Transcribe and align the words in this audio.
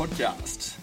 Podcast. 0.00 0.78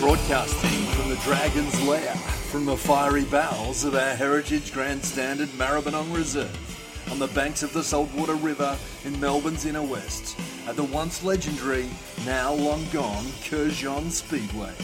Broadcasting 0.00 0.70
from 0.92 1.08
the 1.08 1.16
Dragon's 1.24 1.80
Lair, 1.88 2.14
from 2.50 2.66
the 2.66 2.76
fiery 2.76 3.24
bowels 3.24 3.84
of 3.84 3.94
our 3.94 4.14
Heritage 4.16 4.70
Grand 4.74 5.02
Standard 5.02 5.48
Maribyrnong 5.56 6.14
Reserve, 6.14 7.08
on 7.10 7.18
the 7.18 7.28
banks 7.28 7.62
of 7.62 7.72
the 7.72 7.82
Saltwater 7.82 8.34
River 8.34 8.76
in 9.06 9.18
Melbourne's 9.18 9.64
inner 9.64 9.82
west, 9.82 10.38
at 10.68 10.76
the 10.76 10.84
once 10.84 11.24
legendary, 11.24 11.88
now 12.26 12.52
long 12.52 12.84
gone 12.92 13.24
Kurjan 13.40 14.10
Speedway. 14.10 14.74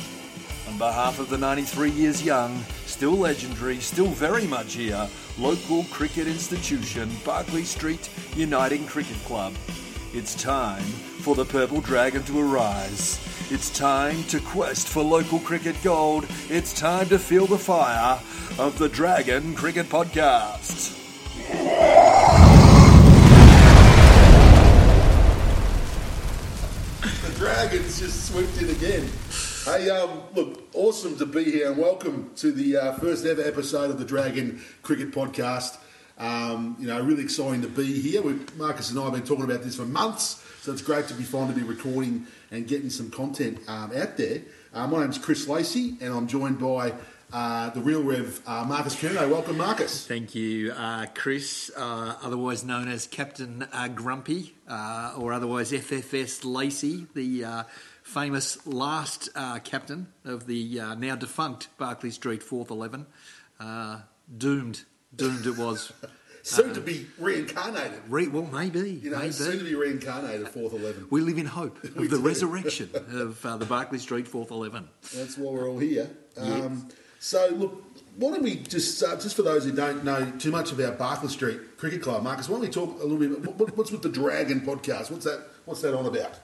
On 0.67 0.79
behalf 0.79 1.19
of 1.19 1.29
the 1.29 1.37
93 1.37 1.91
years 1.91 2.25
young, 2.25 2.59
still 2.87 3.13
legendary, 3.13 3.79
still 3.81 4.07
very 4.07 4.47
much 4.47 4.73
here, 4.73 5.07
local 5.39 5.85
cricket 5.85 6.27
institution, 6.27 7.11
Barkly 7.23 7.65
Street 7.65 8.09
Uniting 8.35 8.87
Cricket 8.87 9.23
Club. 9.27 9.53
It's 10.15 10.35
time 10.35 10.83
for 11.21 11.35
the 11.35 11.45
Purple 11.45 11.83
Dragon 11.83 12.23
to 12.23 12.41
arise. 12.41 13.21
It's 13.51 13.69
time 13.69 14.23
to 14.25 14.41
quest 14.41 14.89
for 14.89 15.03
local 15.03 15.39
cricket 15.41 15.77
gold. 15.85 16.27
It's 16.49 16.73
time 16.73 17.11
to 17.11 17.19
feel 17.19 17.47
the 17.47 17.59
fire 17.59 18.19
of 18.59 18.79
the 18.79 18.89
Dragon 18.89 19.55
Cricket 19.55 19.91
Podcast. 19.91 20.99
Dragons 27.45 28.01
just 28.01 28.29
swooped 28.29 28.63
in 28.63 28.71
again. 28.71 29.07
Hey, 29.67 29.91
um, 29.91 30.23
look, 30.35 30.63
awesome 30.73 31.19
to 31.19 31.27
be 31.27 31.45
here 31.45 31.69
and 31.69 31.77
welcome 31.77 32.31
to 32.37 32.51
the 32.51 32.79
uh, 32.79 32.93
first 32.95 33.27
ever 33.27 33.43
episode 33.43 33.91
of 33.91 33.99
the 33.99 34.05
Dragon 34.07 34.63
Cricket 34.83 35.11
Podcast. 35.11 35.77
Um, 36.17 36.75
you 36.81 36.87
know, 36.87 37.03
really 37.03 37.23
exciting 37.23 37.61
to 37.61 37.69
be 37.69 38.01
here. 38.01 38.23
we 38.23 38.39
Marcus 38.57 38.89
and 38.89 38.99
I 38.99 39.03
have 39.03 39.13
been 39.13 39.25
talking 39.25 39.45
about 39.45 39.63
this 39.63 39.77
for 39.77 39.85
months, 39.85 40.43
so 40.63 40.73
it's 40.73 40.81
great 40.81 41.07
to 41.09 41.15
be 41.15 41.23
finally 41.23 41.53
be 41.53 41.63
recording 41.63 42.27
and 42.51 42.67
getting 42.67 42.89
some 42.89 43.11
content 43.11 43.61
um, 43.69 43.93
out 43.95 44.17
there. 44.17 44.41
Uh, 44.73 44.87
my 44.87 45.01
name's 45.01 45.19
Chris 45.19 45.47
Lacey, 45.47 45.99
and 46.01 46.15
I'm 46.15 46.27
joined 46.27 46.59
by 46.59 46.95
uh, 47.35 47.71
the 47.71 47.81
real 47.81 48.03
Rev 48.03 48.41
uh, 48.47 48.65
Marcus 48.67 48.95
Kerno. 48.95 49.29
Welcome, 49.29 49.59
Marcus. 49.59 50.07
Thank 50.07 50.35
you, 50.35 50.73
uh, 50.73 51.07
Chris, 51.15 51.71
uh, 51.77 52.15
otherwise 52.23 52.65
known 52.65 52.87
as 52.89 53.07
Captain 53.09 53.67
uh, 53.73 53.89
Grumpy, 53.89 54.55
uh, 54.69 55.15
or 55.19 55.33
otherwise 55.33 55.73
FFS 55.73 56.45
Lacey, 56.45 57.07
the 57.15 57.45
uh, 57.45 57.63
famous 58.05 58.65
last 58.67 59.29
uh, 59.35 59.59
captain 59.59 60.07
of 60.25 60.47
the 60.47 60.79
uh, 60.81 60.95
now 60.95 61.17
defunct 61.17 61.69
Barkly 61.77 62.11
Street 62.11 62.43
Fourth 62.43 62.71
Eleven. 62.71 63.07
Uh, 63.59 64.01
doomed, 64.39 64.85
doomed 65.15 65.47
it 65.47 65.59
was. 65.59 65.93
Soon 66.47 66.75
to 66.75 66.81
be 66.83 67.07
reincarnated. 67.19 68.03
Re- 68.07 68.29
well, 68.29 68.47
maybe, 68.53 68.91
You 69.03 69.09
know, 69.09 69.19
maybe. 69.19 69.33
soon 69.33 69.57
to 69.61 69.65
be 69.65 69.75
reincarnated, 69.75 70.47
fourth 70.49 70.75
eleven. 70.75 71.07
We 71.09 71.23
live 71.23 71.39
in 71.39 71.47
hope 71.47 71.83
of 71.85 71.95
the 71.95 72.07
do. 72.07 72.19
resurrection 72.19 72.91
of 72.95 73.45
uh, 73.47 73.57
the 73.57 73.65
Barkly 73.65 73.99
Street 73.99 74.29
Fourth 74.29 74.51
Eleven. 74.51 74.87
That's 75.15 75.39
why 75.39 75.51
we're 75.53 75.67
all 75.71 75.79
here. 75.79 76.11
Um, 76.37 76.87
so, 77.25 77.49
look, 77.55 77.83
why 78.17 78.33
don't 78.33 78.43
we 78.43 78.57
just, 78.57 79.03
uh, 79.03 79.17
just 79.19 79.35
for 79.35 79.41
those 79.43 79.65
who 79.65 79.73
don't 79.73 80.05
know 80.05 80.31
too 80.39 80.51
much 80.51 80.73
about 80.73 80.99
Barkly 80.99 81.31
Street 81.31 81.79
Cricket 81.79 82.03
Club, 82.03 82.23
Marcus, 82.23 82.51
why 82.51 82.57
don't 82.57 82.63
we 82.63 82.69
talk 82.69 83.01
a 83.01 83.07
little 83.07 83.17
bit? 83.17 83.31
What, 83.47 83.59
what- 83.59 83.77
what's 83.79 83.91
with 83.91 84.03
the 84.03 84.11
Dragon 84.11 84.61
podcast? 84.61 85.11
What's 85.11 85.25
that? 85.25 85.43
What's 85.65 85.81
that 85.81 85.97
on 85.97 86.05
about? 86.05 86.39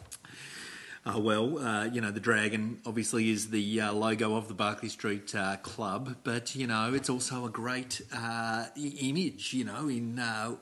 Uh, 1.04 1.18
well, 1.18 1.58
uh, 1.58 1.84
you 1.84 2.00
know, 2.00 2.10
the 2.10 2.20
dragon 2.20 2.78
obviously 2.86 3.30
is 3.30 3.50
the 3.50 3.80
uh, 3.80 3.92
logo 3.92 4.36
of 4.36 4.48
the 4.48 4.54
Barkly 4.54 4.88
Street 4.88 5.34
uh, 5.34 5.56
Club, 5.58 6.16
but, 6.24 6.54
you 6.54 6.66
know, 6.66 6.92
it's 6.94 7.08
also 7.10 7.44
a 7.46 7.50
great 7.50 8.00
uh, 8.14 8.66
image, 8.76 9.52
you 9.54 9.64
know, 9.64 9.88
in 9.88 10.18
uh, 10.18 10.56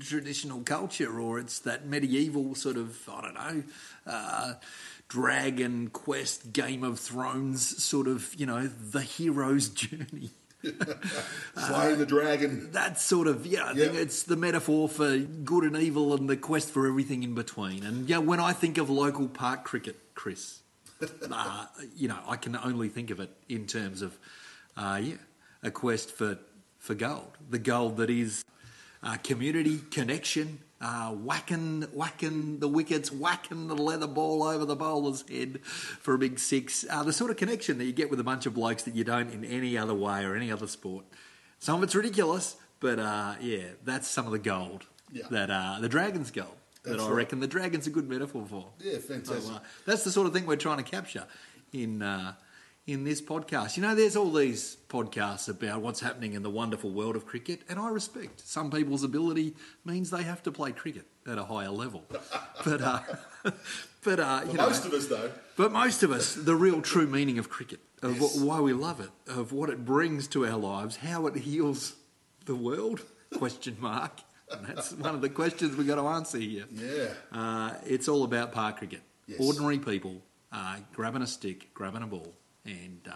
traditional 0.00 0.60
culture, 0.62 1.18
or 1.20 1.38
it's 1.40 1.58
that 1.60 1.86
medieval 1.86 2.54
sort 2.54 2.76
of, 2.76 3.08
I 3.08 3.20
don't 3.20 3.34
know, 3.34 4.54
dragon 5.08 5.88
quest, 5.88 6.52
Game 6.52 6.84
of 6.84 7.00
Thrones 7.00 7.82
sort 7.82 8.06
of, 8.06 8.34
you 8.34 8.46
know, 8.46 8.66
the 8.66 9.00
hero's 9.00 9.68
journey. 9.68 10.30
Slaying 11.56 11.98
the 11.98 12.06
dragon. 12.06 12.72
That 12.72 13.00
sort 13.00 13.28
of, 13.28 13.46
yeah, 13.46 13.66
I 13.66 13.74
think 13.74 13.94
it's 13.94 14.24
the 14.24 14.36
metaphor 14.36 14.88
for 14.88 15.16
good 15.16 15.64
and 15.64 15.76
evil 15.76 16.14
and 16.14 16.28
the 16.28 16.36
quest 16.36 16.70
for 16.70 16.86
everything 16.88 17.22
in 17.22 17.34
between. 17.34 17.84
And 17.84 18.08
yeah, 18.08 18.18
when 18.18 18.40
I 18.40 18.52
think 18.52 18.76
of 18.76 18.90
local 18.90 19.28
park 19.28 19.64
cricket, 19.64 19.96
Chris, 20.14 20.60
uh, 21.30 21.66
you 21.96 22.08
know, 22.08 22.18
I 22.26 22.36
can 22.36 22.56
only 22.56 22.88
think 22.88 23.10
of 23.10 23.20
it 23.20 23.30
in 23.48 23.66
terms 23.66 24.02
of, 24.02 24.18
uh, 24.76 25.00
yeah, 25.02 25.14
a 25.62 25.70
quest 25.70 26.10
for, 26.10 26.38
for 26.78 26.94
gold. 26.94 27.38
The 27.48 27.60
gold 27.60 27.98
that 27.98 28.10
is 28.10 28.44
uh, 29.02 29.16
community 29.22 29.80
connection, 29.90 30.60
uh, 30.80 31.10
whacking, 31.12 31.82
whacking 31.92 32.58
the 32.60 32.68
wickets, 32.68 33.10
whacking 33.10 33.68
the 33.68 33.74
leather 33.76 34.06
ball 34.06 34.42
over 34.42 34.64
the 34.64 34.76
bowler's 34.76 35.28
head 35.28 35.60
for 35.64 36.14
a 36.14 36.18
big 36.18 36.38
six. 36.38 36.84
Uh, 36.88 37.02
the 37.02 37.12
sort 37.12 37.30
of 37.30 37.36
connection 37.36 37.78
that 37.78 37.84
you 37.84 37.92
get 37.92 38.10
with 38.10 38.20
a 38.20 38.24
bunch 38.24 38.46
of 38.46 38.54
blokes 38.54 38.82
that 38.84 38.94
you 38.94 39.04
don't 39.04 39.32
in 39.32 39.44
any 39.44 39.76
other 39.78 39.94
way 39.94 40.24
or 40.24 40.34
any 40.36 40.50
other 40.50 40.66
sport. 40.66 41.04
Some 41.58 41.76
of 41.76 41.82
it's 41.82 41.94
ridiculous, 41.94 42.56
but 42.80 42.98
uh, 42.98 43.34
yeah, 43.40 43.64
that's 43.84 44.06
some 44.08 44.26
of 44.26 44.32
the 44.32 44.38
gold 44.38 44.86
Yeah. 45.12 45.24
that 45.30 45.50
uh, 45.50 45.78
the 45.80 45.88
Dragons 45.88 46.30
gold. 46.30 46.54
That 46.84 46.90
That's 46.90 47.02
I 47.02 47.06
right. 47.08 47.16
reckon 47.16 47.40
the 47.40 47.48
Dragons 47.48 47.86
a 47.88 47.90
good 47.90 48.08
metaphor 48.08 48.46
for. 48.48 48.66
Yeah, 48.80 48.98
fantastic. 48.98 49.42
So, 49.42 49.60
that's 49.84 50.04
the 50.04 50.12
sort 50.12 50.28
of 50.28 50.32
thing 50.32 50.46
we're 50.46 50.54
trying 50.56 50.76
to 50.78 50.84
capture 50.88 51.24
in 51.72 52.02
uh, 52.02 52.34
in 52.88 53.04
this 53.04 53.20
podcast. 53.20 53.76
You 53.76 53.82
know, 53.82 53.94
there's 53.94 54.16
all 54.16 54.32
these 54.32 54.78
podcasts 54.88 55.46
about 55.48 55.82
what's 55.82 56.00
happening 56.00 56.32
in 56.32 56.42
the 56.42 56.48
wonderful 56.50 56.90
world 56.90 57.16
of 57.16 57.26
cricket, 57.26 57.60
and 57.68 57.78
I 57.78 57.90
respect 57.90 58.40
some 58.48 58.70
people's 58.70 59.04
ability 59.04 59.54
means 59.84 60.08
they 60.10 60.22
have 60.22 60.42
to 60.44 60.50
play 60.50 60.72
cricket 60.72 61.06
at 61.30 61.36
a 61.38 61.44
higher 61.44 61.70
level. 61.70 62.04
But 62.64 62.80
uh, 62.82 62.98
but 64.02 64.18
uh, 64.18 64.40
you 64.48 64.54
know, 64.54 64.66
most 64.66 64.84
of 64.84 64.92
us, 64.92 65.06
though, 65.06 65.30
but 65.56 65.70
most 65.70 66.02
of 66.02 66.10
us, 66.10 66.34
the 66.34 66.56
real 66.56 66.82
true 66.82 67.06
meaning 67.06 67.38
of 67.38 67.48
cricket, 67.48 67.78
of 68.02 68.16
Yes. 68.20 68.36
wh- 68.40 68.44
why 68.44 68.60
we 68.60 68.72
love 68.72 68.98
it, 69.00 69.10
of 69.30 69.52
what 69.52 69.70
it 69.70 69.84
brings 69.84 70.26
to 70.28 70.44
our 70.44 70.56
lives, 70.58 70.96
how 70.96 71.26
it 71.28 71.36
heals 71.36 71.94
the 72.46 72.56
world? 72.56 73.02
Question 73.38 73.76
mark. 73.78 74.18
And 74.50 74.66
that's 74.66 74.92
one 74.92 75.14
of 75.14 75.20
the 75.20 75.28
questions 75.28 75.76
we've 75.76 75.86
got 75.86 75.96
to 75.96 76.06
answer 76.08 76.38
here. 76.38 76.64
yeah. 76.72 77.08
Uh, 77.30 77.74
it's 77.86 78.08
all 78.08 78.24
about 78.24 78.50
park 78.52 78.78
cricket. 78.78 79.02
Yes. 79.26 79.38
Ordinary 79.40 79.78
people 79.78 80.22
uh, 80.50 80.76
grabbing 80.94 81.22
a 81.22 81.26
stick, 81.26 81.72
grabbing 81.74 82.02
a 82.02 82.06
ball, 82.06 82.34
and 82.64 83.00
uh, 83.10 83.14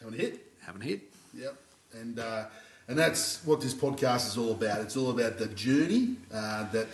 Having 0.00 0.18
a 0.18 0.22
hit. 0.22 0.52
Haven't 0.64 0.80
hit. 0.82 1.00
Yep. 1.34 1.56
And 1.94 2.18
uh, 2.18 2.44
and 2.88 2.98
that's 2.98 3.44
what 3.44 3.60
this 3.60 3.74
podcast 3.74 4.28
is 4.28 4.36
all 4.36 4.52
about. 4.52 4.80
It's 4.80 4.96
all 4.96 5.10
about 5.10 5.38
the 5.38 5.46
journey 5.48 6.16
uh, 6.32 6.70
that 6.70 6.86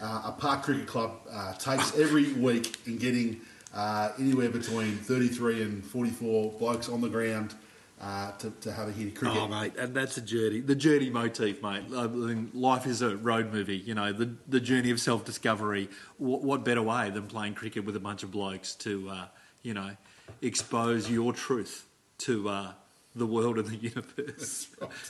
uh, 0.00 0.22
a 0.26 0.32
park 0.32 0.62
cricket 0.62 0.86
club 0.86 1.12
uh, 1.30 1.52
takes 1.54 1.98
every 1.98 2.32
week 2.34 2.78
in 2.86 2.96
getting 2.98 3.40
uh, 3.74 4.10
anywhere 4.18 4.50
between 4.50 4.96
33 4.96 5.62
and 5.62 5.84
44 5.84 6.52
blokes 6.52 6.88
on 6.88 7.00
the 7.00 7.08
ground 7.08 7.54
uh, 8.00 8.32
to, 8.38 8.50
to 8.60 8.72
have 8.72 8.88
a 8.88 8.92
hit 8.92 9.08
of 9.08 9.14
cricket. 9.14 9.38
Oh, 9.38 9.48
mate, 9.48 9.72
and 9.76 9.94
that's 9.94 10.16
a 10.16 10.22
journey. 10.22 10.60
The 10.60 10.76
journey 10.76 11.10
motif, 11.10 11.62
mate. 11.62 11.84
I 11.94 12.06
mean, 12.06 12.50
life 12.54 12.86
is 12.86 13.02
a 13.02 13.16
road 13.16 13.52
movie. 13.52 13.78
You 13.78 13.94
know, 13.94 14.12
the 14.12 14.30
the 14.48 14.60
journey 14.60 14.90
of 14.90 15.00
self 15.00 15.24
discovery. 15.24 15.88
What, 16.18 16.42
what 16.42 16.64
better 16.64 16.82
way 16.82 17.10
than 17.10 17.26
playing 17.26 17.54
cricket 17.54 17.84
with 17.84 17.96
a 17.96 18.00
bunch 18.00 18.22
of 18.22 18.30
blokes 18.30 18.74
to, 18.76 19.08
uh, 19.10 19.26
you 19.64 19.74
know, 19.74 19.96
expose 20.40 21.10
your 21.10 21.32
truth 21.32 21.86
to 22.18 22.48
uh, 22.48 22.72
the 23.16 23.26
world 23.26 23.58
and 23.58 23.66
the 23.66 23.76
universe. 23.90 24.68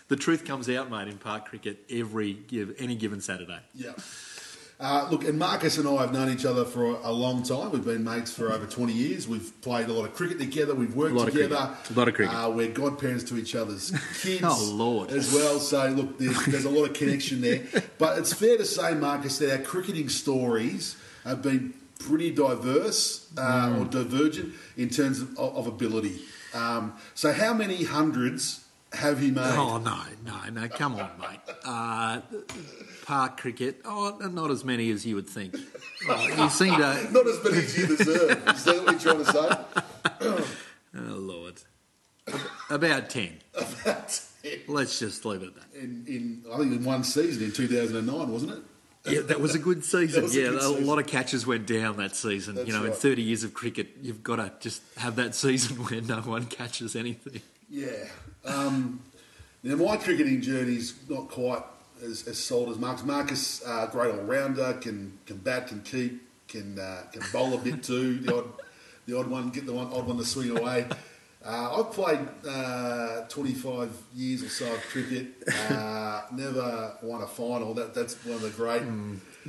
The 0.09 0.17
truth 0.17 0.47
comes 0.47 0.71
out, 0.71 0.91
mate, 0.91 1.09
in 1.09 1.19
park 1.19 1.47
cricket 1.47 1.85
every 1.91 2.33
give 2.33 2.75
any 2.79 2.95
given 2.95 3.21
Saturday. 3.21 3.59
Yeah. 3.75 3.93
Uh, 4.81 5.07
look, 5.09 5.25
and 5.25 5.39
Marcus 5.39 5.79
and 5.79 5.89
I 5.89 6.01
have 6.01 6.13
known 6.13 6.29
each 6.31 6.45
other 6.45 6.65
for 6.65 6.85
a, 6.87 6.99
a 7.05 7.13
long 7.13 7.45
time. 7.45 7.71
We've 7.71 7.85
been 7.85 8.03
mates 8.03 8.33
for 8.33 8.53
over 8.53 8.67
20 8.67 8.93
years. 8.93 9.29
We've 9.29 9.53
played 9.63 9.89
a 9.89 9.93
lot 9.93 10.05
of 10.05 10.15
cricket 10.15 10.41
together. 10.41 10.75
We've 10.75 10.95
worked 10.95 11.17
A 11.17 11.31
together. 11.31 11.55
A 11.55 11.93
lot 11.95 12.09
of 12.09 12.15
cricket. 12.15 12.35
Uh, 12.35 12.51
we're 12.51 12.73
godparents 12.73 13.23
to 13.25 13.39
each 13.39 13.55
other's 13.55 13.91
kids. 14.21 14.43
Oh, 14.43 14.73
Lord. 14.75 15.11
As 15.11 15.33
well. 15.33 15.61
So, 15.61 15.89
look, 15.91 16.19
there's, 16.19 16.45
there's 16.47 16.65
a 16.65 16.71
lot 16.71 16.89
of 16.89 16.95
connection 16.95 17.41
there. 17.41 17.63
But 17.99 18.19
it's 18.19 18.33
fair 18.33 18.59
to 18.59 18.65
say, 18.65 18.95
Marcus, 18.95 19.39
that 19.39 19.53
our 19.53 19.65
cricketing 19.65 20.09
stories 20.09 20.97
have 21.23 21.41
been 21.41 21.73
pretty 21.99 22.31
diverse 22.31 23.27
uh, 23.39 23.69
Mm. 23.69 23.81
or 23.81 23.85
divergent 23.87 24.55
in 24.77 24.89
terms 24.89 25.21
of, 25.21 25.39
of 25.39 25.67
ability. 25.67 26.21
Um, 26.53 26.93
so, 27.15 27.33
how 27.33 27.53
many 27.55 27.85
hundreds 27.85 28.65
have 28.93 29.23
you 29.23 29.33
made? 29.33 29.43
Oh 29.57 29.79
no, 29.79 30.01
no, 30.25 30.51
no! 30.51 30.69
Come 30.69 30.95
on, 30.97 31.11
mate. 31.19 31.41
Uh, 31.65 32.21
park 33.05 33.37
cricket. 33.39 33.81
Oh, 33.85 34.17
not 34.33 34.51
as 34.51 34.65
many 34.65 34.91
as 34.93 35.05
you 35.05 35.17
would 35.17 35.29
think. 35.29 35.57
Oh, 36.09 36.27
you 36.45 36.49
seem 36.51 36.75
to. 36.75 36.79
Not 37.13 37.27
as 37.27 37.43
many 37.45 37.57
as 37.59 37.79
you 37.79 37.87
deserve. 37.97 38.49
Is 38.49 38.65
that 38.65 38.85
what 38.85 38.91
you're 39.05 39.15
trying 39.15 39.25
to 39.25 39.33
say? 39.33 40.45
Oh 40.97 41.01
Lord, 41.17 41.55
about 42.71 43.11
ten. 43.11 43.39
That's 43.85 44.33
it. 44.45 44.69
Let's 44.69 44.99
just 45.01 45.25
leave 45.25 45.43
it 45.43 45.47
at 45.49 45.55
that. 45.57 45.75
in, 45.81 46.05
in 46.07 46.45
I 46.53 46.59
think 46.59 46.73
in 46.73 46.85
one 46.85 47.03
season 47.03 47.43
in 47.43 47.51
2009, 47.53 48.29
wasn't 48.31 48.53
it? 48.53 48.59
Yeah, 49.07 49.21
that 49.21 49.41
was 49.41 49.55
a 49.55 49.59
good 49.59 49.85
season. 49.95 50.23
was 50.23 50.35
a 50.37 50.41
yeah, 50.41 50.49
good 50.49 50.59
a 50.59 50.63
season. 50.63 50.87
lot 50.87 50.99
of 50.99 51.07
catches 51.07 51.47
went 51.47 51.67
down 51.67 51.97
that 51.99 52.17
season. 52.17 52.55
That's 52.55 52.67
you 52.67 52.73
know, 52.73 52.85
in 52.85 52.93
30 52.93 53.23
years 53.23 53.45
of 53.45 53.53
cricket, 53.55 53.89
you've 54.03 54.23
got 54.23 54.37
to 54.37 54.53
just 54.61 54.83
have 54.97 55.17
that 55.17 55.35
season 55.45 55.77
where 55.77 56.01
no 56.01 56.21
one 56.21 56.47
catches 56.47 56.97
anything. 56.97 57.43
Yeah. 57.69 58.07
Um, 58.45 59.01
now, 59.63 59.77
my 59.77 59.97
cricketing 59.97 60.41
journey's 60.43 60.95
not 61.09 61.29
quite 61.29 61.63
as, 62.03 62.27
as 62.29 62.39
solid 62.39 62.71
as 62.71 62.79
Marcus. 62.79 63.05
Marcus, 63.05 63.63
uh, 63.67 63.87
great 63.87 64.15
all 64.15 64.23
rounder, 64.23 64.75
can 64.75 65.19
can 65.27 65.39
bat, 65.39 65.69
can 65.69 65.81
keep, 65.83 66.23
can 66.49 66.79
uh, 66.79 67.03
can 67.13 67.23
bowl 67.33 67.55
a 67.55 67.59
bit 67.59 67.83
too. 67.83 68.19
The 68.19 68.37
odd 68.37 68.45
the 69.07 69.19
odd 69.19 69.27
one, 69.29 69.51
get 69.51 69.67
the 69.67 69.73
one 69.73 69.87
odd 69.93 70.07
one 70.07 70.19
to 70.19 70.25
swing 70.25 70.57
away. 70.57 70.87
Uh, 71.47 71.79
I've 71.79 71.93
played 71.93 72.21
uh, 72.49 73.23
25 73.29 73.91
years 74.15 74.43
or 74.43 74.49
so 74.49 74.73
of 74.73 74.81
cricket. 74.89 75.27
Uh, 75.71 76.23
never 76.33 76.97
won 77.03 77.21
a 77.23 77.27
final. 77.27 77.75
That 77.75 77.95
that's 77.95 78.15
one 78.25 78.37
of 78.37 78.43
the 78.43 78.51
great. 78.51 78.83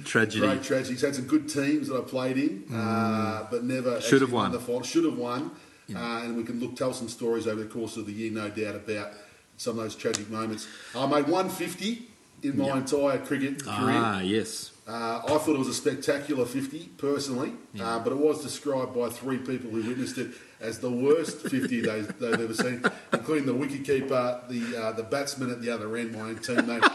Tragedy. 0.03 0.45
Great 0.45 0.61
tragedies. 0.63 1.01
Had 1.01 1.15
some 1.15 1.25
good 1.25 1.47
teams 1.47 1.87
that 1.87 1.95
I 1.97 2.01
played 2.01 2.37
in, 2.37 2.65
uh, 2.75 3.47
but 3.49 3.63
never 3.63 4.01
Should 4.01 4.21
have 4.21 4.33
won. 4.33 4.51
the 4.51 4.59
final. 4.59 4.83
Should 4.83 5.05
have 5.05 5.17
won, 5.17 5.51
uh, 5.95 6.21
and 6.23 6.35
we 6.35 6.43
can 6.43 6.59
look 6.59 6.75
tell 6.75 6.93
some 6.93 7.07
stories 7.07 7.47
over 7.47 7.61
the 7.63 7.69
course 7.69 7.95
of 7.95 8.05
the 8.05 8.11
year, 8.11 8.29
no 8.31 8.49
doubt 8.49 8.75
about 8.75 9.13
some 9.55 9.77
of 9.79 9.85
those 9.85 9.95
tragic 9.95 10.29
moments. 10.29 10.67
I 10.93 11.05
made 11.07 11.27
150 11.29 12.07
in 12.43 12.57
my 12.57 12.77
entire 12.77 13.19
cricket 13.19 13.63
career. 13.63 13.95
Ah, 13.97 14.19
yes. 14.19 14.71
Uh, 14.87 15.19
I 15.25 15.37
thought 15.39 15.49
it 15.55 15.57
was 15.57 15.67
a 15.67 15.73
spectacular 15.73 16.45
50 16.45 16.89
personally, 16.97 17.53
uh, 17.81 17.97
but 17.99 18.11
it 18.13 18.17
was 18.19 18.43
described 18.43 18.93
by 18.93 19.09
three 19.09 19.39
people 19.39 19.71
who 19.71 19.81
witnessed 19.87 20.19
it 20.19 20.31
as 20.61 20.77
the 20.77 20.91
worst 20.91 21.41
50 21.41 21.81
they, 21.81 22.01
they've 22.01 22.39
ever 22.39 22.53
seen, 22.53 22.83
including 23.11 23.47
the 23.47 23.53
wicketkeeper, 23.53 24.47
the 24.47 24.79
uh, 24.79 24.91
the 24.91 25.01
batsman 25.01 25.49
at 25.49 25.59
the 25.63 25.71
other 25.71 25.95
end, 25.97 26.11
my 26.11 26.19
own 26.21 26.35
teammate, 26.35 26.87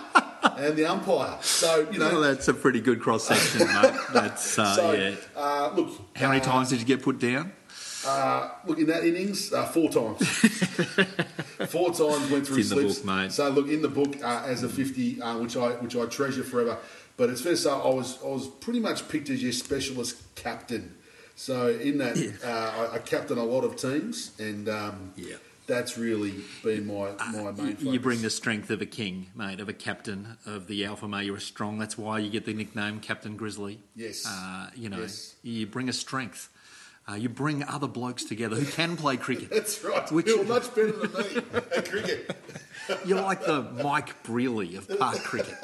and 0.56 0.76
the 0.76 0.84
umpire. 0.86 1.36
So 1.42 1.88
you 1.90 1.98
know, 1.98 2.10
Well, 2.12 2.20
that's 2.20 2.46
a 2.46 2.54
pretty 2.54 2.80
good 2.80 3.00
cross 3.00 3.24
section, 3.24 3.66
mate. 3.66 3.94
That's, 4.12 4.56
uh, 4.56 4.76
so 4.76 4.92
yeah. 4.92 5.14
uh, 5.36 5.72
look, 5.74 5.90
How 6.14 6.28
many 6.28 6.40
uh, 6.40 6.44
times 6.44 6.68
did 6.70 6.78
you 6.78 6.84
get 6.86 7.02
put 7.02 7.18
down? 7.18 7.52
Uh, 8.06 8.50
look, 8.66 8.78
in 8.78 8.86
that 8.86 9.04
innings, 9.04 9.52
uh, 9.52 9.66
four 9.66 9.90
times. 9.90 10.26
four 11.68 11.88
times 11.92 12.30
went 12.30 12.46
through 12.46 12.58
It's 12.58 12.70
in 12.70 12.76
the 12.78 12.82
slips. 12.82 12.98
book, 13.00 13.04
mate. 13.04 13.32
So 13.32 13.48
look, 13.50 13.68
in 13.68 13.82
the 13.82 13.88
book 13.88 14.16
uh, 14.22 14.44
as 14.46 14.62
a 14.62 14.68
fifty, 14.68 15.20
uh, 15.20 15.36
which 15.38 15.56
I 15.56 15.70
which 15.72 15.96
I 15.96 16.06
treasure 16.06 16.44
forever. 16.44 16.78
But 17.20 17.28
it's 17.28 17.42
fair 17.42 17.52
to 17.52 17.58
say 17.58 17.70
I 17.70 17.74
was 17.88 18.18
I 18.24 18.28
was 18.28 18.46
pretty 18.46 18.80
much 18.80 19.06
picked 19.10 19.28
as 19.28 19.42
your 19.42 19.52
specialist 19.52 20.16
captain. 20.36 20.94
So 21.36 21.68
in 21.68 21.98
that, 21.98 22.16
uh, 22.42 22.92
I, 22.92 22.94
I 22.94 22.98
captain 23.00 23.36
a 23.36 23.44
lot 23.44 23.62
of 23.62 23.76
teams, 23.76 24.30
and 24.38 24.66
um, 24.70 25.12
Yeah. 25.16 25.36
that's 25.66 25.98
really 25.98 26.32
been 26.64 26.86
my 26.86 27.10
my 27.30 27.50
main. 27.52 27.76
You, 27.78 27.92
you 27.92 28.00
bring 28.00 28.22
the 28.22 28.30
strength 28.30 28.70
of 28.70 28.80
a 28.80 28.86
king, 28.86 29.26
mate, 29.34 29.60
of 29.60 29.68
a 29.68 29.74
captain 29.74 30.38
of 30.46 30.66
the 30.66 30.86
alpha 30.86 31.06
male. 31.06 31.20
You're 31.22 31.40
strong. 31.40 31.78
That's 31.78 31.98
why 31.98 32.20
you 32.20 32.30
get 32.30 32.46
the 32.46 32.54
nickname 32.54 33.00
Captain 33.00 33.36
Grizzly. 33.36 33.80
Yes. 33.94 34.24
Uh, 34.26 34.70
you 34.74 34.88
know, 34.88 35.00
Yes. 35.00 35.34
you 35.42 35.66
bring 35.66 35.90
a 35.90 35.92
strength. 35.92 36.48
Uh, 37.06 37.16
you 37.16 37.28
bring 37.28 37.62
other 37.64 37.88
blokes 37.88 38.24
together 38.24 38.56
who 38.56 38.64
can 38.64 38.96
play 38.96 39.18
cricket. 39.18 39.50
That's 39.56 39.84
right. 39.84 40.10
Which- 40.10 40.26
You're 40.26 40.44
much 40.44 40.74
better 40.74 40.92
than 40.92 41.12
me 41.12 41.36
at 41.76 41.90
cricket. 41.90 42.34
You're 43.04 43.20
like 43.20 43.44
the 43.44 43.62
Mike 43.62 44.22
Brearley 44.24 44.76
of 44.76 44.88
park 44.98 45.18
cricket. 45.18 45.56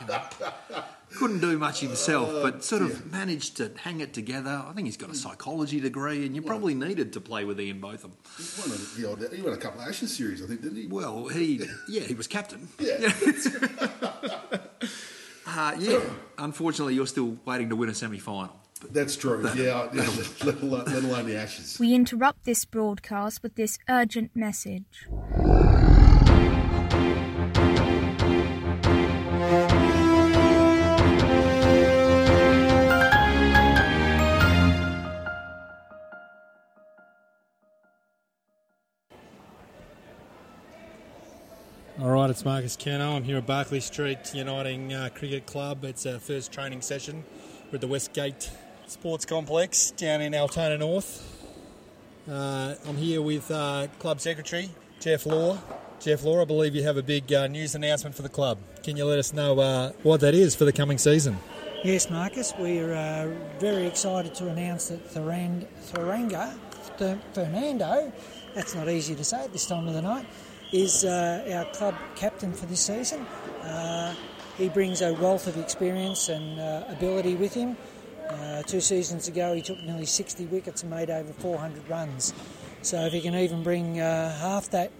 You 0.00 0.06
know? 0.06 0.20
Couldn't 1.16 1.40
do 1.40 1.56
much 1.58 1.80
himself, 1.80 2.30
but 2.42 2.64
sort 2.64 2.82
of 2.82 3.12
managed 3.12 3.56
to 3.58 3.70
hang 3.78 4.00
it 4.00 4.12
together. 4.12 4.64
I 4.66 4.72
think 4.72 4.86
he's 4.86 4.96
got 4.96 5.10
a 5.10 5.14
psychology 5.14 5.78
degree, 5.78 6.26
and 6.26 6.34
you 6.34 6.42
probably 6.42 6.74
needed 6.74 7.12
to 7.12 7.20
play 7.20 7.44
with 7.44 7.60
Ian 7.60 7.80
Botham. 7.80 8.12
He 8.36 8.60
won, 8.60 8.70
a, 8.76 9.00
the 9.00 9.10
odd, 9.10 9.32
he 9.32 9.40
won 9.40 9.52
a 9.52 9.56
couple 9.56 9.80
of 9.80 9.88
Ashes 9.88 10.16
series, 10.16 10.42
I 10.42 10.46
think, 10.46 10.62
didn't 10.62 10.76
he? 10.76 10.86
Well, 10.88 11.28
he, 11.28 11.64
yeah, 11.88 12.02
he 12.02 12.14
was 12.14 12.26
captain. 12.26 12.68
Yeah. 12.80 13.12
Uh, 15.46 15.76
yeah, 15.78 16.00
unfortunately, 16.38 16.94
you're 16.94 17.06
still 17.06 17.36
waiting 17.44 17.68
to 17.68 17.76
win 17.76 17.88
a 17.88 17.94
semi 17.94 18.18
final. 18.18 18.56
That's 18.90 19.16
true. 19.16 19.48
Yeah, 19.54 19.88
yeah 19.94 20.08
let, 20.42 20.62
alone, 20.62 20.84
let 20.86 21.04
alone 21.04 21.26
the 21.26 21.36
Ashes. 21.36 21.78
We 21.78 21.94
interrupt 21.94 22.44
this 22.44 22.64
broadcast 22.64 23.42
with 23.42 23.54
this 23.54 23.78
urgent 23.88 24.34
message. 24.34 25.06
All 42.24 42.28
right, 42.28 42.36
it's 42.36 42.44
Marcus 42.46 42.74
Kerno. 42.74 43.16
I'm 43.16 43.22
here 43.22 43.36
at 43.36 43.46
Barkly 43.46 43.80
Street 43.80 44.32
Uniting 44.32 44.94
uh, 44.94 45.10
Cricket 45.14 45.44
Club. 45.44 45.84
It's 45.84 46.06
our 46.06 46.18
first 46.18 46.50
training 46.52 46.80
session. 46.80 47.22
We're 47.70 47.74
at 47.74 47.80
the 47.82 47.86
Westgate 47.86 48.50
Sports 48.86 49.26
Complex 49.26 49.90
down 49.90 50.22
in 50.22 50.34
Altona 50.34 50.78
North. 50.78 51.46
Uh, 52.26 52.76
I'm 52.88 52.96
here 52.96 53.20
with 53.20 53.50
uh, 53.50 53.88
Club 53.98 54.22
Secretary 54.22 54.70
Jeff 55.00 55.26
Law. 55.26 55.58
Jeff 56.00 56.24
Law, 56.24 56.40
I 56.40 56.46
believe 56.46 56.74
you 56.74 56.82
have 56.84 56.96
a 56.96 57.02
big 57.02 57.30
uh, 57.30 57.46
news 57.46 57.74
announcement 57.74 58.16
for 58.16 58.22
the 58.22 58.30
club. 58.30 58.56
Can 58.82 58.96
you 58.96 59.04
let 59.04 59.18
us 59.18 59.34
know 59.34 59.60
uh, 59.60 59.92
what 60.02 60.20
that 60.20 60.34
is 60.34 60.54
for 60.54 60.64
the 60.64 60.72
coming 60.72 60.96
season? 60.96 61.36
Yes, 61.84 62.08
Marcus, 62.08 62.54
we're 62.58 62.94
uh, 62.94 63.28
very 63.58 63.86
excited 63.86 64.34
to 64.36 64.48
announce 64.48 64.88
that 64.88 65.06
Thorand, 65.12 65.66
Thoranga, 65.92 66.54
Th- 66.96 67.18
Fernando, 67.34 68.10
that's 68.54 68.74
not 68.74 68.88
easy 68.88 69.14
to 69.14 69.24
say 69.24 69.44
at 69.44 69.52
this 69.52 69.66
time 69.66 69.86
of 69.86 69.92
the 69.92 70.00
night, 70.00 70.24
is 70.74 71.04
uh, 71.04 71.44
our 71.54 71.64
club 71.76 71.94
captain 72.16 72.52
for 72.52 72.66
this 72.66 72.80
season. 72.80 73.20
Uh, 73.62 74.14
he 74.58 74.68
brings 74.68 75.02
a 75.02 75.14
wealth 75.14 75.46
of 75.46 75.56
experience 75.56 76.28
and 76.28 76.58
uh, 76.58 76.84
ability 76.88 77.36
with 77.36 77.54
him. 77.54 77.76
Two 78.66 78.80
seasons 78.80 79.28
ago, 79.28 79.54
he 79.54 79.62
took 79.62 79.78
nearly 79.84 80.06
60 80.06 80.46
wickets 80.46 80.82
and 80.82 80.90
made 80.90 81.10
over 81.10 81.32
400 81.32 81.88
runs. 81.88 82.32
So 82.82 83.04
if 83.06 83.12
he 83.12 83.20
can 83.20 83.34
even 83.34 83.62
bring 83.62 83.96
half 83.96 84.70
that 84.70 84.90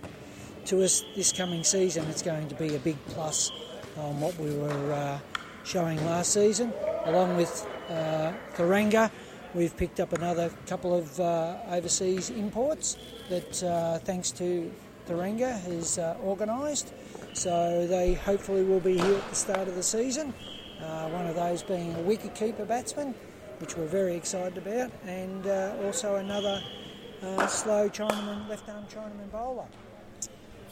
to 0.66 0.82
us 0.82 1.04
this 1.16 1.32
coming 1.32 1.64
season, 1.64 2.06
it's 2.06 2.22
going 2.22 2.48
to 2.48 2.54
be 2.54 2.74
a 2.74 2.78
big 2.78 2.96
plus 3.08 3.50
on 3.96 4.20
what 4.20 4.38
we 4.38 4.54
were 4.54 4.92
uh, 4.92 5.18
showing 5.64 6.04
last 6.06 6.32
season. 6.32 6.72
Along 7.04 7.36
with 7.36 7.66
uh, 7.88 8.32
Tharanga, 8.54 9.10
we've 9.54 9.76
picked 9.76 10.00
up 10.00 10.12
another 10.12 10.50
couple 10.66 10.94
of 10.94 11.18
uh, 11.20 11.56
overseas 11.70 12.30
imports 12.30 12.96
that, 13.28 13.62
uh, 13.62 13.98
thanks 13.98 14.30
to 14.32 14.70
Tharanga, 15.06 15.60
has 15.62 15.98
uh, 15.98 16.16
organised. 16.22 16.92
So 17.32 17.86
they 17.86 18.14
hopefully 18.14 18.64
will 18.64 18.80
be 18.80 18.96
here 18.96 19.16
at 19.16 19.28
the 19.28 19.34
start 19.34 19.68
of 19.68 19.74
the 19.74 19.82
season. 19.82 20.32
Uh, 20.80 21.08
one 21.08 21.26
of 21.26 21.34
those 21.34 21.62
being 21.62 21.94
a 21.94 22.00
wicket-keeper 22.00 22.64
batsman, 22.64 23.14
which 23.58 23.76
we're 23.76 23.86
very 23.86 24.14
excited 24.14 24.58
about, 24.58 24.90
and 25.06 25.46
uh, 25.46 25.74
also 25.84 26.16
another 26.16 26.62
uh, 27.22 27.46
slow 27.46 27.88
Chinaman, 27.88 28.48
left-arm 28.48 28.84
Chinaman 28.86 29.30
bowler. 29.30 29.66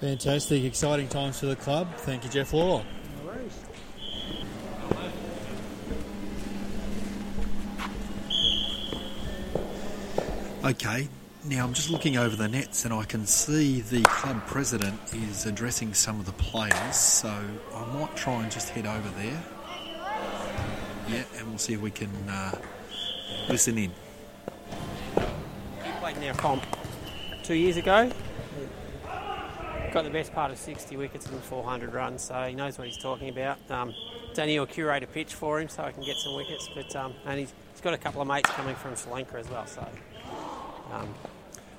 Fantastic, 0.00 0.64
exciting 0.64 1.08
times 1.08 1.38
for 1.40 1.46
the 1.46 1.56
club. 1.56 1.88
Thank 1.98 2.24
you, 2.24 2.30
Jeff 2.30 2.52
Law. 2.52 2.84
No 3.18 3.26
worries. 3.26 3.58
Okay, 10.64 11.08
now 11.44 11.64
I'm 11.64 11.72
just 11.72 11.90
looking 11.90 12.16
over 12.16 12.36
the 12.36 12.48
nets 12.48 12.84
and 12.84 12.94
I 12.94 13.04
can 13.04 13.26
see 13.26 13.80
the 13.80 14.02
club 14.02 14.46
president 14.46 15.00
is 15.12 15.44
addressing 15.44 15.92
some 15.92 16.20
of 16.20 16.26
the 16.26 16.32
players, 16.32 16.96
so 16.96 17.34
I 17.74 17.84
might 17.86 18.14
try 18.14 18.42
and 18.42 18.50
just 18.50 18.68
head 18.68 18.86
over 18.86 19.08
there. 19.20 19.42
Yeah, 21.08 21.24
and 21.36 21.48
we'll 21.48 21.58
see 21.58 21.74
if 21.74 21.80
we 21.80 21.90
can 21.90 22.10
uh, 22.28 22.56
listen 23.48 23.76
in. 23.76 23.92
Played 26.00 26.16
in 26.18 26.24
our 26.28 26.34
comp 26.34 26.64
two 27.42 27.54
years 27.54 27.76
ago. 27.76 28.10
Got 29.92 30.04
the 30.04 30.10
best 30.10 30.32
part 30.32 30.50
of 30.52 30.58
60 30.58 30.96
wickets 30.96 31.26
and 31.26 31.42
400 31.42 31.92
runs, 31.92 32.22
so 32.22 32.44
he 32.44 32.54
knows 32.54 32.78
what 32.78 32.86
he's 32.86 33.02
talking 33.02 33.28
about. 33.28 33.58
Um, 33.68 33.92
Daniel 34.32 34.64
curate 34.64 35.02
a 35.02 35.06
pitch 35.06 35.34
for 35.34 35.60
him 35.60 35.68
so 35.68 35.84
he 35.84 35.92
can 35.92 36.02
get 36.02 36.16
some 36.16 36.36
wickets, 36.36 36.68
but 36.74 36.94
um, 36.96 37.14
and 37.26 37.40
he's, 37.40 37.52
he's 37.72 37.80
got 37.82 37.94
a 37.94 37.98
couple 37.98 38.22
of 38.22 38.28
mates 38.28 38.48
coming 38.50 38.76
from 38.76 38.94
Sri 38.94 39.12
Lanka 39.12 39.36
as 39.36 39.50
well, 39.50 39.66
so 39.66 39.86
um, 40.92 41.08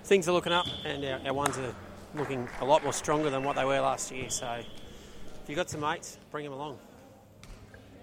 things 0.03 0.27
are 0.27 0.31
looking 0.31 0.51
up, 0.51 0.65
and 0.85 1.05
our, 1.05 1.19
our 1.27 1.33
ones 1.33 1.57
are 1.57 1.73
looking 2.15 2.47
a 2.61 2.65
lot 2.65 2.83
more 2.83 2.93
stronger 2.93 3.29
than 3.29 3.43
what 3.43 3.55
they 3.55 3.65
were 3.65 3.79
last 3.79 4.11
year. 4.11 4.29
So 4.29 4.47
if 4.51 5.49
you've 5.49 5.55
got 5.55 5.69
some 5.69 5.81
mates, 5.81 6.17
bring 6.31 6.43
them 6.43 6.53
along. 6.53 6.77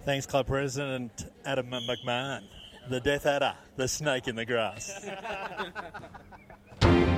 Thanks, 0.04 0.26
Club 0.26 0.46
President 0.46 1.30
Adam 1.44 1.70
McMahon, 1.70 2.42
the 2.88 3.00
Death 3.00 3.26
Adder, 3.26 3.54
the 3.76 3.88
snake 3.88 4.28
in 4.28 4.36
the 4.36 4.46
grass. 4.46 5.06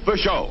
on 0.00 0.06
with 0.06 0.16
the 0.16 0.22
show. 0.22 0.50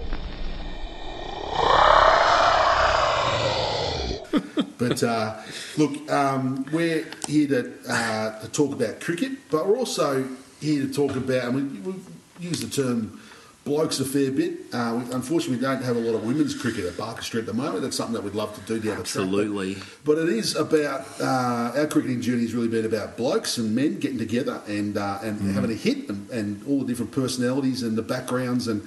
But 4.32 4.90
But 4.90 5.04
uh, 5.04 5.42
look, 5.78 6.10
um, 6.12 6.66
we're 6.72 7.06
here 7.28 7.48
to, 7.50 7.72
uh, 7.90 8.40
to 8.42 8.48
talk 8.50 8.72
about 8.74 9.02
cricket, 9.02 9.34
but 9.52 9.68
we're 9.68 9.78
also 9.78 10.26
here 10.62 10.84
to 10.88 10.94
talk 10.94 11.16
about, 11.18 11.50
and 11.50 11.56
we, 11.86 11.92
we 11.92 12.00
use 12.40 12.62
the 12.62 12.70
term 12.70 13.20
blokes 13.66 14.00
a 14.00 14.06
fair 14.06 14.32
bit. 14.32 14.54
Uh, 14.74 15.02
we, 15.04 15.12
unfortunately, 15.14 15.58
we 15.58 15.62
don't 15.62 15.84
have 15.84 15.98
a 15.98 16.00
lot 16.00 16.16
of 16.16 16.24
women's 16.26 16.56
cricket 16.56 16.86
at 16.86 16.98
Barkly 16.98 17.24
Street 17.24 17.42
at 17.42 17.46
the 17.48 17.54
moment. 17.54 17.82
That's 17.84 17.98
something 17.98 18.14
that 18.16 18.24
we'd 18.24 18.34
love 18.36 18.56
to 18.56 18.62
do 18.62 18.76
down 18.80 18.98
the 19.00 19.04
track. 19.04 19.26
Absolutely. 19.26 19.76
But, 19.76 19.84
but 20.06 20.18
it 20.20 20.30
is 20.30 20.56
about 20.56 21.06
uh, 21.20 21.74
our 21.76 21.86
cricketing 21.88 22.22
journey 22.22 22.44
has 22.44 22.54
really 22.56 22.70
been 22.70 22.86
about 22.86 23.18
blokes 23.18 23.58
and 23.58 23.76
men 23.76 24.00
getting 24.00 24.18
together 24.18 24.62
and 24.68 24.98
uh, 24.98 25.20
and 25.22 25.40
Mm. 25.42 25.54
having 25.54 25.72
a 25.72 25.76
hit 25.76 26.08
and, 26.10 26.30
and 26.30 26.66
all 26.68 26.80
the 26.80 26.86
different 26.88 27.12
personalities 27.12 27.84
and 27.84 27.98
the 27.98 28.02
backgrounds 28.02 28.68
and 28.70 28.82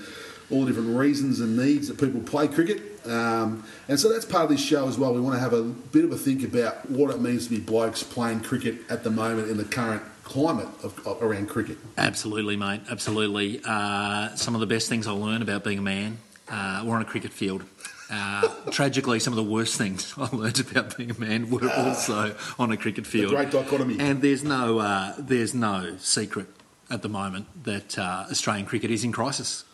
all 0.53 0.61
the 0.61 0.67
different 0.67 0.97
reasons 0.97 1.41
and 1.41 1.57
needs 1.57 1.89
that 1.89 1.99
people 1.99 2.21
play 2.21 2.47
cricket. 2.47 3.05
Um, 3.07 3.65
and 3.89 3.99
so 3.99 4.09
that's 4.09 4.25
part 4.25 4.45
of 4.45 4.51
this 4.51 4.65
show 4.65 4.87
as 4.87 4.99
well. 4.99 5.13
We 5.13 5.21
want 5.21 5.35
to 5.35 5.41
have 5.41 5.53
a 5.53 5.63
bit 5.63 6.05
of 6.05 6.13
a 6.13 6.17
think 6.17 6.45
about 6.45 6.89
what 6.89 7.13
it 7.13 7.21
means 7.21 7.47
to 7.49 7.51
be 7.51 7.59
blokes 7.59 8.03
playing 8.03 8.41
cricket 8.41 8.77
at 8.89 9.03
the 9.03 9.11
moment 9.11 9.51
in 9.51 9.57
the 9.57 9.65
current 9.65 10.03
climate 10.25 10.69
of, 10.83 11.05
of, 11.07 11.23
around 11.23 11.49
cricket. 11.49 11.79
Absolutely, 11.99 12.57
mate. 12.57 12.83
Absolutely. 12.91 13.61
Uh, 13.65 14.35
some 14.37 14.55
of 14.55 14.61
the 14.61 14.67
best 14.67 14.89
things 14.89 15.07
I 15.07 15.13
learned 15.13 15.43
about 15.43 15.65
being 15.65 15.79
a 15.79 15.83
man 15.83 16.19
uh, 16.49 16.83
were 16.85 16.95
on 16.95 17.03
a 17.03 17.07
cricket 17.07 17.33
field. 17.33 17.65
Uh, 18.11 18.47
tragically, 18.71 19.19
some 19.19 19.33
of 19.33 19.37
the 19.37 19.51
worst 19.51 19.77
things 19.77 20.15
I 20.17 20.29
learned 20.35 20.61
about 20.61 20.97
being 20.97 21.11
a 21.11 21.19
man 21.19 21.51
were 21.51 21.69
also 21.71 22.37
on 22.59 22.71
a 22.71 22.77
cricket 22.77 23.07
field. 23.07 23.33
great 23.33 23.51
dichotomy. 23.51 23.97
And 23.99 24.23
there's 24.23 24.45
no, 24.45 24.79
uh, 24.79 25.15
there's 25.19 25.55
no 25.55 25.97
secret 25.99 26.47
at 26.91 27.03
the 27.03 27.09
moment 27.09 27.47
that 27.65 27.99
uh, 27.99 28.27
Australian 28.31 28.67
cricket 28.67 28.91
is 28.91 29.03
in 29.03 29.13
crisis, 29.13 29.65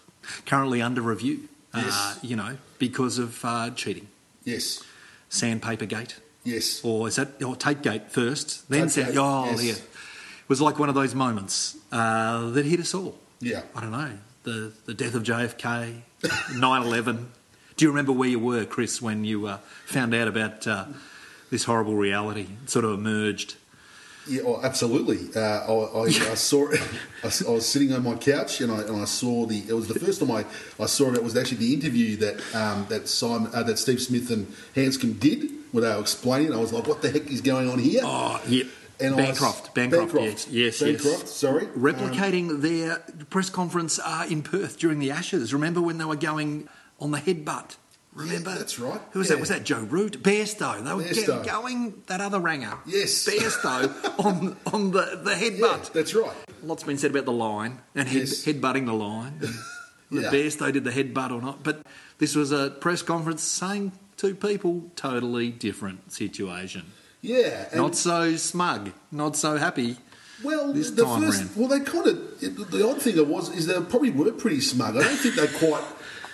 currently 0.47 0.81
under 0.83 1.01
review. 1.03 1.49
Uh, 1.75 1.83
Yes. 1.85 2.19
you 2.23 2.35
know, 2.37 2.57
because 2.79 3.19
of 3.19 3.45
uh, 3.45 3.71
cheating, 3.71 4.09
Yes, 4.45 4.83
sandpaper 5.29 5.85
gate, 5.85 6.17
yes. 6.43 6.81
or 6.83 7.09
is 7.09 7.17
that 7.17 7.43
or 7.43 7.55
tape 7.57 7.83
gate 7.83 8.11
first, 8.11 8.69
then 8.71 8.89
sand. 8.89 9.09
gate, 9.09 9.19
Oh, 9.19 9.51
yes. 9.51 9.63
yeah. 9.63 9.73
It 9.75 10.49
was 10.49 10.61
like 10.63 10.79
one 10.79 10.89
of 10.89 10.95
those 10.95 11.15
moments 11.15 11.77
uh, 11.93 12.49
that 12.51 12.65
hit 12.65 12.81
us 12.81 12.95
all. 12.95 13.19
Yeah. 13.41 13.63
I 13.77 13.83
don't 13.83 13.93
know, 13.93 14.13
the, 14.45 14.73
the 14.87 14.95
death 14.95 15.15
of 15.15 15.23
JFK, 15.25 16.01
9 16.57 16.83
11. 16.83 17.31
Do 17.77 17.85
you 17.85 17.91
remember 17.91 18.13
where 18.13 18.29
you 18.31 18.39
were, 18.39 18.65
Chris, 18.65 19.01
when 19.03 19.25
you 19.25 19.47
uh, 19.47 19.59
found 19.85 20.15
out 20.15 20.27
about 20.27 20.67
uh, 20.67 20.87
this 21.51 21.65
horrible 21.65 21.95
reality? 21.97 22.47
It 22.65 22.71
sort 22.71 22.85
of 22.87 22.95
emerged. 22.95 23.57
Yeah, 24.29 24.43
oh, 24.45 24.61
absolutely. 24.63 25.29
Uh, 25.35 25.41
I, 25.41 26.01
I, 26.01 26.03
I 26.05 26.35
saw 26.35 26.69
it. 26.73 26.81
I, 27.23 27.51
was 27.51 27.67
sitting 27.67 27.93
on 27.93 28.05
my 28.05 28.15
couch 28.17 28.61
and 28.61 28.71
I, 28.71 28.83
and 28.83 29.01
I 29.01 29.05
saw 29.05 29.47
the. 29.47 29.59
It 29.69 29.73
was 29.73 29.89
the 29.89 29.99
first 29.99 30.21
time 30.21 30.31
I, 30.31 30.45
I 30.79 30.87
saw 30.87 31.11
it. 31.11 31.17
It 31.17 31.25
was 31.25 31.37
actually 31.37 31.59
the 31.59 31.75
interview 31.75 32.17
that 32.17 32.55
um, 32.55 32.87
that 32.89 33.09
Simon, 33.09 33.51
uh, 33.55 33.63
that 33.63 33.79
Steve 33.79 34.01
Smith 34.01 34.31
and 34.31 34.47
Hanscom 34.75 35.19
did, 35.19 35.51
where 35.73 35.83
they 35.83 35.89
were 35.95 36.01
explaining. 36.01 36.53
I 36.53 36.59
was 36.59 36.73
like, 36.73 36.87
"What 36.87 37.03
the 37.03 37.11
heck 37.11 37.27
is 37.31 37.41
going 37.41 37.69
on 37.71 37.79
here?" 37.79 38.03
Oh, 38.05 38.41
yep. 38.49 38.67
And 39.01 39.15
I 39.15 39.19
was- 39.19 39.27
Bancroft, 39.27 39.75
Bancroft, 39.75 40.13
Bancroft, 40.13 40.49
yes, 40.49 40.49
yes, 40.51 40.81
Bancroft, 40.81 41.21
yes. 41.21 41.33
sorry. 41.33 41.67
Um, 41.67 41.73
Replicating 41.75 42.61
their 42.63 42.99
press 43.31 43.49
conference 43.49 44.01
uh, 44.05 44.27
in 44.29 44.43
Perth 44.43 44.79
during 44.79 44.99
the 44.99 45.13
Ashes. 45.13 45.55
Remember 45.55 45.81
when 45.81 45.99
they 45.99 46.05
were 46.05 46.17
going 46.17 46.69
on 46.99 47.13
the 47.13 47.19
headbutt? 47.19 47.77
Remember? 48.15 48.51
Yeah, 48.51 48.59
that's 48.59 48.79
right. 48.79 49.01
Who 49.13 49.19
was 49.21 49.29
Yeah. 49.29 49.37
that? 49.37 49.41
Was 49.41 49.49
that 49.51 49.65
Joe 49.65 49.81
Root? 49.81 50.23
Bairstow. 50.23 50.83
They 50.85 50.93
were 50.93 51.03
Bairstow. 51.03 51.15
getting 51.27 51.43
going, 51.43 52.03
that 52.07 52.21
other 52.21 52.41
ranger. 52.41 52.73
Yes. 52.87 53.25
Bairstow 53.29 53.93
on, 54.25 54.57
on 54.73 54.91
the, 54.91 55.21
the 55.23 55.31
Yeah, 55.31 55.51
headbutt. 55.51 55.93
that's 55.93 56.15
right. 56.15 56.35
Lots 56.63 56.83
been 56.83 56.99
said 56.99 57.13
about 57.13 57.27
the 57.27 57.33
line 57.33 57.79
and 57.95 58.09
head, 58.09 58.19
Yes. 58.21 58.45
headbutting 58.45 58.87
the 58.87 58.95
line. 58.95 59.41
The 60.11 60.23
Yeah. 60.23 60.31
Bairstow 60.31 60.73
did 60.73 60.85
the 60.85 60.91
headbutt 60.91 61.31
or 61.33 61.43
not. 61.43 61.63
But 61.63 61.83
this 62.17 62.35
was 62.35 62.51
a 62.51 62.71
press 62.71 63.03
conference 63.03 63.43
saying 63.43 63.93
two 64.17 64.35
people, 64.35 64.91
totally 64.97 65.51
different 65.51 66.11
situation. 66.13 66.87
Yeah, 67.21 67.69
Not 67.75 67.95
so 67.95 68.35
smug, 68.37 68.93
not 69.13 69.37
so 69.37 69.59
happy. 69.59 69.99
Well, 70.43 70.73
this 70.73 70.93
the 70.93 71.05
time 71.05 71.21
first, 71.25 71.41
round. 71.43 71.57
well, 71.57 71.69
they 71.69 71.81
kind 71.81 72.07
of. 72.07 72.43
It, 72.43 72.71
the 72.71 72.89
odd 72.89 73.03
thing 73.03 73.17
that 73.17 73.25
was 73.25 73.55
is 73.55 73.67
they 73.67 73.75
probably 73.83 74.09
were 74.11 74.31
pretty 74.33 74.61
smug. 74.63 74.97
I 74.97 75.03
don't 75.03 75.17
think 75.17 75.35
they 75.35 75.47
quite 75.49 75.83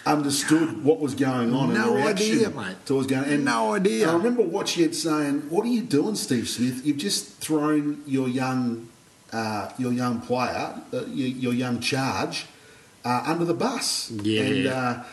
understood 0.07 0.85
what 0.85 1.01
was 1.01 1.15
going 1.15 1.53
on 1.55 1.71
and 1.71 1.75
No 1.75 1.91
the 1.91 1.97
reaction 1.97 2.33
idea, 2.37 2.51
mate. 2.51 2.77
to 2.87 2.95
what 2.95 2.99
was 2.99 3.07
going. 3.07 3.25
And, 3.25 3.45
No 3.45 3.75
idea. 3.75 4.11
I 4.11 4.15
remember 4.15 4.43
watching 4.43 4.85
it 4.85 4.95
saying, 4.95 5.43
"What 5.49 5.65
are 5.65 5.69
you 5.71 5.83
doing, 5.83 6.15
Steve 6.15 6.49
Smith? 6.49 6.85
You've 6.85 6.99
just 6.99 7.29
thrown 7.39 8.03
your 8.07 8.29
young, 8.29 8.89
uh, 9.33 9.71
your 9.79 9.93
young 9.93 10.21
player, 10.21 10.75
uh, 10.93 11.05
your, 11.07 11.29
your 11.29 11.53
young 11.55 11.81
charge, 11.81 12.47
uh, 13.05 13.23
under 13.27 13.45
the 13.45 13.55
bus." 13.55 14.11
Yeah. 14.11 14.43
and 14.43 14.67
uh, 14.67 15.05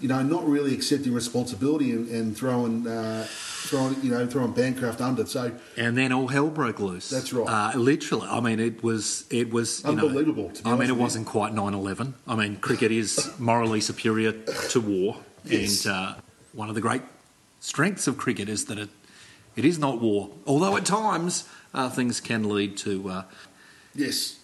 you 0.00 0.06
know, 0.08 0.22
not 0.22 0.46
really 0.48 0.74
accepting 0.74 1.12
responsibility 1.12 1.90
and, 1.90 2.08
and 2.08 2.36
throwing, 2.36 2.86
uh, 2.86 3.26
throwing, 3.66 3.96
you 4.02 4.10
know, 4.10 4.26
throwing 4.26 4.52
Bancroft 4.52 5.00
under. 5.00 5.26
So 5.26 5.52
And 5.76 5.96
then 5.96 6.12
all 6.12 6.28
hell 6.28 6.48
broke 6.48 6.80
loose. 6.80 7.10
That's 7.10 7.32
right. 7.32 7.46
Uh, 7.74 7.78
literally, 7.78 8.26
I 8.28 8.40
mean, 8.40 8.60
it 8.60 8.82
was 8.82 9.24
it 9.30 9.50
was 9.52 9.82
you 9.84 9.94
know- 9.94 10.06
Unbelievable, 10.06 10.50
to 10.50 10.62
be 10.62 10.70
I 10.70 10.76
mean, 10.76 10.88
it 10.88 10.96
wasn't 10.96 11.26
quite 11.26 11.52
9-11. 11.52 12.14
I 12.26 12.36
mean, 12.36 12.56
cricket 12.56 12.90
is 12.92 13.30
morally 13.38 13.80
superior 13.80 14.32
to 14.70 14.80
war, 14.80 15.16
Yes. 15.44 15.84
and 15.84 15.94
uh, 15.94 16.14
one 16.52 16.68
of 16.68 16.74
the 16.74 16.80
great 16.80 17.02
strengths 17.60 18.06
of 18.06 18.16
cricket 18.16 18.48
is 18.48 18.66
that 18.66 18.78
it 18.78 18.88
it 19.56 19.64
is 19.64 19.78
not 19.78 20.00
war. 20.00 20.30
Although 20.46 20.76
at 20.76 20.84
times 20.86 21.44
uh, 21.74 21.90
things 21.90 22.20
can 22.20 22.48
lead 22.48 22.76
to 22.78 23.08
uh, 23.10 23.22
yes, 23.94 24.37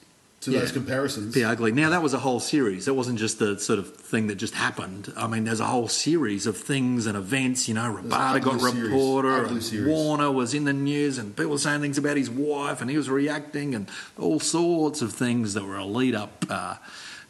to 0.44 0.50
Yeah. 0.52 0.60
those 0.60 0.72
comparisons. 0.72 1.34
be 1.34 1.44
ugly. 1.44 1.72
Now 1.72 1.90
that 1.90 2.02
was 2.02 2.14
a 2.14 2.18
whole 2.18 2.40
series. 2.40 2.86
It 2.88 2.94
wasn't 2.96 3.18
just 3.18 3.38
the 3.38 3.58
sort 3.58 3.78
of 3.78 3.94
thing 3.96 4.26
that 4.28 4.36
just 4.36 4.54
happened. 4.54 5.12
I 5.16 5.26
mean, 5.26 5.44
there's 5.44 5.60
a 5.60 5.66
whole 5.66 5.88
series 5.88 6.46
of 6.46 6.56
things 6.56 7.06
and 7.06 7.16
events. 7.16 7.68
You 7.68 7.74
know, 7.74 7.98
Rabada 8.02 8.42
got 8.42 8.60
series. 8.60 8.76
reporter, 8.90 9.44
and 9.44 9.62
series. 9.62 9.86
Warner 9.88 10.30
was 10.30 10.54
in 10.54 10.64
the 10.64 10.72
news, 10.72 11.18
and 11.18 11.34
people 11.36 11.52
were 11.52 11.58
saying 11.58 11.80
things 11.80 11.98
about 11.98 12.16
his 12.16 12.30
wife, 12.30 12.80
and 12.80 12.90
he 12.90 12.96
was 12.96 13.08
reacting, 13.10 13.74
and 13.74 13.88
all 14.18 14.40
sorts 14.40 15.02
of 15.02 15.12
things 15.12 15.54
that 15.54 15.64
were 15.64 15.76
a 15.76 15.84
lead 15.84 16.14
up 16.14 16.44
uh, 16.48 16.76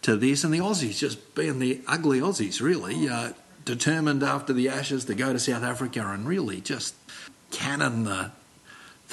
to 0.03 0.17
this. 0.17 0.45
And 0.45 0.53
the 0.53 0.59
Aussies 0.59 0.99
just 0.99 1.35
being 1.35 1.59
the 1.59 1.81
ugly 1.87 2.21
Aussies, 2.21 2.61
really 2.61 3.09
uh, 3.09 3.31
determined 3.65 4.23
after 4.23 4.53
the 4.53 4.69
Ashes 4.69 5.07
to 5.07 5.15
go 5.15 5.33
to 5.33 5.39
South 5.39 5.63
Africa 5.63 6.07
and 6.07 6.27
really 6.29 6.61
just 6.61 6.95
cannon 7.51 8.05
the 8.05 8.31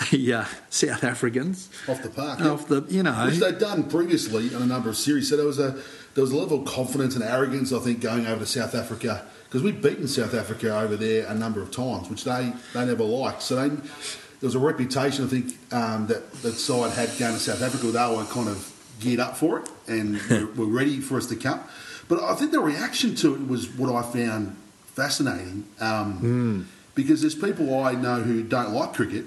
the 0.12 0.34
uh, 0.34 0.46
South 0.70 1.04
Africans 1.04 1.70
off 1.88 2.02
the 2.02 2.10
park. 2.10 2.42
off 2.42 2.68
the 2.68 2.86
you 2.90 3.04
know 3.04 3.14
which 3.26 3.38
they'd 3.38 3.60
done 3.60 3.90
previously 3.90 4.54
on 4.56 4.62
a 4.62 4.66
number 4.66 4.90
of 4.90 4.98
series. 4.98 5.30
So 5.30 5.38
there 5.38 5.46
was 5.46 5.60
a 5.60 5.72
there 6.16 6.22
was 6.24 6.32
a 6.32 6.38
level 6.38 6.62
of 6.62 6.66
confidence 6.66 7.16
and 7.16 7.24
arrogance, 7.24 7.72
I 7.72 7.80
think, 7.80 8.02
going 8.02 8.26
over 8.26 8.40
to 8.42 8.46
South 8.46 8.76
Africa 8.76 9.26
because 9.46 9.62
we'd 9.64 9.82
beaten 9.82 10.08
South 10.08 10.34
Africa 10.34 10.78
over 10.80 10.96
there 10.96 11.26
a 11.28 11.36
number 11.36 11.62
of 11.62 11.72
times, 11.72 12.10
which 12.10 12.24
they 12.24 12.54
they 12.74 12.86
never 12.86 13.04
liked. 13.04 13.42
So 13.44 13.56
they, 13.56 13.70
there 13.70 14.48
was 14.48 14.56
a 14.56 14.60
reputation, 14.60 15.26
I 15.26 15.28
think, 15.28 15.74
um, 15.74 16.08
that 16.08 16.32
that 16.42 16.54
side 16.54 16.92
had 16.94 17.10
going 17.20 17.34
to 17.34 17.40
South 17.40 17.62
Africa. 17.62 17.88
They 17.88 18.16
were 18.16 18.26
kind 18.26 18.50
of 18.50 18.68
geared 19.00 19.20
up 19.20 19.36
for 19.38 19.60
it 19.60 19.70
and 19.88 20.22
were, 20.30 20.66
were 20.66 20.72
ready 20.72 21.00
for 21.00 21.18
us 21.18 21.28
to 21.28 21.36
come. 21.36 21.60
But 22.08 22.22
I 22.22 22.36
think 22.36 22.52
the 22.52 22.60
reaction 22.60 23.16
to 23.16 23.36
it 23.36 23.48
was 23.48 23.70
what 23.70 23.94
I 23.94 24.02
found 24.02 24.56
fascinating. 24.96 25.66
Um, 25.80 26.68
Because 26.94 27.22
there's 27.22 27.36
people 27.36 27.84
I 27.84 27.94
know 27.94 28.22
who 28.22 28.44
don't 28.44 28.74
like 28.74 28.94
cricket, 28.94 29.26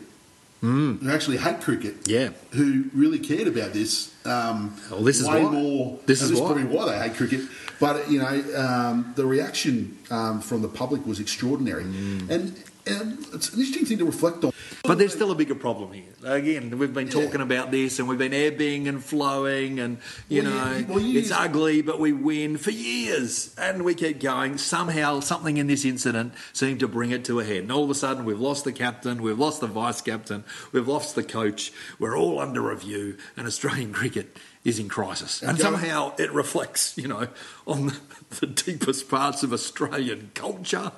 who 0.65 1.11
actually 1.11 1.37
hate 1.37 1.61
cricket, 1.61 1.95
Yeah. 2.07 2.31
who 2.53 2.85
really 2.95 3.19
cared 3.19 3.49
about 3.49 3.73
this. 3.73 4.11
Um, 4.25 4.73
Well, 4.91 5.03
this 5.03 5.21
is 5.21 5.27
way 5.29 5.45
why. 5.45 5.51
more. 5.53 5.99
This 6.07 6.23
is 6.23 6.33
why. 6.33 6.47
probably 6.47 6.65
why 6.65 6.85
they 6.91 6.99
hate 6.99 7.15
cricket. 7.17 7.41
But 7.81 8.11
you 8.11 8.19
know, 8.21 8.35
um, 8.57 9.13
the 9.17 9.27
reaction 9.27 9.97
um, 10.11 10.41
from 10.41 10.63
the 10.63 10.69
public 10.69 11.07
was 11.07 11.21
extraordinary, 11.21 11.85
Mm. 11.85 12.31
and, 12.31 12.43
and 12.87 13.19
it's 13.35 13.53
an 13.53 13.59
interesting 13.61 13.85
thing 13.87 13.99
to 13.99 14.07
reflect 14.07 14.45
on. 14.45 14.53
But 14.83 14.99
there's 14.99 15.13
still 15.15 15.31
a 15.31 15.35
bigger 15.35 15.55
problem 15.55 15.93
here. 15.93 16.05
Again, 16.25 16.79
we've 16.79 16.93
been 16.93 17.09
talking 17.09 17.41
about 17.41 17.71
this 17.71 17.99
and 17.99 18.09
we've 18.09 18.19
been 18.19 18.35
ebbing 18.35 18.87
and 18.89 19.03
flowing 19.03 19.81
and, 19.81 19.99
you 20.29 20.43
Well, 20.43 20.53
know, 20.53 20.77
you- 20.77 20.87
well, 20.89 21.01
you 21.01 21.19
it's 21.21 21.31
ugly, 21.31 21.81
but 21.83 21.99
we 21.99 22.13
win 22.13 22.57
for 22.59 22.71
years. 22.71 23.55
And 23.57 23.85
we 23.85 23.95
keep 23.95 24.21
going. 24.21 24.59
Somehow, 24.59 25.21
something 25.21 25.57
in 25.57 25.67
this 25.67 25.85
incident 25.85 26.35
seemed 26.53 26.81
to 26.81 26.89
bring 26.89 27.11
it 27.13 27.25
to 27.27 27.41
a 27.41 27.45
head. 27.45 27.59
And 27.63 27.73
all 27.73 27.85
of 27.85 27.91
a 27.91 27.95
sudden, 27.95 28.25
we've 28.25 28.41
lost 28.41 28.65
the 28.65 28.73
captain, 28.73 29.23
we've 29.23 29.39
lost 29.39 29.61
the 29.61 29.67
vice 29.67 30.01
captain, 30.01 30.45
we've 30.73 30.89
lost 30.89 31.15
the 31.15 31.23
coach. 31.23 31.73
We're 31.99 32.17
all 32.17 32.39
under 32.39 32.61
review, 32.61 33.17
and 33.37 33.47
Australian 33.47 33.93
cricket 34.01 34.37
is 34.65 34.79
in 34.79 34.89
crisis. 34.89 35.43
And, 35.43 35.51
And 35.51 35.59
somehow 35.59 36.15
it 36.19 36.33
reflects, 36.33 36.97
you 36.97 37.07
know, 37.07 37.29
on 37.67 37.87
the, 37.89 37.97
the 38.41 38.47
deepest 38.47 39.09
parts 39.11 39.43
of 39.43 39.53
Australian 39.53 40.31
culture, 40.35 40.91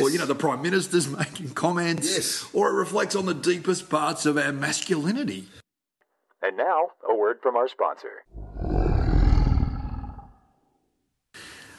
or, 0.00 0.08
you 0.10 0.18
know, 0.18 0.26
the 0.26 0.34
Prime 0.36 0.62
Minister's 0.62 1.08
making 1.18 1.50
comments 1.50 2.10
Yes. 2.14 2.46
or 2.52 2.68
it 2.70 2.74
reflects 2.74 3.16
on 3.16 3.26
the 3.26 3.34
deepest 3.34 3.90
parts 3.90 4.24
of 4.26 4.38
our 4.38 4.52
masculinity. 4.52 5.48
And 6.42 6.56
now, 6.56 6.92
a 7.08 7.14
word 7.16 7.38
from 7.42 7.56
our 7.56 7.66
sponsor. 7.68 8.22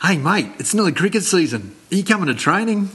Hey, 0.01 0.17
mate, 0.17 0.51
it's 0.59 0.73
nearly 0.73 0.91
cricket 0.93 1.23
season. 1.23 1.75
Are 1.91 1.95
you 1.95 2.03
coming 2.03 2.27
to 2.27 2.33
training? 2.33 2.89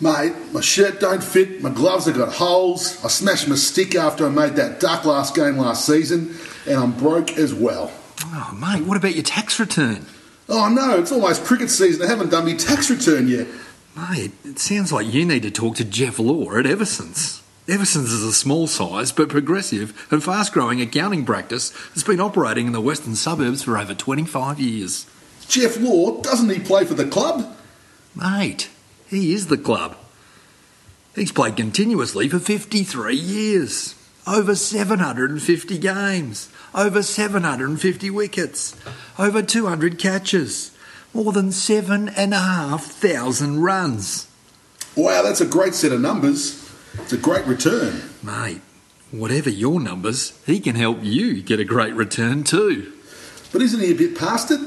Mate, 0.00 0.32
my 0.52 0.60
shirt 0.60 0.98
don't 0.98 1.22
fit, 1.22 1.62
my 1.62 1.70
gloves 1.70 2.06
have 2.06 2.16
got 2.16 2.32
holes. 2.32 3.02
I 3.04 3.08
smashed 3.08 3.48
my 3.48 3.54
stick 3.54 3.94
after 3.94 4.26
I 4.26 4.30
made 4.30 4.56
that 4.56 4.80
duck 4.80 5.04
last 5.04 5.34
game 5.36 5.58
last 5.58 5.86
season, 5.86 6.34
and 6.66 6.76
I'm 6.76 6.92
broke 6.92 7.36
as 7.36 7.54
well. 7.54 7.92
Oh, 8.24 8.58
mate, 8.58 8.86
what 8.86 8.96
about 8.96 9.14
your 9.14 9.24
tax 9.24 9.58
return? 9.58 10.06
Oh 10.48 10.68
no, 10.68 10.98
it's 10.98 11.12
almost 11.12 11.44
cricket 11.44 11.70
season. 11.70 12.06
I 12.06 12.08
haven't 12.08 12.30
done 12.30 12.44
my 12.44 12.54
tax 12.54 12.90
return 12.90 13.28
yet. 13.28 13.46
Mate, 13.96 14.32
it 14.44 14.58
sounds 14.58 14.92
like 14.92 15.12
you 15.12 15.24
need 15.24 15.42
to 15.42 15.50
talk 15.50 15.76
to 15.76 15.84
Jeff 15.84 16.18
Law 16.18 16.56
at 16.56 16.66
Everson's. 16.66 17.42
Everson's 17.68 18.10
is 18.10 18.24
a 18.24 18.32
small 18.32 18.66
size 18.66 19.12
but 19.12 19.28
progressive 19.28 20.08
and 20.10 20.22
fast 20.22 20.52
growing 20.52 20.80
accounting 20.80 21.24
practice 21.24 21.70
that's 21.88 22.02
been 22.02 22.20
operating 22.20 22.66
in 22.66 22.72
the 22.72 22.80
western 22.80 23.14
suburbs 23.14 23.62
for 23.62 23.78
over 23.78 23.94
25 23.94 24.58
years. 24.58 25.06
Jeff 25.46 25.78
Law, 25.78 26.20
doesn't 26.22 26.48
he 26.50 26.58
play 26.58 26.84
for 26.84 26.94
the 26.94 27.06
club? 27.06 27.56
Mate, 28.16 28.68
he 29.06 29.32
is 29.32 29.46
the 29.46 29.58
club. 29.58 29.96
He's 31.14 31.32
played 31.32 31.56
continuously 31.56 32.28
for 32.28 32.38
53 32.38 33.14
years. 33.14 33.94
Over 34.26 34.54
750 34.54 35.78
games. 35.78 36.50
Over 36.74 37.02
750 37.02 38.10
wickets. 38.10 38.76
Over 39.18 39.42
200 39.42 39.98
catches. 39.98 40.70
More 41.12 41.32
than 41.32 41.50
7,500 41.50 43.58
runs. 43.58 44.28
Wow, 44.94 45.22
that's 45.22 45.40
a 45.40 45.46
great 45.46 45.74
set 45.74 45.90
of 45.92 46.00
numbers. 46.00 46.72
It's 46.94 47.12
a 47.12 47.16
great 47.16 47.44
return. 47.46 48.02
Mate, 48.22 48.60
whatever 49.10 49.50
your 49.50 49.80
numbers, 49.80 50.40
he 50.46 50.60
can 50.60 50.76
help 50.76 50.98
you 51.02 51.42
get 51.42 51.58
a 51.58 51.64
great 51.64 51.94
return 51.94 52.44
too. 52.44 52.92
But 53.52 53.62
isn't 53.62 53.80
he 53.80 53.90
a 53.90 53.94
bit 53.94 54.16
past 54.16 54.52
it? 54.52 54.60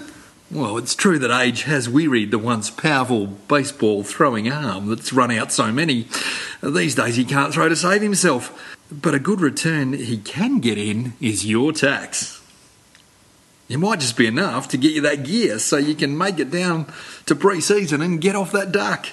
Well, 0.52 0.78
it's 0.78 0.96
true 0.96 1.18
that 1.20 1.32
age 1.32 1.64
has 1.64 1.90
wearied 1.90 2.32
the 2.32 2.38
once 2.38 2.70
powerful 2.70 3.28
baseball 3.28 4.04
throwing 4.04 4.52
arm 4.52 4.90
that's 4.90 5.12
run 5.12 5.32
out 5.32 5.52
so 5.52 5.72
many. 5.72 6.08
These 6.62 6.96
days 6.96 7.16
he 7.16 7.26
can't 7.26 7.54
throw 7.54 7.70
to 7.70 7.76
save 7.76 8.02
himself. 8.02 8.75
But 8.92 9.16
a 9.16 9.20
good 9.20 9.42
return 9.42 9.94
he 9.94 10.18
can 10.18 10.60
get 10.60 10.78
in 10.78 11.14
is 11.20 11.46
your 11.46 11.72
tax. 11.72 12.42
It 13.68 13.78
might 13.78 14.00
just 14.00 14.16
be 14.16 14.28
enough 14.28 14.68
to 14.70 14.78
get 14.78 14.92
you 14.94 15.02
that 15.02 15.24
gear 15.24 15.58
so 15.58 15.78
you 15.78 15.96
can 15.96 16.16
make 16.16 16.40
it 16.40 16.52
down 16.52 16.86
to 17.26 17.36
pre 17.36 17.62
season 17.62 18.02
and 18.02 18.22
get 18.22 18.36
off 18.36 18.52
that 18.52 18.72
duck. 18.72 19.08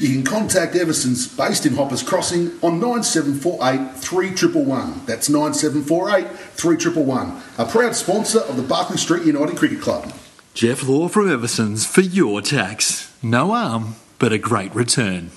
You 0.00 0.08
can 0.08 0.24
contact 0.24 0.74
Everson's 0.74 1.28
based 1.28 1.64
in 1.64 1.76
Hoppers 1.76 2.02
Crossing 2.02 2.58
on 2.60 2.80
9748 2.80 3.96
3111. 3.98 5.06
That's 5.06 5.28
9748 5.28 6.26
3111. 6.56 7.42
A 7.58 7.70
proud 7.70 7.94
sponsor 7.94 8.40
of 8.40 8.56
the 8.56 8.62
Barkly 8.62 8.96
Street 8.96 9.24
United 9.24 9.56
Cricket 9.56 9.80
Club. 9.80 10.12
Jeff 10.54 10.82
Law 10.88 11.06
from 11.06 11.30
Everson's 11.30 11.86
for 11.86 12.00
your 12.00 12.42
tax. 12.42 13.14
No 13.22 13.52
arm, 13.52 13.94
but 14.18 14.32
a 14.32 14.38
great 14.38 14.74
return. 14.74 15.30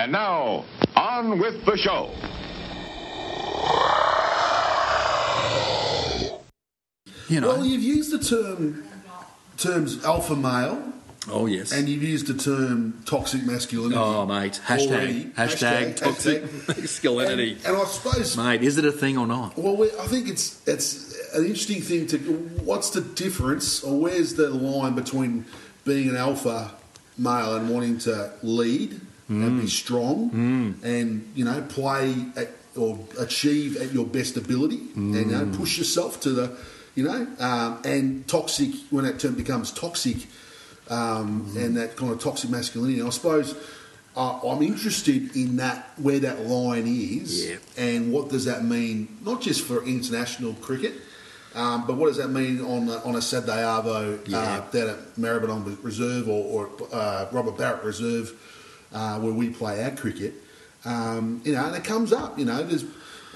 And 0.00 0.12
now, 0.12 0.64
on 0.96 1.38
with 1.56 1.64
the 1.64 1.76
show. 1.76 2.10
You 7.28 7.40
know. 7.40 7.48
Well, 7.48 7.64
you've 7.64 7.82
used 7.82 8.10
the 8.12 8.18
term 8.18 8.84
terms 9.56 10.04
alpha 10.04 10.34
male, 10.34 10.82
Oh, 11.30 11.46
yes. 11.46 11.70
and 11.70 11.88
you've 11.88 12.02
used 12.02 12.26
the 12.26 12.34
term 12.34 13.00
toxic 13.06 13.44
masculinity. 13.44 13.96
Oh, 13.96 14.26
mate. 14.26 14.60
already. 14.68 15.26
Hashtag, 15.26 15.94
hashtag, 15.94 15.96
toxic 15.96 16.68
masculinity. 16.68 17.52
And, 17.52 17.66
and 17.66 17.76
I 17.76 17.84
suppose, 17.84 18.36
Mate, 18.36 18.62
is 18.62 18.78
it 18.78 18.84
a 18.84 18.90
thing 18.90 19.16
or 19.16 19.26
not? 19.28 19.56
well, 19.56 19.80
I 20.00 20.06
think 20.08 20.28
it's 20.28 20.66
it's 20.66 21.14
an 21.34 21.44
interesting 21.44 21.82
thing 21.82 22.06
to. 22.08 22.18
What's 22.64 22.90
the 22.90 23.00
difference, 23.00 23.84
or 23.84 23.96
where's 24.00 24.34
the 24.34 24.50
line 24.50 24.94
between 24.96 25.44
being 25.84 26.08
an 26.08 26.16
alpha 26.16 26.72
male 27.16 27.54
and 27.56 27.68
wanting 27.70 27.98
to 27.98 28.32
lead 28.42 29.00
and 29.30 29.60
be 29.60 29.68
strong, 29.68 30.76
and 30.82 31.30
you 31.34 31.44
know 31.44 31.62
play 31.68 32.14
at, 32.36 32.48
or 32.76 32.98
achieve 33.18 33.76
at 33.76 33.92
your 33.92 34.04
best 34.04 34.36
ability, 34.36 34.80
and 34.96 35.14
you 35.14 35.24
know, 35.26 35.46
push 35.56 35.78
yourself 35.78 36.20
to 36.20 36.30
the, 36.30 36.56
you 36.96 37.04
know, 37.04 37.26
um, 37.38 37.80
and 37.84 38.26
toxic 38.28 38.70
when 38.90 39.04
that 39.04 39.18
term 39.20 39.34
becomes 39.34 39.70
toxic, 39.72 40.26
um, 40.88 41.52
and 41.56 41.76
that 41.76 41.96
kind 41.96 42.12
of 42.12 42.20
toxic 42.20 42.50
masculinity. 42.50 43.02
I 43.02 43.08
suppose. 43.10 43.54
Uh, 44.16 44.40
I'm 44.44 44.60
interested 44.60 45.36
in 45.36 45.56
that 45.58 45.88
where 45.96 46.18
that 46.18 46.44
line 46.46 46.88
is, 46.88 47.46
Yeah. 47.48 47.56
and 47.78 48.12
what 48.12 48.28
does 48.28 48.44
that 48.46 48.64
mean? 48.64 49.06
Not 49.24 49.40
just 49.40 49.60
for 49.62 49.84
international 49.84 50.54
cricket, 50.54 50.94
um, 51.54 51.86
but 51.86 51.94
what 51.96 52.08
does 52.08 52.16
that 52.16 52.28
mean 52.28 52.60
on 52.60 52.88
a, 52.88 52.96
on 53.04 53.14
a 53.14 53.22
Saturday 53.22 53.62
Arvo 53.62 54.18
Yeah. 54.26 54.38
uh, 54.38 54.70
down 54.72 54.88
at 54.90 55.16
Maribyrnong 55.16 55.78
Reserve 55.84 56.28
or, 56.28 56.42
or 56.66 56.70
uh, 56.92 57.26
Robert 57.30 57.56
Barrett 57.56 57.84
Reserve, 57.84 58.32
uh, 58.92 59.18
where 59.18 59.32
we 59.32 59.50
play 59.50 59.82
our 59.84 59.90
cricket? 59.90 60.34
Um, 60.84 61.40
you 61.44 61.52
know, 61.52 61.66
and 61.66 61.76
it 61.76 61.84
comes 61.84 62.12
up. 62.12 62.38
You 62.38 62.44
know, 62.44 62.62
there's. 62.62 62.84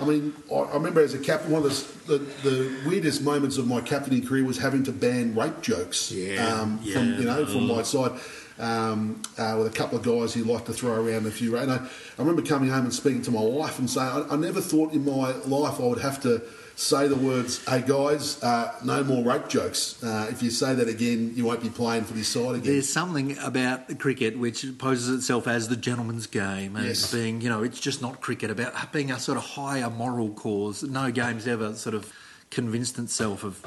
I 0.00 0.04
mean, 0.04 0.34
I, 0.50 0.54
I 0.54 0.74
remember 0.74 1.00
as 1.02 1.14
a 1.14 1.20
captain, 1.20 1.52
one 1.52 1.64
of 1.64 2.06
the, 2.06 2.18
the, 2.18 2.48
the 2.48 2.88
weirdest 2.88 3.22
moments 3.22 3.58
of 3.58 3.68
my 3.68 3.80
captaining 3.80 4.26
career 4.26 4.44
was 4.44 4.58
having 4.58 4.82
to 4.84 4.92
ban 4.92 5.36
rape 5.36 5.60
jokes. 5.60 6.10
Yeah, 6.10 6.44
um, 6.46 6.80
yeah. 6.82 6.94
From 6.94 7.14
you 7.14 7.24
know, 7.24 7.46
from 7.46 7.66
my 7.66 7.82
side. 7.82 8.12
Um, 8.56 9.20
uh, 9.36 9.56
with 9.58 9.66
a 9.66 9.76
couple 9.76 9.98
of 9.98 10.04
guys 10.04 10.32
who 10.32 10.44
like 10.44 10.64
to 10.66 10.72
throw 10.72 10.92
around 10.92 11.26
a 11.26 11.30
few. 11.32 11.56
And 11.56 11.72
I, 11.72 11.78
I 11.78 11.88
remember 12.18 12.40
coming 12.40 12.70
home 12.70 12.84
and 12.84 12.94
speaking 12.94 13.20
to 13.22 13.32
my 13.32 13.40
wife 13.40 13.80
and 13.80 13.90
saying, 13.90 14.08
I, 14.30 14.34
I 14.34 14.36
never 14.36 14.60
thought 14.60 14.92
in 14.92 15.04
my 15.04 15.32
life 15.38 15.80
I 15.80 15.82
would 15.82 15.98
have 15.98 16.22
to 16.22 16.40
say 16.76 17.06
the 17.08 17.16
words, 17.16 17.64
"Hey 17.66 17.82
guys, 17.86 18.42
uh, 18.42 18.74
no 18.84 19.04
more 19.04 19.22
rape 19.24 19.48
jokes. 19.48 20.02
Uh, 20.02 20.26
if 20.30 20.42
you 20.42 20.50
say 20.50 20.74
that 20.74 20.88
again, 20.88 21.32
you 21.34 21.44
won't 21.44 21.62
be 21.62 21.68
playing 21.70 22.04
for 22.04 22.14
this 22.14 22.28
side 22.28 22.56
again." 22.56 22.72
There's 22.72 22.88
something 22.88 23.38
about 23.38 23.98
cricket 23.98 24.38
which 24.38 24.66
poses 24.78 25.08
itself 25.16 25.46
as 25.46 25.68
the 25.68 25.76
gentleman's 25.76 26.26
game, 26.26 26.76
as 26.76 26.84
Yes. 27.02 27.12
being, 27.12 27.40
you 27.40 27.48
know, 27.48 27.62
it's 27.62 27.80
just 27.80 28.02
not 28.02 28.20
cricket, 28.20 28.50
about 28.50 28.92
being 28.92 29.10
a 29.10 29.18
sort 29.20 29.38
of 29.38 29.44
higher 29.44 29.88
moral 29.90 30.30
cause. 30.30 30.82
No 30.82 31.10
game's 31.10 31.46
ever 31.46 31.74
sort 31.74 31.94
of 31.94 32.12
convinced 32.50 32.98
itself 32.98 33.44
of 33.44 33.60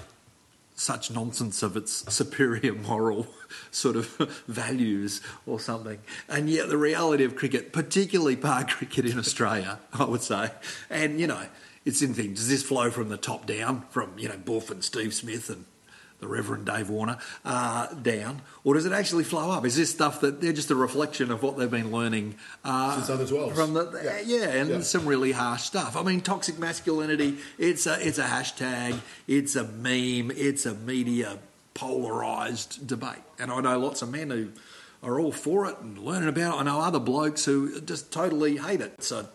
such 0.75 1.09
nonsense 1.09 1.63
of 1.63 1.75
its 1.75 2.03
superior 2.13 2.73
moral 2.73 3.27
sort 3.71 3.95
of 3.95 4.07
values 4.47 5.21
or 5.45 5.59
something. 5.59 5.99
And 6.29 6.49
yet 6.49 6.69
the 6.69 6.77
reality 6.77 7.23
of 7.23 7.35
cricket, 7.35 7.73
particularly 7.73 8.35
park 8.35 8.69
cricket 8.69 9.05
in 9.05 9.17
Australia, 9.17 9.79
I 9.93 10.03
would 10.03 10.21
say, 10.21 10.51
and, 10.89 11.19
you 11.19 11.25
know, 11.27 11.47
it's 11.87 12.01
in 12.01 12.13
things. 12.13 12.39
Does 12.39 12.49
this 12.49 12.63
flow 12.63 12.91
from 12.91 13.09
the 13.09 13.17
top 13.17 13.45
down, 13.45 13.83
from, 13.89 14.17
you 14.19 14.27
know, 14.29 14.37
Boof 14.37 14.69
and 14.69 14.83
Steve 14.83 15.13
Smith 15.13 15.49
and 15.49 15.65
the 16.19 16.27
Reverend 16.27 16.65
Dave 16.65 16.89
Warner, 16.89 17.17
uh, 17.45 17.93
down, 17.93 18.41
or 18.63 18.73
does 18.73 18.87
it 18.87 18.91
actually 18.91 19.23
flow 19.23 19.51
up? 19.51 19.63
Is 19.65 19.75
this 19.75 19.91
stuff 19.91 20.19
that 20.21 20.41
they're 20.41 20.51
just 20.51 20.71
a 20.71 20.75
reflection 20.75 21.31
of 21.31 21.43
what 21.43 21.57
they've 21.57 21.69
been 21.69 21.91
learning 21.91 22.35
uh, 22.65 22.95
Since 22.95 23.09
under 23.11 23.25
12s. 23.25 23.53
from 23.55 23.73
the 23.75 24.01
Yeah. 24.03 24.19
yeah, 24.25 24.49
and 24.59 24.69
Yeah. 24.69 24.81
some 24.81 25.05
really 25.05 25.31
harsh 25.31 25.61
stuff. 25.63 25.95
I 25.95 26.01
mean, 26.01 26.21
toxic 26.21 26.57
masculinity. 26.57 27.37
It's 27.59 27.85
a 27.85 27.99
it's 28.05 28.17
a 28.17 28.23
hashtag. 28.23 28.99
It's 29.27 29.55
a 29.55 29.63
meme. 29.63 30.31
It's 30.35 30.65
a 30.65 30.73
media 30.73 31.37
polarized 31.75 32.87
debate, 32.87 33.23
and 33.39 33.51
I 33.51 33.61
know 33.61 33.77
lots 33.79 34.01
of 34.01 34.09
men 34.09 34.29
who 34.31 34.49
are 35.03 35.19
all 35.19 35.31
for 35.31 35.67
it 35.67 35.77
and 35.81 35.97
learning 35.99 36.29
about 36.29 36.55
it. 36.57 36.61
I 36.61 36.63
know 36.63 36.79
other 36.81 36.99
blokes 36.99 37.45
who 37.45 37.79
just 37.81 38.11
totally 38.11 38.57
hate 38.57 38.81
it. 38.81 39.03
So. 39.03 39.27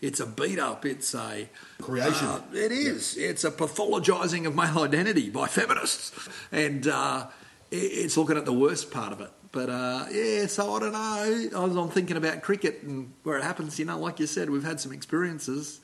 It's 0.00 0.20
a 0.20 0.26
beat 0.26 0.58
up. 0.58 0.84
It's 0.84 1.14
a 1.14 1.48
Creation. 1.80 2.26
uh, 2.26 2.42
it 2.52 2.72
is. 2.72 3.16
It's 3.16 3.44
a 3.44 3.50
pathologising 3.50 4.46
of 4.46 4.54
male 4.54 4.80
identity 4.84 5.30
by 5.30 5.46
feminists, 5.46 6.12
and 6.52 6.86
uh, 6.88 7.26
it- 7.70 7.76
it's 7.76 8.16
looking 8.16 8.36
at 8.36 8.44
the 8.44 8.52
worst 8.52 8.90
part 8.90 9.12
of 9.12 9.20
it. 9.20 9.30
But 9.52 9.70
uh, 9.70 10.06
yeah, 10.10 10.46
so 10.46 10.74
I 10.74 10.80
don't 10.80 10.92
know. 10.92 11.60
I 11.60 11.64
was 11.64 11.76
on 11.76 11.88
thinking 11.90 12.16
about 12.16 12.42
cricket 12.42 12.82
and 12.82 13.12
where 13.22 13.38
it 13.38 13.44
happens. 13.44 13.78
You 13.78 13.84
know, 13.84 13.98
like 13.98 14.18
you 14.20 14.26
said, 14.26 14.50
we've 14.50 14.64
had 14.64 14.80
some 14.80 14.92
experiences 14.92 15.80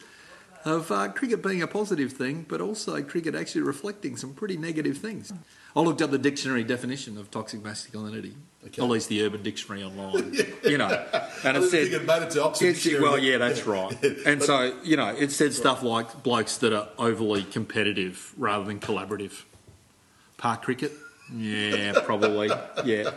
of 0.65 0.91
uh, 0.91 1.09
cricket 1.13 1.43
being 1.43 1.63
a 1.63 1.67
positive 1.67 2.13
thing, 2.13 2.45
but 2.49 2.61
also 2.61 3.01
cricket 3.03 3.35
actually 3.35 3.63
reflecting 3.63 4.17
some 4.17 4.35
pretty 4.35 4.57
negative 4.59 4.99
things. 4.99 5.33
I 5.75 5.81
looked 5.81 6.03
up 6.03 6.11
the 6.11 6.19
dictionary 6.19 6.65
definition 6.65 7.17
of 7.17 7.31
toxic 7.31 7.63
masculinity, 7.65 8.35
Okay. 8.67 8.83
at 8.83 8.89
least 8.89 9.09
the 9.09 9.23
Urban 9.23 9.43
Dictionary 9.43 9.83
online. 9.83 10.35
you 10.65 10.77
know, 10.77 10.89
and 11.45 11.57
it 11.57 11.71
said 11.71 11.87
it 11.87 12.05
made 12.05 12.23
it 12.23 12.31
to 12.33 12.45
Oxford 12.45 12.77
well, 13.01 13.19
yeah, 13.19 13.39
that's 13.39 13.65
right. 13.67 13.97
And 14.27 14.43
so 14.43 14.75
you 14.83 14.97
know, 14.97 15.09
it 15.09 15.33
said 15.33 15.55
stuff 15.55 15.83
like 15.83 16.23
blokes 16.23 16.59
that 16.59 16.73
are 16.75 16.89
overly 16.99 17.43
competitive 17.43 18.35
rather 18.37 18.65
than 18.65 18.79
collaborative. 18.79 19.45
Park 20.37 20.63
cricket, 20.63 20.93
yeah, 21.35 22.01
probably, 22.05 22.49
yeah. 22.85 23.11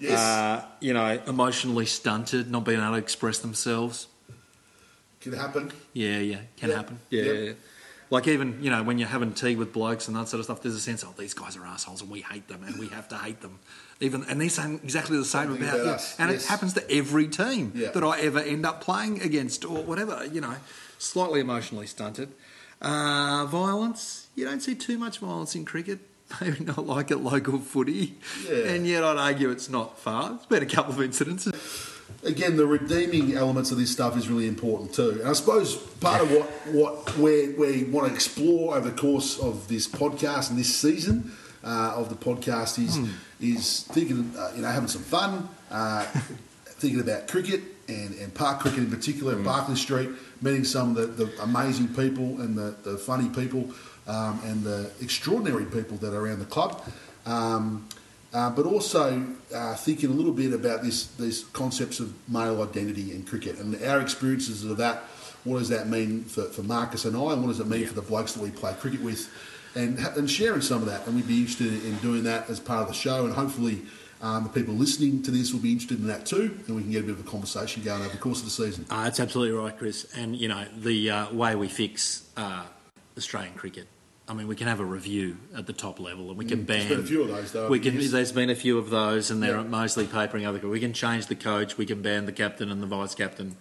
Yes. 0.00 0.18
Uh, 0.20 0.64
you 0.80 0.92
know, 0.94 1.20
emotionally 1.26 1.86
stunted, 1.86 2.50
not 2.50 2.64
being 2.64 2.80
able 2.80 2.92
to 2.92 2.98
express 2.98 3.38
themselves. 3.38 4.06
Can 5.20 5.32
happen. 5.32 5.72
Yeah, 5.92 6.18
yeah, 6.18 6.38
can 6.56 6.70
Yeah. 6.70 6.76
happen. 6.76 7.00
Yeah, 7.10 7.22
yeah, 7.22 7.32
yeah. 7.32 7.52
Like 8.10 8.26
even 8.26 8.58
you 8.62 8.70
know 8.70 8.82
when 8.82 8.98
you're 8.98 9.08
having 9.08 9.32
tea 9.34 9.54
with 9.56 9.72
blokes 9.72 10.08
and 10.08 10.16
that 10.16 10.28
sort 10.28 10.38
of 10.38 10.44
stuff, 10.44 10.62
there's 10.62 10.74
a 10.74 10.80
sense, 10.80 11.04
oh, 11.04 11.14
these 11.18 11.34
guys 11.34 11.56
are 11.56 11.66
assholes 11.66 12.00
and 12.00 12.10
we 12.10 12.22
hate 12.22 12.48
them 12.48 12.62
and 12.64 12.78
we 12.78 12.88
have 12.88 13.06
to 13.08 13.16
hate 13.18 13.40
them. 13.42 13.58
Even 14.00 14.24
and 14.28 14.40
they're 14.40 14.48
saying 14.48 14.80
exactly 14.82 15.16
the 15.18 15.24
same 15.24 15.48
Something 15.48 15.62
about, 15.62 15.74
about 15.74 15.84
you. 15.86 15.92
us, 15.92 16.16
and 16.18 16.30
yes. 16.30 16.44
it 16.44 16.48
happens 16.48 16.72
to 16.74 16.90
every 16.90 17.28
team 17.28 17.72
Yeah. 17.74 17.90
that 17.90 18.02
I 18.04 18.20
ever 18.20 18.38
end 18.40 18.64
up 18.64 18.80
playing 18.80 19.20
against 19.22 19.64
or 19.64 19.82
whatever. 19.82 20.24
You 20.32 20.40
know, 20.40 20.56
slightly 20.98 21.40
emotionally 21.40 21.86
stunted. 21.86 22.32
Uh, 22.80 23.44
violence, 23.46 24.28
you 24.36 24.44
don't 24.44 24.60
see 24.60 24.74
too 24.74 24.96
much 24.98 25.18
violence 25.18 25.54
in 25.54 25.64
cricket. 25.64 25.98
Maybe 26.40 26.64
not 26.64 26.86
like 26.86 27.10
at 27.10 27.20
local 27.22 27.58
footy, 27.58 28.14
Yeah. 28.48 28.68
and 28.68 28.86
yet 28.86 29.02
I'd 29.04 29.16
argue 29.18 29.50
it's 29.50 29.68
not 29.68 29.98
far. 29.98 30.30
There's 30.30 30.46
been 30.46 30.62
a 30.62 30.66
couple 30.66 30.92
of 30.94 31.02
incidents. 31.02 31.48
Again, 32.24 32.56
the 32.56 32.66
redeeming 32.66 33.36
elements 33.36 33.70
of 33.70 33.78
this 33.78 33.90
stuff 33.90 34.16
is 34.16 34.28
really 34.28 34.48
important 34.48 34.92
too. 34.92 35.10
And 35.20 35.28
I 35.28 35.32
suppose 35.32 35.76
part 35.76 36.22
of 36.22 36.30
what 36.32 36.46
what 36.74 37.16
we 37.16 37.50
we 37.50 37.84
want 37.84 38.08
to 38.08 38.14
explore 38.14 38.76
over 38.76 38.90
the 38.90 38.96
course 38.96 39.38
of 39.38 39.68
this 39.68 39.86
podcast 39.86 40.50
and 40.50 40.58
this 40.58 40.74
season 40.74 41.32
uh, 41.62 41.94
of 41.96 42.08
the 42.08 42.16
podcast 42.16 42.78
is 42.78 42.98
is 43.40 43.82
thinking, 43.84 44.32
uh, 44.36 44.52
you 44.56 44.62
know, 44.62 44.68
having 44.68 44.88
some 44.88 45.02
fun, 45.02 45.48
uh, 45.70 46.02
thinking 46.64 47.00
about 47.00 47.28
cricket 47.28 47.62
and, 47.88 48.14
and 48.18 48.34
park 48.34 48.60
cricket 48.60 48.80
in 48.80 48.90
particular 48.90 49.38
at 49.38 49.44
Barkly 49.44 49.76
Street, 49.76 50.10
meeting 50.42 50.64
some 50.64 50.96
of 50.96 51.16
the, 51.16 51.24
the 51.24 51.42
amazing 51.42 51.88
people 51.88 52.40
and 52.40 52.56
the, 52.56 52.74
the 52.82 52.98
funny 52.98 53.28
people 53.28 53.70
um, 54.06 54.40
and 54.44 54.62
the 54.62 54.90
extraordinary 55.00 55.64
people 55.64 55.96
that 55.98 56.12
are 56.12 56.20
around 56.20 56.40
the 56.40 56.46
club. 56.46 56.82
Um, 57.26 57.88
uh, 58.32 58.50
but 58.50 58.66
also 58.66 59.26
uh, 59.54 59.74
thinking 59.74 60.10
a 60.10 60.12
little 60.12 60.32
bit 60.32 60.52
about 60.52 60.82
this 60.82 61.06
these 61.16 61.44
concepts 61.52 62.00
of 62.00 62.12
male 62.28 62.62
identity 62.62 63.12
in 63.12 63.22
cricket 63.22 63.58
and 63.58 63.82
our 63.84 64.00
experiences 64.00 64.64
of 64.64 64.76
that. 64.76 65.04
What 65.44 65.60
does 65.60 65.68
that 65.70 65.88
mean 65.88 66.24
for, 66.24 66.44
for 66.44 66.62
Marcus 66.62 67.04
and 67.04 67.16
I, 67.16 67.32
and 67.32 67.42
what 67.42 67.48
does 67.48 67.60
it 67.60 67.68
mean 67.68 67.86
for 67.86 67.94
the 67.94 68.02
blokes 68.02 68.32
that 68.32 68.42
we 68.42 68.50
play 68.50 68.74
cricket 68.74 69.00
with, 69.00 69.30
and 69.74 69.98
and 69.98 70.30
sharing 70.30 70.60
some 70.60 70.82
of 70.82 70.88
that. 70.88 71.06
And 71.06 71.16
we'd 71.16 71.28
be 71.28 71.38
interested 71.38 71.84
in 71.84 71.96
doing 71.98 72.24
that 72.24 72.50
as 72.50 72.60
part 72.60 72.82
of 72.82 72.88
the 72.88 72.94
show, 72.94 73.24
and 73.24 73.34
hopefully. 73.34 73.82
Um, 74.20 74.42
the 74.42 74.50
people 74.50 74.74
listening 74.74 75.22
to 75.22 75.30
this 75.30 75.52
will 75.52 75.60
be 75.60 75.70
interested 75.70 76.00
in 76.00 76.08
that 76.08 76.26
too, 76.26 76.58
and 76.66 76.74
we 76.74 76.82
can 76.82 76.90
get 76.90 77.04
a 77.04 77.06
bit 77.06 77.12
of 77.12 77.20
a 77.20 77.30
conversation 77.30 77.84
going 77.84 78.00
over 78.00 78.10
the 78.10 78.18
course 78.18 78.40
of 78.40 78.46
the 78.46 78.50
season. 78.50 78.84
Uh, 78.90 79.04
that's 79.04 79.20
absolutely 79.20 79.56
right, 79.56 79.78
Chris. 79.78 80.12
And 80.16 80.34
you 80.34 80.48
know 80.48 80.64
the 80.76 81.08
uh, 81.08 81.32
way 81.32 81.54
we 81.54 81.68
fix 81.68 82.28
uh, 82.36 82.64
Australian 83.16 83.54
cricket. 83.54 83.86
I 84.28 84.34
mean, 84.34 84.46
we 84.46 84.56
can 84.56 84.66
have 84.66 84.78
a 84.80 84.84
review 84.84 85.38
at 85.56 85.66
the 85.66 85.72
top 85.72 85.98
level, 85.98 86.28
and 86.28 86.36
we 86.36 86.44
can 86.44 86.60
Mm, 86.64 86.66
ban. 86.66 86.78
there's 86.88 86.88
been 86.90 87.00
a 87.00 87.06
few 87.06 87.22
of 87.22 87.28
those, 87.28 87.52
though, 87.52 87.68
We 87.68 87.80
can. 87.80 87.94
yes. 87.98 88.10
There's 88.10 88.32
been 88.32 88.50
a 88.50 88.54
few 88.54 88.76
of 88.76 88.90
those, 88.90 89.30
and 89.30 89.42
they're 89.42 89.56
Yeah. 89.56 89.62
mostly 89.62 90.06
papering 90.06 90.44
other. 90.44 90.58
We 90.68 90.80
can 90.80 90.92
change 90.92 91.26
the 91.28 91.34
coach. 91.34 91.78
We 91.78 91.86
can 91.86 92.02
ban 92.02 92.26
the 92.26 92.32
captain 92.32 92.70
and 92.70 92.82
the 92.82 92.86
vice 92.86 93.14
captain, 93.14 93.56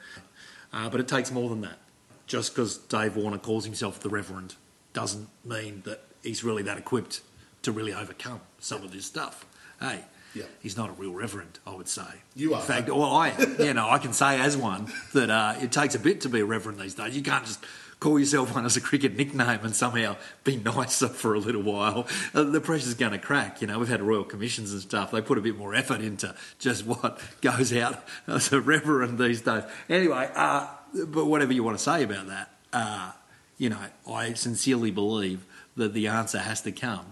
uh, 0.73 0.89
but 0.89 0.99
it 0.99 1.07
takes 1.07 1.31
more 1.31 1.49
than 1.49 1.61
that. 1.61 1.79
Just 2.25 2.53
because 2.53 2.75
Dave 2.77 3.15
Warner 3.15 3.37
calls 3.37 3.63
himself 3.63 4.01
the 4.01 4.09
Reverend 4.09 4.55
doesn't 4.91 5.29
mean 5.45 5.83
that 5.85 6.03
he's 6.21 6.43
really 6.43 6.63
that 6.63 6.77
equipped 6.77 7.21
to 7.61 7.71
really 7.71 7.93
overcome 7.93 8.41
some 8.59 8.83
of 8.83 8.91
this 8.91 9.05
stuff. 9.05 9.45
Hey, 9.79 10.03
Yeah. 10.33 10.43
he's 10.59 10.75
not 10.75 10.89
a 10.89 10.93
real 10.93 11.13
reverend, 11.13 11.59
I 11.65 11.71
would 11.75 11.87
say. 11.87 12.03
You 12.35 12.53
are. 12.55 12.59
In 12.59 12.67
fact, 12.67 12.89
well, 12.89 13.03
I 13.15 13.29
you 13.59 13.73
know, 13.73 13.89
I 13.89 13.99
can 13.99 14.11
say 14.11 14.37
as 14.41 14.57
one 14.57 14.91
that 15.13 15.29
uh, 15.29 15.55
it 15.61 15.71
takes 15.71 15.95
a 15.95 15.99
bit 15.99 16.19
to 16.21 16.29
be 16.29 16.41
a 16.41 16.45
reverend 16.45 16.77
these 16.79 16.95
days. 16.95 17.15
You 17.15 17.21
can't 17.23 17.45
just 17.45 17.59
call 17.99 18.19
yourself 18.19 18.53
one 18.53 18.65
as 18.65 18.77
a 18.77 18.81
cricket 18.81 19.15
nickname 19.17 19.59
and 19.63 19.75
somehow 19.75 20.15
be 20.43 20.55
nicer 20.57 21.07
for 21.07 21.33
a 21.33 21.39
little 21.39 21.63
while. 21.63 22.07
Uh, 22.33 22.43
the 22.43 22.61
pressure's 22.61 22.93
going 22.93 23.11
to 23.13 23.17
crack. 23.17 23.59
You 23.61 23.67
know, 23.67 23.79
we've 23.79 23.87
had 23.87 24.01
royal 24.01 24.23
commissions 24.23 24.71
and 24.71 24.81
stuff. 24.81 25.11
They 25.11 25.21
put 25.21 25.37
a 25.37 25.41
bit 25.41 25.57
more 25.57 25.73
effort 25.73 26.01
into 26.01 26.35
just 26.59 26.85
what 26.85 27.19
goes 27.41 27.73
out 27.75 28.03
as 28.27 28.51
a 28.53 28.61
reverend 28.61 29.17
these 29.17 29.41
days. 29.41 29.63
Anyway, 29.89 30.29
uh, 30.35 30.67
but 31.07 31.25
whatever 31.25 31.53
you 31.53 31.63
want 31.63 31.77
to 31.77 31.83
say 31.83 32.03
about 32.03 32.27
that, 32.27 32.51
uh, 32.73 33.11
you 33.57 33.69
know, 33.69 33.79
I 34.07 34.33
sincerely 34.33 34.91
believe 34.91 35.43
that 35.75 35.93
the 35.93 36.07
answer 36.07 36.37
has 36.39 36.61
to 36.61 36.71
come 36.71 37.05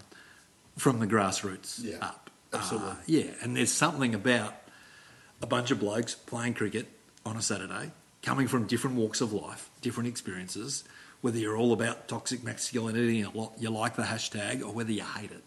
from 0.77 0.99
the 0.99 1.07
grassroots 1.07 1.83
Yeah, 1.83 1.97
up. 2.01 2.29
absolutely. 2.53 2.89
Uh, 2.91 2.95
yeah, 3.07 3.31
and 3.41 3.55
there's 3.57 3.71
something 3.71 4.13
about 4.13 4.53
a 5.41 5.47
bunch 5.47 5.71
of 5.71 5.79
blokes 5.79 6.13
playing 6.15 6.53
cricket 6.53 6.87
on 7.25 7.37
a 7.37 7.41
Saturday, 7.41 7.91
coming 8.25 8.47
from 8.47 8.65
different 8.65 8.95
walks 8.97 9.21
of 9.21 9.31
life, 9.31 9.69
different 9.81 10.09
experiences, 10.09 10.83
whether 11.21 11.37
you're 11.37 11.55
all 11.55 11.71
about 11.71 12.07
toxic 12.07 12.43
masculinity 12.43 13.21
and 13.21 13.31
you 13.59 13.69
like 13.69 13.95
the 13.95 14.01
hashtag 14.03 14.61
or 14.63 14.73
whether 14.73 14.91
you 14.91 15.03
hate 15.03 15.31
it. 15.31 15.43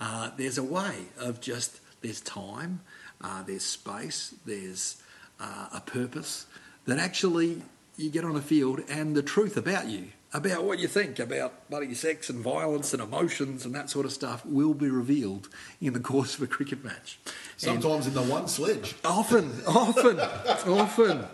Uh, 0.00 0.30
there's 0.36 0.56
a 0.56 0.62
way 0.62 0.94
of 1.18 1.40
just, 1.40 1.80
there's 2.00 2.20
time, 2.20 2.80
uh, 3.20 3.42
there's 3.42 3.64
space, 3.64 4.34
there's 4.46 5.02
uh, 5.40 5.66
a 5.74 5.80
purpose 5.80 6.46
that 6.86 6.98
actually 6.98 7.60
you 7.96 8.08
get 8.08 8.24
on 8.24 8.36
a 8.36 8.40
field 8.40 8.80
and 8.88 9.16
the 9.16 9.22
truth 9.22 9.56
about 9.56 9.88
you, 9.88 10.06
about 10.32 10.64
what 10.64 10.78
you 10.78 10.88
think 10.88 11.18
about 11.18 11.68
bloody 11.68 11.92
sex 11.92 12.30
and 12.30 12.38
violence 12.38 12.92
and 12.94 13.02
emotions 13.02 13.64
and 13.66 13.74
that 13.74 13.90
sort 13.90 14.06
of 14.06 14.12
stuff 14.12 14.46
will 14.46 14.74
be 14.74 14.88
revealed 14.88 15.48
in 15.80 15.92
the 15.92 16.00
course 16.00 16.36
of 16.36 16.42
a 16.42 16.46
cricket 16.46 16.84
match. 16.84 17.18
And- 17.24 17.34
Sometimes 17.82 18.06
in 18.06 18.14
the 18.14 18.22
one 18.22 18.46
sledge. 18.48 18.94
Often, 19.04 19.52
often, 19.66 20.20
often. 20.20 21.24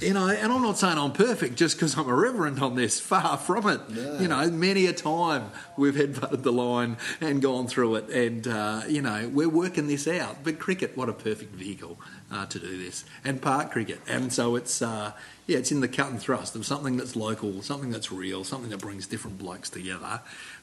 You 0.00 0.12
know, 0.12 0.28
and 0.28 0.52
I'm 0.52 0.62
not 0.62 0.76
saying 0.76 0.98
I'm 0.98 1.12
perfect 1.12 1.56
just 1.56 1.76
because 1.76 1.96
I'm 1.96 2.08
a 2.08 2.14
reverend 2.14 2.60
on 2.60 2.74
this. 2.74 3.00
Far 3.00 3.38
from 3.38 3.66
it. 3.68 3.80
You 4.20 4.28
know, 4.28 4.50
many 4.50 4.86
a 4.86 4.92
time 4.92 5.50
we've 5.76 5.94
headbutted 5.94 6.42
the 6.42 6.52
line 6.52 6.98
and 7.20 7.40
gone 7.40 7.66
through 7.66 7.96
it, 7.96 8.10
and 8.10 8.46
uh, 8.46 8.82
you 8.88 9.00
know 9.00 9.30
we're 9.32 9.48
working 9.48 9.86
this 9.86 10.06
out. 10.06 10.44
But 10.44 10.58
cricket, 10.58 10.96
what 10.96 11.08
a 11.08 11.14
perfect 11.14 11.54
vehicle 11.54 11.98
uh, 12.30 12.46
to 12.46 12.58
do 12.58 12.76
this, 12.76 13.04
and 13.24 13.40
park 13.40 13.72
cricket, 13.72 14.00
and 14.06 14.32
so 14.32 14.54
it's 14.56 14.82
uh, 14.82 15.12
yeah, 15.46 15.58
it's 15.58 15.72
in 15.72 15.80
the 15.80 15.88
cut 15.88 16.10
and 16.10 16.20
thrust 16.20 16.54
of 16.56 16.66
something 16.66 16.96
that's 16.98 17.16
local, 17.16 17.62
something 17.62 17.90
that's 17.90 18.12
real, 18.12 18.44
something 18.44 18.70
that 18.70 18.80
brings 18.80 19.06
different 19.06 19.38
blokes 19.38 19.70
together. 19.70 20.20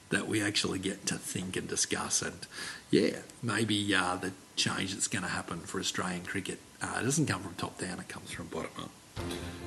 That 0.10 0.28
we 0.28 0.44
actually 0.44 0.78
get 0.78 1.08
to 1.08 1.16
think 1.16 1.58
and 1.58 1.68
discuss, 1.68 2.22
and 2.22 2.46
yeah, 2.92 3.18
maybe 3.42 3.96
uh, 3.96 4.18
the 4.18 4.32
change 4.56 4.94
that's 4.94 5.08
going 5.08 5.24
to 5.24 5.30
happen 5.30 5.62
for 5.62 5.80
Australian 5.80 6.24
cricket 6.24 6.60
uh, 6.84 7.02
doesn't 7.02 7.26
come 7.26 7.42
from 7.42 7.56
top 7.56 7.80
down; 7.80 8.00
it 8.00 8.10
comes 8.10 8.30
from 8.30 8.46
bottom 8.48 8.70
up. 8.78 8.92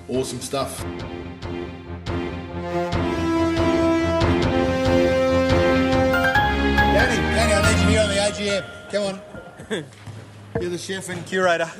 Awesome 0.09 0.41
stuff. 0.41 0.85
Danny, 6.93 7.17
Danny, 7.35 7.53
I 7.53 7.75
need 7.75 7.83
you 7.83 7.89
here 7.89 8.01
on 8.01 8.09
the 8.09 8.15
AGM. 8.15 8.65
Come 8.91 9.03
on. 9.03 9.21
You're 10.61 10.71
the 10.71 10.79
chef 10.79 11.09
and 11.09 11.27
curator. 11.27 11.71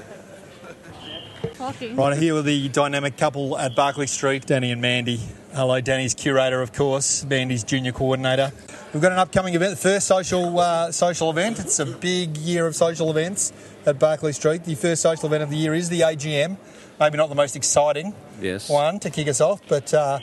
Talking. 1.55 1.97
Right, 1.97 2.19
here 2.19 2.35
with 2.35 2.45
the 2.45 2.69
dynamic 2.69 3.17
couple 3.17 3.57
at 3.57 3.75
Barkly 3.75 4.07
Street, 4.07 4.45
Danny 4.47 4.73
and 4.73 4.83
Mandy. 4.83 5.21
Hello, 5.55 5.81
Danny's 5.81 6.13
curator, 6.13 6.61
of 6.61 6.73
course, 6.73 7.25
Mandy's 7.25 7.65
junior 7.65 7.93
coordinator. 7.93 8.53
We've 8.93 9.03
got 9.03 9.13
an 9.13 9.19
upcoming 9.19 9.55
event, 9.55 9.71
the 9.71 9.77
first 9.77 10.07
social 10.07 10.59
uh, 10.59 10.93
social 10.93 11.31
event. 11.31 11.59
It's 11.61 11.79
a 11.79 11.87
big 11.87 12.37
year 12.37 12.67
of 12.67 12.77
social 12.77 13.11
events 13.11 13.53
at 13.87 13.99
Barkly 13.99 14.33
Street. 14.33 14.65
The 14.65 14.75
first 14.75 15.01
social 15.01 15.27
event 15.27 15.45
of 15.45 15.51
the 15.51 15.57
year 15.57 15.73
is 15.75 15.89
the 15.89 16.01
AGM. 16.01 16.59
Maybe 16.99 17.17
not 17.19 17.29
the 17.29 17.35
most 17.35 17.57
exciting 17.57 18.15
Yes. 18.41 18.69
one 18.69 18.99
to 19.01 19.11
kick 19.11 19.29
us 19.29 19.41
off, 19.41 19.61
but 19.69 19.93
uh, 19.93 20.19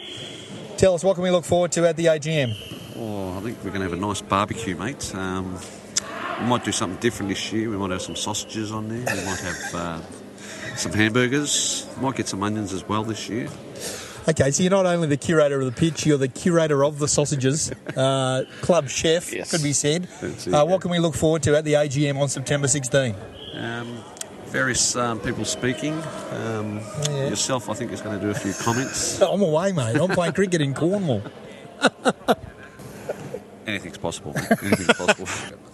tell 0.78 0.96
us 0.96 1.04
what 1.04 1.14
can 1.16 1.24
we 1.24 1.32
look 1.32 1.46
forward 1.46 1.72
to 1.74 1.88
at 1.88 1.98
the 1.98 2.06
AGM? 2.06 2.56
Oh, 2.98 3.38
I 3.38 3.42
think 3.42 3.58
we're 3.64 3.70
going 3.72 3.82
to 3.82 3.90
have 3.90 3.94
a 3.94 3.96
nice 3.96 4.22
barbecue, 4.22 4.76
mate. 4.76 5.14
Um, 5.16 5.60
we 6.40 6.46
might 6.48 6.64
do 6.64 6.72
something 6.72 7.00
different 7.00 7.30
this 7.30 7.52
year. 7.54 7.70
We 7.70 7.78
might 7.78 7.92
have 7.92 8.02
some 8.02 8.16
sausages 8.16 8.72
on 8.72 8.88
there. 8.90 9.00
We 9.00 9.26
might 9.26 9.40
have 9.40 9.76
uh, 9.76 10.02
some 10.76 10.92
hamburgers. 10.94 11.88
Might 12.02 12.16
get 12.16 12.28
some 12.28 12.42
onions 12.44 12.74
as 12.74 12.88
well 12.88 13.04
this 13.04 13.30
year. 13.30 13.50
Okay, 14.30 14.52
so 14.52 14.64
you're 14.64 14.70
not 14.72 14.86
only 14.86 15.08
the 15.08 15.18
curator 15.18 15.60
of 15.60 15.66
the 15.66 15.72
pitch, 15.74 16.06
you're 16.06 16.18
the 16.18 16.30
curator 16.30 16.86
of 16.86 16.98
the 16.98 17.08
sausages, 17.10 17.72
uh, 17.98 18.44
club 18.62 18.88
chef, 18.90 19.34
Yes. 19.34 19.52
could 19.52 19.62
be 19.62 19.74
said. 19.74 20.08
Uh, 20.52 20.66
what 20.66 20.82
can 20.82 20.92
we 20.92 21.00
look 21.00 21.14
forward 21.14 21.44
to 21.44 21.58
at 21.58 21.66
the 21.66 21.74
AGM 21.74 22.18
on 22.20 22.30
September 22.30 22.68
16? 22.70 23.16
Um, 23.56 23.98
various 24.54 24.96
um, 24.96 25.20
people 25.20 25.44
speaking. 25.44 25.96
Um, 26.32 26.80
Yeah. 27.10 27.30
Yourself, 27.30 27.70
I 27.70 27.74
think, 27.74 27.92
is 27.92 28.02
going 28.02 28.18
to 28.20 28.24
do 28.24 28.30
a 28.30 28.36
few 28.36 28.54
comments. 28.54 29.20
I'm 29.34 29.42
away, 29.42 29.72
mate. 29.72 29.96
I'm 29.96 30.10
playing 30.10 30.34
cricket 30.34 30.62
in 30.62 30.76
Cornwall. 30.76 31.24
Anything's 33.68 33.98
possible. 33.98 34.34
Anything's 34.38 34.94
possible. 34.94 35.28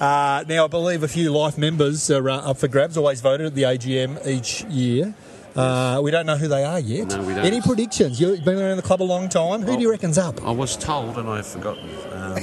Uh, 0.00 0.44
now, 0.48 0.64
I 0.64 0.66
believe 0.66 1.04
a 1.04 1.08
few 1.08 1.30
life 1.30 1.56
members 1.56 2.10
are 2.10 2.28
uh, 2.28 2.50
up 2.50 2.58
for 2.58 2.66
grabs, 2.66 2.96
always 2.96 3.20
voted 3.20 3.46
at 3.46 3.54
the 3.54 3.62
AGM 3.62 4.26
each 4.26 4.64
year. 4.64 5.14
Uh, 5.54 6.00
we 6.02 6.10
don't 6.10 6.26
know 6.26 6.36
who 6.36 6.48
they 6.48 6.64
are 6.64 6.80
yet. 6.80 7.08
No, 7.08 7.22
we 7.22 7.32
don't. 7.32 7.44
Any 7.44 7.60
predictions? 7.60 8.20
You've 8.20 8.44
been 8.44 8.58
around 8.58 8.76
the 8.76 8.82
club 8.82 9.00
a 9.00 9.04
long 9.04 9.28
time. 9.28 9.62
Who 9.62 9.76
do 9.76 9.82
you 9.82 9.90
reckon's 9.90 10.18
up? 10.18 10.42
I 10.44 10.50
was 10.50 10.76
told, 10.76 11.16
and 11.16 11.28
I've 11.28 11.46
forgotten. 11.46 11.88
Um, 12.12 12.38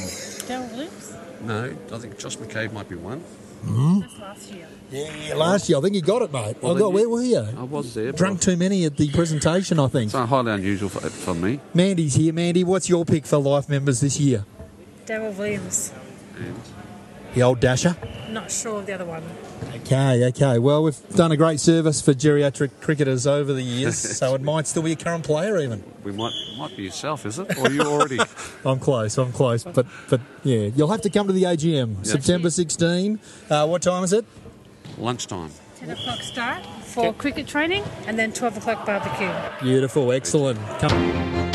Daryl 0.47 0.71
Williams? 0.71 1.13
no, 1.41 1.75
I 1.93 1.97
think 1.97 2.17
Josh 2.17 2.37
McCabe 2.37 2.71
might 2.71 2.87
be 2.87 2.95
one. 2.95 3.21
That's 4.01 4.19
last 4.19 4.51
year. 4.51 4.67
Yeah, 4.91 5.33
last 5.35 5.67
year 5.67 5.77
I 5.77 5.81
think 5.81 5.95
you 5.95 6.01
got 6.01 6.21
it, 6.21 6.31
mate. 6.31 6.57
Well, 6.61 6.75
I 6.75 6.79
got, 6.79 6.85
then 6.87 6.93
where 6.93 7.09
were 7.09 7.23
you? 7.23 7.39
I 7.39 7.63
was 7.63 7.93
there. 7.93 8.11
Drunk 8.11 8.41
too 8.41 8.55
many 8.55 8.85
at 8.85 8.97
the 8.97 9.09
presentation, 9.11 9.79
I 9.79 9.87
think. 9.87 10.13
It's 10.13 10.29
highly 10.29 10.51
unusual 10.51 10.89
for, 10.89 11.01
for 11.09 11.33
me. 11.33 11.59
Mandy's 11.73 12.15
here. 12.15 12.33
Mandy, 12.33 12.63
what's 12.63 12.87
your 12.87 13.03
pick 13.05 13.25
for 13.25 13.37
life 13.37 13.67
members 13.67 13.99
this 14.01 14.19
year? 14.19 14.45
Daryl 15.05 15.35
Williams. 15.35 15.91
And 16.37 16.55
The 17.33 17.41
old 17.41 17.59
Dasher. 17.59 17.95
Not 18.29 18.51
sure 18.51 18.79
of 18.79 18.85
the 18.85 18.93
other 18.93 19.05
one. 19.05 19.23
Okay, 19.75 20.25
okay. 20.27 20.59
Well, 20.59 20.83
we've 20.83 21.09
done 21.15 21.31
a 21.31 21.37
great 21.37 21.59
service 21.59 22.01
for 22.01 22.13
geriatric 22.13 22.71
cricketers 22.81 23.25
over 23.27 23.53
the 23.53 23.61
years, 23.63 23.97
so 24.17 24.33
it 24.35 24.41
might 24.41 24.67
still 24.67 24.83
be 24.83 24.91
a 24.91 24.95
current 24.95 25.23
player 25.23 25.59
even. 25.59 25.83
we 26.03 26.11
might 26.11 26.33
might 26.57 26.75
be 26.75 26.83
yourself, 26.83 27.25
is 27.25 27.39
it? 27.39 27.57
Or 27.57 27.69
you 27.71 27.81
already? 27.81 28.19
I'm 28.65 28.79
close, 28.79 29.17
I'm 29.17 29.31
close, 29.31 29.63
but 29.63 29.85
but 30.09 30.21
yeah, 30.43 30.69
you'll 30.75 30.89
have 30.91 31.01
to 31.01 31.09
come 31.09 31.27
to 31.27 31.33
the 31.33 31.43
AGM 31.43 32.05
September 32.05 32.49
16. 32.49 33.19
Uh, 33.49 33.67
what 33.67 33.81
time 33.81 34.03
is 34.03 34.11
it? 34.13 34.25
Lunchtime. 34.97 35.51
10 35.79 35.89
o'clock 35.89 36.21
start 36.21 36.65
for 36.81 37.13
cricket 37.13 37.47
training 37.47 37.83
and 38.07 38.17
then 38.17 38.31
12 38.31 38.57
o'clock 38.57 38.85
barbecue. 38.85 39.31
Beautiful, 39.61 40.11
excellent. 40.11 40.59
Come. 40.79 41.54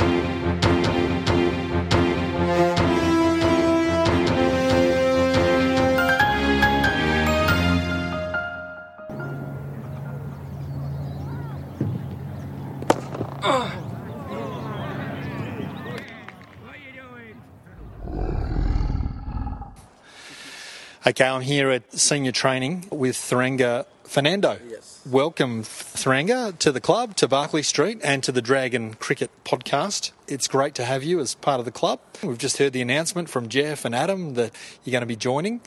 Okay, 21.07 21.25
I'm 21.25 21.41
here 21.41 21.71
at 21.71 21.91
senior 21.99 22.31
training 22.31 22.87
with 22.91 23.17
Tharanga 23.17 23.87
Fernando. 24.05 24.59
Yes. 24.69 25.01
Welcome, 25.07 25.63
Tharanga, 25.63 26.59
to 26.59 26.71
the 26.73 26.81
club, 26.81 27.17
to 27.17 27.27
Barkly 27.27 27.63
Street, 27.63 28.01
and 28.05 28.23
to 28.23 28.31
the 28.31 28.43
Dragon 28.43 28.93
Cricket 28.93 29.31
Podcast. 29.43 30.11
It's 30.29 30.47
great 30.47 30.75
to 30.75 30.85
have 30.85 31.03
you 31.03 31.19
as 31.21 31.35
part 31.35 31.59
of 31.59 31.65
the 31.65 31.71
club. 31.71 32.01
We've 32.23 32.37
just 32.37 32.59
heard 32.59 32.75
the 32.75 32.83
announcement 32.83 33.31
from 33.31 33.49
Jeff 33.49 33.87
and 33.87 33.95
Adam 33.95 34.35
that 34.35 34.55
you're 34.85 34.93
going 34.93 35.01
to 35.01 35.07
be 35.07 35.17
joining. 35.17 35.63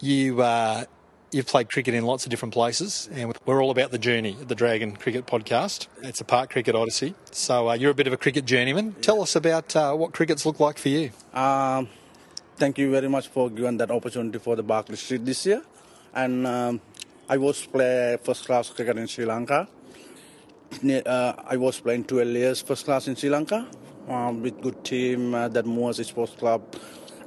You, 0.00 0.40
uh, 0.42 0.84
you've 1.32 1.48
played 1.48 1.68
cricket 1.68 1.94
in 1.94 2.04
lots 2.04 2.24
of 2.24 2.30
different 2.30 2.54
places, 2.54 3.08
and 3.12 3.36
we're 3.46 3.60
all 3.60 3.72
about 3.72 3.90
the 3.90 3.98
journey 3.98 4.36
at 4.40 4.46
the 4.46 4.54
Dragon 4.54 4.94
Cricket 4.94 5.26
Podcast. 5.26 5.88
It's 6.02 6.20
a 6.20 6.24
Park 6.24 6.50
Cricket 6.50 6.76
Odyssey. 6.76 7.16
So 7.32 7.70
uh, 7.70 7.74
you're 7.74 7.90
a 7.90 7.94
bit 7.94 8.06
of 8.06 8.12
a 8.12 8.16
cricket 8.16 8.44
journeyman. 8.44 8.92
Tell 9.00 9.22
us 9.22 9.34
about 9.34 9.74
uh, 9.74 9.94
what 9.94 10.12
crickets 10.12 10.46
look 10.46 10.60
like 10.60 10.78
for 10.78 10.88
you. 10.88 11.10
Um, 11.34 11.88
thank 12.56 12.78
you 12.78 12.90
very 12.90 13.08
much 13.08 13.28
for 13.28 13.50
giving 13.50 13.76
that 13.76 13.90
opportunity 13.90 14.38
for 14.38 14.56
the 14.56 14.62
Barkly 14.62 14.96
Street 14.96 15.24
this 15.24 15.44
year. 15.44 15.62
And 16.14 16.46
um, 16.46 16.80
I 17.28 17.36
was 17.36 17.66
play 17.66 18.16
first 18.22 18.46
class 18.46 18.70
cricket 18.70 18.96
in 18.96 19.06
Sri 19.06 19.26
Lanka. 19.26 19.68
Uh, 20.82 21.32
I 21.46 21.56
was 21.56 21.78
playing 21.80 22.04
12 22.04 22.28
years 22.28 22.60
first 22.62 22.86
class 22.86 23.08
in 23.08 23.16
Sri 23.16 23.28
Lanka 23.28 23.66
um, 24.08 24.42
with 24.42 24.60
good 24.62 24.82
team 24.84 25.34
uh, 25.34 25.48
that 25.48 25.66
Moors 25.66 26.04
Sports 26.06 26.34
Club. 26.34 26.62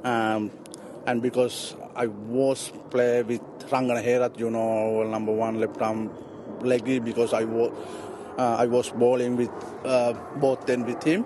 Um, 0.02 0.50
and 1.06 1.22
because 1.22 1.76
I 1.94 2.06
was 2.06 2.72
play 2.90 3.22
with 3.22 3.40
Rangana 3.70 4.02
Herat, 4.02 4.38
you 4.38 4.50
know, 4.50 5.04
number 5.04 5.32
one 5.32 5.60
left 5.60 5.80
arm 5.80 6.10
leggy 6.60 6.98
because 6.98 7.32
I 7.32 7.44
was 7.44 7.72
uh, 8.36 8.56
I 8.56 8.66
was 8.66 8.90
bowling 8.90 9.36
with 9.36 9.50
uh, 9.84 10.12
both 10.36 10.66
then 10.66 10.84
with 10.84 11.02
him. 11.04 11.24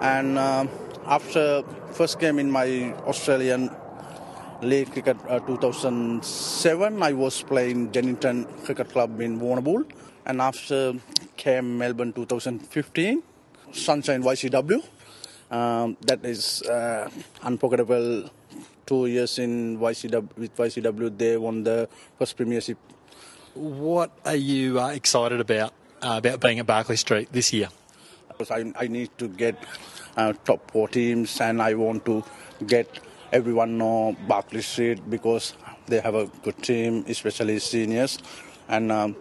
And 0.00 0.38
um, 0.38 0.68
after 1.06 1.62
first 1.92 2.18
game 2.18 2.38
in 2.38 2.50
my 2.50 2.92
Australian 3.06 3.70
League 4.62 4.92
Cricket 4.92 5.16
uh, 5.28 5.40
2007, 5.40 7.02
I 7.02 7.12
was 7.12 7.42
playing 7.42 7.92
Jennington 7.92 8.46
Cricket 8.64 8.90
Club 8.90 9.20
in 9.20 9.40
Warrnambool, 9.40 9.90
and 10.26 10.40
after 10.40 10.94
came 11.36 11.78
Melbourne 11.78 12.12
2015, 12.12 13.22
Sunshine 13.72 14.22
YCW. 14.22 14.84
Um, 15.50 15.96
that 16.02 16.24
is 16.24 16.62
uh, 16.62 17.10
unforgettable. 17.42 18.30
Two 18.86 19.06
years 19.06 19.38
in 19.38 19.78
YCW 19.78 20.28
with 20.36 20.56
YCW, 20.56 21.16
they 21.16 21.36
won 21.36 21.62
the 21.62 21.88
first 22.18 22.36
premiership. 22.36 22.76
What 23.54 24.10
are 24.24 24.36
you 24.36 24.80
uh, 24.80 24.88
excited 24.88 25.40
about 25.40 25.72
uh, 26.02 26.18
about 26.18 26.40
being 26.40 26.58
at 26.58 26.66
Barkly 26.66 26.96
Street 26.96 27.28
this 27.32 27.52
year? 27.52 27.68
Because 28.28 28.50
I, 28.50 28.72
I 28.78 28.88
need 28.88 29.10
to 29.18 29.28
get 29.28 29.54
uh, 30.16 30.32
top 30.44 30.70
four 30.70 30.88
teams, 30.88 31.40
and 31.40 31.62
I 31.62 31.74
want 31.74 32.04
to 32.06 32.24
get 32.66 33.00
everyone 33.32 33.78
know 33.78 34.16
Barkly 34.26 34.62
Street 34.62 35.08
because 35.08 35.54
they 35.86 36.00
have 36.00 36.14
a 36.14 36.26
good 36.42 36.62
team, 36.62 37.04
especially 37.08 37.58
seniors. 37.58 38.18
And 38.68 38.92
um, 38.92 39.16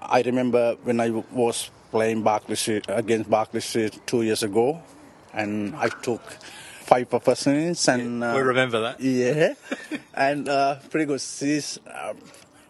I 0.00 0.22
remember 0.22 0.76
when 0.82 1.00
I 1.00 1.10
was 1.10 1.70
playing 1.90 2.22
Barkly 2.22 2.56
Street 2.56 2.84
against 2.88 3.28
Barkly 3.30 3.60
Street 3.60 3.98
two 4.06 4.22
years 4.22 4.42
ago, 4.42 4.82
and 5.32 5.74
I 5.76 5.88
took 5.88 6.22
five 6.86 7.08
innings, 7.46 7.88
and 7.88 8.22
uh, 8.22 8.32
we 8.34 8.42
remember 8.42 8.80
that. 8.80 9.00
Yeah, 9.00 9.54
and 10.14 10.48
uh, 10.48 10.76
pretty 10.90 11.06
good 11.06 11.20
season. 11.20 11.82
Uh, 11.86 12.14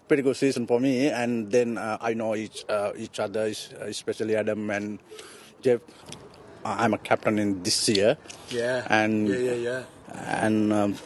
pretty 0.09 0.22
good 0.22 0.37
season 0.37 0.66
for 0.66 0.81
me, 0.81 1.09
and 1.09 1.50
then 1.52 1.76
uh, 1.79 1.98
I 2.00 2.14
know 2.14 2.35
each 2.35 2.64
uh, 2.68 2.92
each 2.96 3.20
other, 3.20 3.52
especially 3.81 4.37
Adam 4.37 4.70
and 4.70 4.98
Jeff. 5.61 5.81
I'm 6.66 6.94
a 6.94 6.98
captain 6.98 7.38
in 7.38 7.62
this 7.62 7.88
year. 7.88 8.16
Yeah. 8.50 8.87
And 8.88 9.29
yeah, 9.29 9.37
yeah, 9.37 9.55
yeah. 9.55 9.83
And 10.42 10.72
um, 10.72 10.96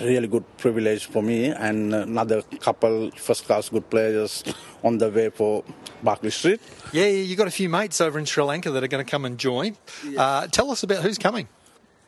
really 0.00 0.28
good 0.28 0.44
privilege 0.58 1.06
for 1.06 1.22
me 1.22 1.46
and 1.46 1.94
another 1.94 2.42
couple 2.60 3.10
first 3.12 3.44
class 3.46 3.68
good 3.68 3.88
players 3.90 4.44
on 4.84 4.98
the 4.98 5.10
way 5.10 5.30
for 5.30 5.64
Barkly 6.02 6.30
Street. 6.30 6.60
Yeah, 6.92 7.06
you 7.06 7.34
got 7.36 7.48
a 7.48 7.50
few 7.52 7.68
mates 7.68 8.00
over 8.00 8.18
in 8.18 8.24
Sri 8.24 8.44
Lanka 8.44 8.70
that 8.70 8.82
are 8.82 8.88
going 8.88 9.04
to 9.04 9.10
come 9.10 9.24
and 9.24 9.38
join. 9.38 9.76
Yeah. 10.06 10.22
Uh, 10.22 10.46
tell 10.46 10.70
us 10.70 10.82
about 10.82 11.02
who's 11.02 11.18
coming. 11.18 11.48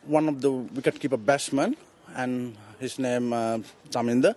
One 0.05 0.29
of 0.29 0.41
the 0.41 0.51
wicketkeeper 0.51 1.23
batsmen, 1.23 1.75
and 2.15 2.57
his 2.79 2.97
name 2.97 3.33
uh, 3.33 3.59
Taminder, 3.89 4.35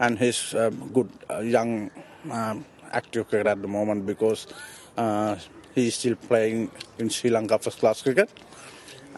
and 0.00 0.18
he's 0.18 0.54
a 0.54 0.70
good 0.70 1.10
uh, 1.30 1.38
young 1.38 1.90
um, 2.30 2.64
active 2.90 3.28
cricketer 3.28 3.50
at 3.50 3.62
the 3.62 3.68
moment 3.68 4.06
because 4.06 4.46
uh, 4.96 5.36
He's 5.76 5.94
still 5.94 6.16
playing 6.16 6.70
in 6.98 7.10
Sri 7.10 7.28
Lanka 7.28 7.58
first 7.58 7.78
class 7.78 8.02
cricket. 8.02 8.30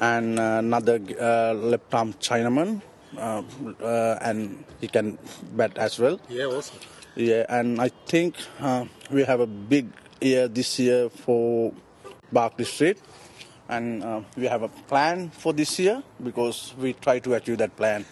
And 0.01 0.39
uh, 0.39 0.59
another 0.59 1.01
uh, 1.21 1.55
left 1.55 1.95
arm 1.95 2.15
Chinaman, 2.15 2.83
uh, 3.17 3.43
uh, 3.81 4.19
and 4.21 4.65
he 4.81 4.89
can 4.89 5.19
bat 5.53 5.79
as 5.79 5.99
well. 5.99 6.21
Yeah, 6.29 6.47
awesome. 6.47 6.79
Yeah, 7.15 7.47
and 7.49 7.81
I 7.81 7.91
think 8.07 8.35
uh, 8.61 8.87
we 9.11 9.23
have 9.23 9.41
a 9.41 9.47
big 9.47 9.87
year 10.21 10.49
this 10.49 10.79
year 10.81 11.09
for 11.09 11.73
Barkly 12.33 12.65
Street. 12.65 12.99
And 13.69 14.03
uh, 14.03 14.23
we 14.37 14.47
have 14.47 14.63
a 14.63 14.69
plan 14.69 15.31
for 15.31 15.53
this 15.53 15.79
year 15.79 16.03
because 16.23 16.75
we 16.79 16.95
try 16.95 17.21
to 17.21 17.35
achieve 17.35 17.59
that 17.59 17.77
plan. 17.77 18.05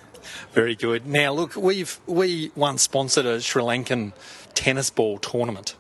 Very 0.53 0.77
good. 0.77 1.07
Now, 1.07 1.33
look, 1.33 1.57
we've 1.57 1.99
we 2.07 2.53
once 2.55 2.83
sponsored 2.83 3.27
a 3.27 3.41
Sri 3.41 3.63
Lankan 3.63 4.13
tennis 4.55 4.91
ball 4.91 5.19
tournament, 5.19 5.75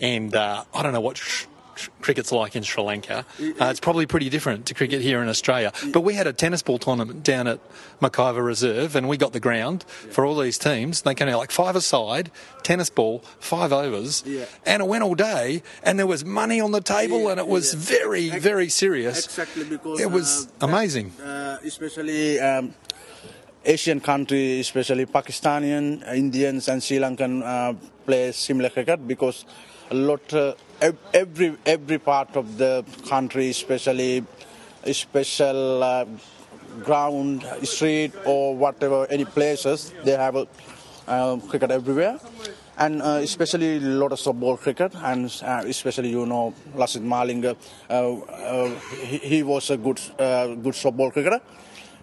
and 0.00 0.34
uh, 0.34 0.64
I 0.74 0.82
don't 0.82 0.92
know 0.92 1.00
what 1.00 1.18
sh- 1.18 1.46
cricket's 2.00 2.32
like 2.32 2.56
in 2.56 2.62
Sri 2.62 2.82
Lanka. 2.82 3.24
Uh, 3.40 3.66
it's 3.66 3.80
probably 3.80 4.06
pretty 4.06 4.28
different 4.28 4.66
to 4.66 4.74
cricket 4.74 5.00
here 5.00 5.22
in 5.22 5.28
Australia. 5.28 5.72
But 5.92 6.00
we 6.00 6.14
had 6.14 6.26
a 6.26 6.32
tennis 6.32 6.62
ball 6.62 6.78
tournament 6.78 7.22
down 7.22 7.46
at 7.46 7.60
Mackay 8.00 8.32
Reserve, 8.38 8.96
and 8.96 9.08
we 9.08 9.16
got 9.16 9.32
the 9.32 9.40
ground 9.40 9.84
for 10.10 10.24
all 10.24 10.36
these 10.36 10.58
teams. 10.58 11.02
They 11.02 11.14
came 11.14 11.28
out 11.28 11.38
like 11.38 11.50
five 11.50 11.76
a 11.76 11.80
side, 11.80 12.30
tennis 12.62 12.90
ball, 12.90 13.20
five 13.38 13.72
overs, 13.72 14.22
yeah. 14.26 14.44
and 14.66 14.82
it 14.82 14.88
went 14.88 15.02
all 15.02 15.14
day. 15.14 15.62
And 15.82 15.98
there 15.98 16.06
was 16.06 16.24
money 16.24 16.60
on 16.60 16.72
the 16.72 16.80
table, 16.80 17.22
yeah, 17.22 17.30
and 17.32 17.40
it 17.40 17.46
was 17.46 17.74
yeah. 17.74 17.98
very, 17.98 18.30
very 18.30 18.68
serious. 18.68 19.24
Exactly 19.26 19.64
because 19.64 20.00
it 20.00 20.10
was 20.10 20.46
uh, 20.60 20.66
amazing. 20.66 21.12
Uh, 21.20 21.58
especially. 21.64 22.40
Um, 22.40 22.74
Asian 23.66 24.00
countries, 24.00 24.60
especially 24.66 25.06
Pakistani, 25.06 26.06
Indians, 26.14 26.68
and 26.68 26.82
Sri 26.82 26.98
Lankan, 26.98 27.42
uh, 27.42 27.72
play 28.04 28.30
similar 28.32 28.68
cricket 28.68 29.06
because 29.08 29.46
a 29.90 29.94
lot 29.94 30.32
uh, 30.34 30.54
every 31.12 31.56
every 31.64 31.98
part 31.98 32.36
of 32.36 32.58
the 32.58 32.84
country, 33.08 33.48
especially 33.50 34.24
special 34.92 35.82
uh, 35.82 36.04
ground, 36.82 37.44
street, 37.62 38.12
or 38.24 38.56
whatever, 38.56 39.06
any 39.10 39.24
places, 39.24 39.92
they 40.04 40.12
have 40.12 40.36
a, 40.36 40.46
uh, 41.06 41.36
cricket 41.48 41.70
everywhere. 41.70 42.18
And 42.76 43.02
uh, 43.02 43.20
especially 43.22 43.78
lot 43.78 44.10
of 44.10 44.18
softball 44.18 44.58
cricket, 44.58 44.92
and 44.96 45.26
uh, 45.42 45.62
especially 45.66 46.10
you 46.10 46.26
know 46.26 46.52
Lasith 46.74 47.02
Malinga, 47.02 47.54
he, 49.02 49.18
he, 49.18 49.42
was 49.44 49.70
a 49.70 49.76
good 49.76 50.00
good 50.18 50.74
softball 50.74 51.12
cricketer. 51.12 51.40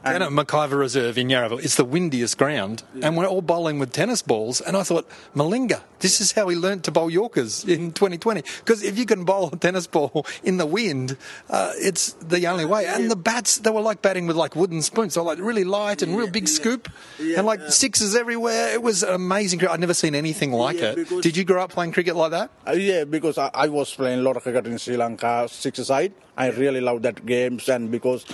And 0.03 0.13
Down 0.13 0.21
at 0.23 0.31
Mackay 0.31 0.73
Reserve 0.73 1.17
in 1.19 1.27
Yarraville, 1.27 1.63
it's 1.63 1.75
the 1.75 1.85
windiest 1.85 2.35
ground, 2.35 2.81
yeah. 2.95 3.07
and 3.07 3.15
we're 3.17 3.27
all 3.27 3.43
bowling 3.43 3.77
with 3.77 3.91
tennis 3.91 4.23
balls. 4.23 4.59
And 4.59 4.75
I 4.75 4.81
thought, 4.81 5.07
Malinga, 5.35 5.81
this 5.99 6.19
is 6.19 6.31
how 6.31 6.47
he 6.47 6.55
learnt 6.55 6.85
to 6.85 6.91
bowl 6.91 7.07
Yorkers 7.07 7.63
in 7.65 7.91
2020. 7.91 8.41
Because 8.41 8.81
if 8.83 8.97
you 8.97 9.05
can 9.05 9.25
bowl 9.25 9.51
a 9.53 9.55
tennis 9.57 9.85
ball 9.85 10.25
in 10.43 10.57
the 10.57 10.65
wind, 10.65 11.17
uh, 11.51 11.73
it's 11.75 12.13
the 12.13 12.47
only 12.47 12.65
way. 12.65 12.87
And 12.87 13.11
the 13.11 13.15
bats, 13.15 13.59
they 13.59 13.69
were 13.69 13.81
like 13.81 14.01
batting 14.01 14.25
with 14.25 14.35
like 14.35 14.55
wooden 14.55 14.81
spoons. 14.81 15.13
They 15.13 15.21
were 15.21 15.27
like 15.27 15.39
really 15.39 15.63
light 15.63 16.01
and 16.01 16.17
real 16.17 16.27
big 16.27 16.47
yeah. 16.47 16.55
scoop, 16.55 16.89
yeah. 17.19 17.37
and 17.37 17.45
like 17.45 17.61
sixes 17.69 18.15
everywhere. 18.15 18.73
It 18.73 18.81
was 18.81 19.03
amazing. 19.03 19.67
I'd 19.67 19.79
never 19.79 19.93
seen 19.93 20.15
anything 20.15 20.51
like 20.51 20.77
it. 20.77 21.09
Did 21.21 21.37
you 21.37 21.43
grow 21.43 21.63
up 21.63 21.73
playing 21.73 21.91
cricket 21.91 22.15
like 22.15 22.31
that? 22.31 22.49
Uh, 22.67 22.71
yeah, 22.71 23.03
because 23.03 23.37
I, 23.37 23.51
I, 23.53 23.67
was 23.67 23.93
playing 23.93 24.19
a 24.19 24.23
lot 24.23 24.35
of 24.35 24.41
cricket 24.41 24.65
in 24.65 24.79
Sri 24.79 24.97
Lanka, 24.97 25.47
six 25.47 25.79
side. 25.85 26.13
I 26.35 26.49
really 26.49 26.81
love 26.81 27.03
that 27.03 27.23
games, 27.23 27.69
and 27.69 27.91
because. 27.91 28.25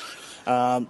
Um, 0.46 0.88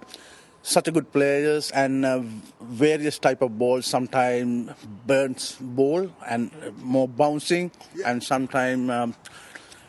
such 0.68 0.86
a 0.88 0.92
good 0.92 1.10
players 1.12 1.70
and 1.70 2.04
uh, 2.04 2.20
various 2.60 3.18
type 3.18 3.40
of 3.40 3.58
balls. 3.58 3.86
Sometimes 3.86 4.70
burns 5.06 5.56
ball 5.60 6.10
and 6.28 6.50
more 6.82 7.08
bouncing, 7.08 7.70
and 8.04 8.22
sometimes 8.22 8.90
um, 8.90 9.14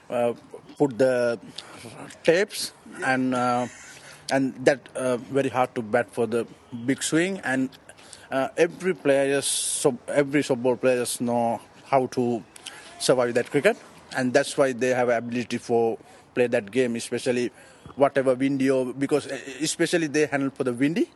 uh, 0.10 0.34
put 0.78 0.98
the 0.98 1.40
tapes 2.24 2.72
and 3.04 3.36
uh, 3.36 3.68
and 4.32 4.54
that 4.66 4.88
uh, 4.96 5.18
very 5.18 5.50
hard 5.50 5.76
to 5.76 5.82
bat 5.82 6.10
for 6.10 6.26
the 6.26 6.48
big 6.86 7.04
swing. 7.04 7.42
And 7.44 7.70
uh, 8.32 8.48
every 8.56 8.94
players, 8.94 9.46
so 9.46 9.98
every 10.08 10.44
softball 10.44 10.80
players 10.80 11.20
know 11.20 11.60
how 11.86 12.08
to 12.08 12.44
survive 13.00 13.34
that 13.34 13.52
cricket, 13.52 13.76
and 14.16 14.32
that's 14.32 14.56
why 14.56 14.72
they 14.72 14.90
have 14.90 15.10
ability 15.10 15.58
for 15.58 15.98
play 16.34 16.48
that 16.48 16.72
game, 16.72 16.96
especially 16.96 17.52
whatever 17.96 18.36
windy 18.36 18.70
or 18.70 18.94
because 18.94 19.28
eh, 19.28 19.40
especially 19.62 20.08
they 20.08 20.26
handle 20.26 20.50
for 20.50 20.64
the 20.64 20.74
windy. 20.74 21.10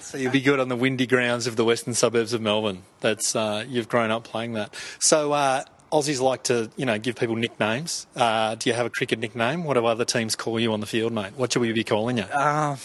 So 0.00 0.16
you'll 0.16 0.32
be 0.32 0.40
good 0.40 0.60
on 0.60 0.68
the 0.68 0.76
windy 0.76 1.06
grounds 1.06 1.46
of 1.46 1.56
the 1.56 1.64
western 1.64 1.94
suburbs 1.94 2.32
of 2.32 2.40
Melbourne. 2.40 2.82
That's 3.00 3.34
uh, 3.34 3.64
you've 3.68 3.88
grown 3.88 4.10
up 4.10 4.24
playing 4.24 4.52
that. 4.54 4.74
So 5.00 5.32
uh, 5.32 5.64
Aussies 5.90 6.20
like 6.20 6.44
to, 6.44 6.70
you 6.76 6.86
know, 6.86 6.98
give 6.98 7.16
people 7.16 7.36
nicknames. 7.36 8.06
Uh, 8.14 8.54
do 8.54 8.68
you 8.68 8.74
have 8.74 8.86
a 8.86 8.90
cricket 8.90 9.18
nickname? 9.18 9.64
What 9.64 9.74
do 9.74 9.86
other 9.86 10.04
teams 10.04 10.36
call 10.36 10.60
you 10.60 10.72
on 10.72 10.80
the 10.80 10.86
field, 10.86 11.12
mate? 11.12 11.32
What 11.36 11.52
should 11.52 11.62
we 11.62 11.72
be 11.72 11.84
calling 11.84 12.18
you? 12.18 12.24
Uh, 12.24 12.76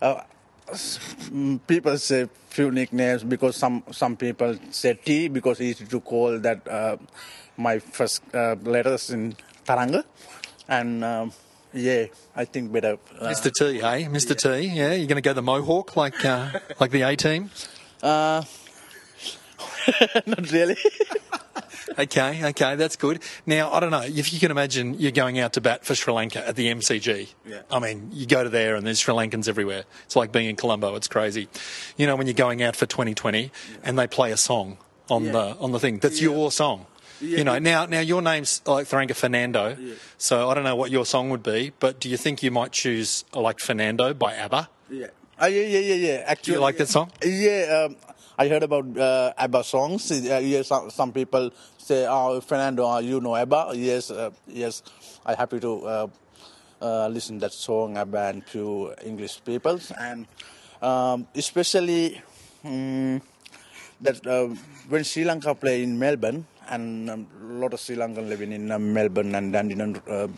uh, 0.00 0.20
mm, 0.70 1.60
people 1.66 1.96
say 1.98 2.28
few 2.50 2.70
nicknames 2.70 3.22
because 3.22 3.56
some 3.56 3.82
some 3.90 4.16
people 4.16 4.58
say 4.70 4.94
T 4.94 5.28
because 5.28 5.60
it's 5.60 5.80
easy 5.80 5.86
to 5.90 6.00
call 6.00 6.38
that 6.38 6.66
uh, 6.68 6.96
my 7.56 7.78
first 7.78 8.22
uh, 8.34 8.56
letters 8.62 9.10
in 9.10 9.34
Tharanga, 9.66 10.04
and 10.68 11.04
um, 11.04 11.32
yeah, 11.72 12.06
I 12.34 12.44
think 12.44 12.72
better. 12.72 12.98
Uh, 13.18 13.28
Mr. 13.28 13.52
T, 13.52 13.80
eh? 13.80 14.08
Mr. 14.08 14.36
T, 14.36 14.66
yeah. 14.68 14.92
You're 14.94 15.06
going 15.06 15.16
to 15.16 15.20
go 15.22 15.32
the 15.32 15.42
Mohawk 15.42 15.96
like 15.96 16.24
uh, 16.24 16.50
like 16.78 16.90
the 16.90 17.02
A 17.02 17.16
team? 17.16 17.50
Uh, 18.02 18.42
not 20.26 20.50
really. 20.52 20.76
okay, 21.98 22.44
okay, 22.50 22.76
that's 22.76 22.96
good. 22.96 23.22
Now, 23.46 23.72
I 23.72 23.80
don't 23.80 23.90
know 23.90 24.02
if 24.02 24.32
you 24.32 24.38
can 24.40 24.50
imagine 24.50 24.98
you're 24.98 25.12
going 25.12 25.38
out 25.38 25.54
to 25.54 25.60
bat 25.60 25.84
for 25.84 25.94
Sri 25.94 26.12
Lanka 26.12 26.46
at 26.46 26.56
the 26.56 26.66
MCG. 26.72 27.28
Yeah. 27.46 27.62
I 27.70 27.78
mean, 27.78 28.10
you 28.12 28.26
go 28.26 28.42
to 28.42 28.48
there 28.48 28.74
and 28.76 28.86
there's 28.86 28.98
Sri 29.00 29.14
Lankans 29.14 29.48
everywhere. 29.48 29.84
It's 30.04 30.16
like 30.16 30.32
being 30.32 30.48
in 30.48 30.56
Colombo. 30.56 30.94
It's 30.96 31.08
crazy. 31.08 31.48
You 31.96 32.06
know, 32.06 32.16
when 32.16 32.26
you're 32.26 32.34
going 32.34 32.62
out 32.62 32.76
for 32.76 32.86
2020 32.86 33.50
and 33.82 33.98
they 33.98 34.06
play 34.06 34.32
a 34.32 34.36
song 34.36 34.78
on 35.08 35.24
Yeah. 35.24 35.32
the 35.32 35.56
on 35.58 35.72
the 35.72 35.80
thing, 35.80 35.98
that's 35.98 36.20
your 36.20 36.50
song. 36.52 36.86
Yeah. 37.20 37.38
You 37.38 37.44
know, 37.44 37.58
now 37.58 37.86
now 37.86 38.00
your 38.00 38.22
name's 38.22 38.62
like 38.66 38.86
Tharanga 38.86 39.14
Fernando, 39.14 39.76
so 40.16 40.48
I 40.48 40.54
don't 40.54 40.64
know 40.64 40.76
what 40.76 40.90
your 40.90 41.04
song 41.04 41.28
would 41.30 41.42
be, 41.42 41.72
but 41.78 42.00
do 42.00 42.08
you 42.08 42.16
think 42.16 42.42
you 42.42 42.50
might 42.50 42.72
choose 42.72 43.24
like 43.34 43.60
Fernando 43.60 44.14
by 44.14 44.34
ABBA? 44.36 44.68
Yeah. 44.90 45.06
Uh, 45.40 45.46
yeah, 45.46 45.62
yeah, 45.62 45.78
yeah, 45.80 45.94
yeah. 45.94 46.24
Actually, 46.26 46.58
like 46.58 46.76
that 46.76 46.88
song? 46.88 47.10
Yeah, 47.24 47.86
um, 47.88 47.96
I 48.38 48.48
heard 48.48 48.62
about 48.62 48.96
uh, 48.96 49.32
ABBA 49.38 49.64
songs. 49.64 50.10
Uh, 50.10 50.40
yeah, 50.42 50.62
some, 50.62 50.90
some 50.90 51.12
people 51.12 51.50
say, 51.78 52.06
"Oh, 52.08 52.40
Fernando, 52.40 52.86
uh, 52.86 53.00
you 53.00 53.20
know 53.20 53.36
ABBA?" 53.36 53.72
Yes, 53.74 54.10
uh, 54.10 54.30
yes. 54.46 54.82
I'm 55.24 55.36
happy 55.36 55.60
to 55.60 55.86
uh, 55.86 56.06
uh, 56.80 57.08
listen 57.08 57.38
that 57.38 57.52
song 57.52 57.96
ABBA 57.96 58.18
and 58.18 58.46
to 58.48 58.92
English 59.04 59.44
people, 59.44 59.80
and 60.00 60.26
um, 60.82 61.26
especially 61.34 62.20
um, 62.64 63.20
that 64.00 64.26
uh, 64.26 64.48
when 64.88 65.04
Sri 65.04 65.24
Lanka 65.24 65.54
play 65.54 65.82
in 65.82 65.98
Melbourne, 65.98 66.46
and 66.70 67.10
um, 67.10 67.26
a 67.42 67.54
lot 67.54 67.74
of 67.74 67.80
Sri 67.80 67.96
Lankan 67.96 68.28
living 68.28 68.52
in 68.52 68.70
uh, 68.70 68.78
Melbourne 68.78 69.34
and 69.34 69.52
Dandenong 69.52 70.00
uh, 70.08 70.12
uh, 70.12 70.28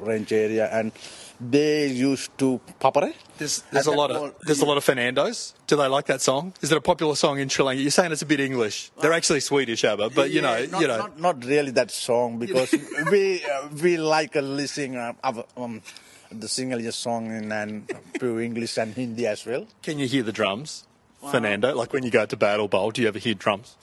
range 0.00 0.32
area, 0.32 0.68
and 0.72 0.92
they 1.40 1.86
used 1.88 2.36
to 2.38 2.60
papare. 2.80 3.14
There's, 3.38 3.62
there's 3.70 3.86
a 3.86 3.90
lot 3.90 4.10
of 4.10 4.34
there's 4.42 4.60
a 4.60 4.66
lot 4.66 4.76
of 4.76 4.84
Fernandos. 4.84 5.54
Do 5.66 5.76
they 5.76 5.88
like 5.88 6.06
that 6.06 6.20
song? 6.20 6.54
Is 6.62 6.72
it 6.72 6.78
a 6.78 6.80
popular 6.80 7.14
song 7.14 7.38
in 7.38 7.48
Sri 7.48 7.64
Lanka? 7.64 7.82
You're 7.82 7.90
saying 7.90 8.12
it's 8.12 8.22
a 8.22 8.26
bit 8.26 8.40
English. 8.40 8.90
They're 9.00 9.12
actually 9.12 9.40
Swedish, 9.40 9.84
ABBA, 9.84 10.10
but 10.10 10.30
you 10.30 10.40
know, 10.40 10.64
not, 10.66 10.80
you 10.80 10.88
know. 10.88 10.98
not, 10.98 11.20
not 11.20 11.44
really 11.44 11.70
that 11.72 11.90
song 11.90 12.38
because 12.38 12.74
we 13.10 13.44
uh, 13.44 13.68
we 13.82 13.96
like 13.96 14.34
listening 14.34 14.96
uh, 14.96 15.12
of, 15.22 15.46
um, 15.56 15.82
the 16.30 16.48
single 16.48 16.80
song 16.92 17.26
in 17.26 17.52
and 17.52 17.90
pure 18.18 18.40
English 18.40 18.78
and 18.78 18.94
Hindi 18.94 19.26
as 19.26 19.44
well. 19.46 19.66
Can 19.82 19.98
you 19.98 20.06
hear 20.06 20.22
the 20.22 20.32
drums, 20.32 20.86
Fernando? 21.30 21.74
Like 21.74 21.92
when 21.92 22.04
you 22.04 22.10
go 22.10 22.26
to 22.26 22.36
battle 22.36 22.68
bowl, 22.68 22.90
do 22.90 23.02
you 23.02 23.08
ever 23.08 23.18
hear 23.18 23.34
drums? 23.34 23.76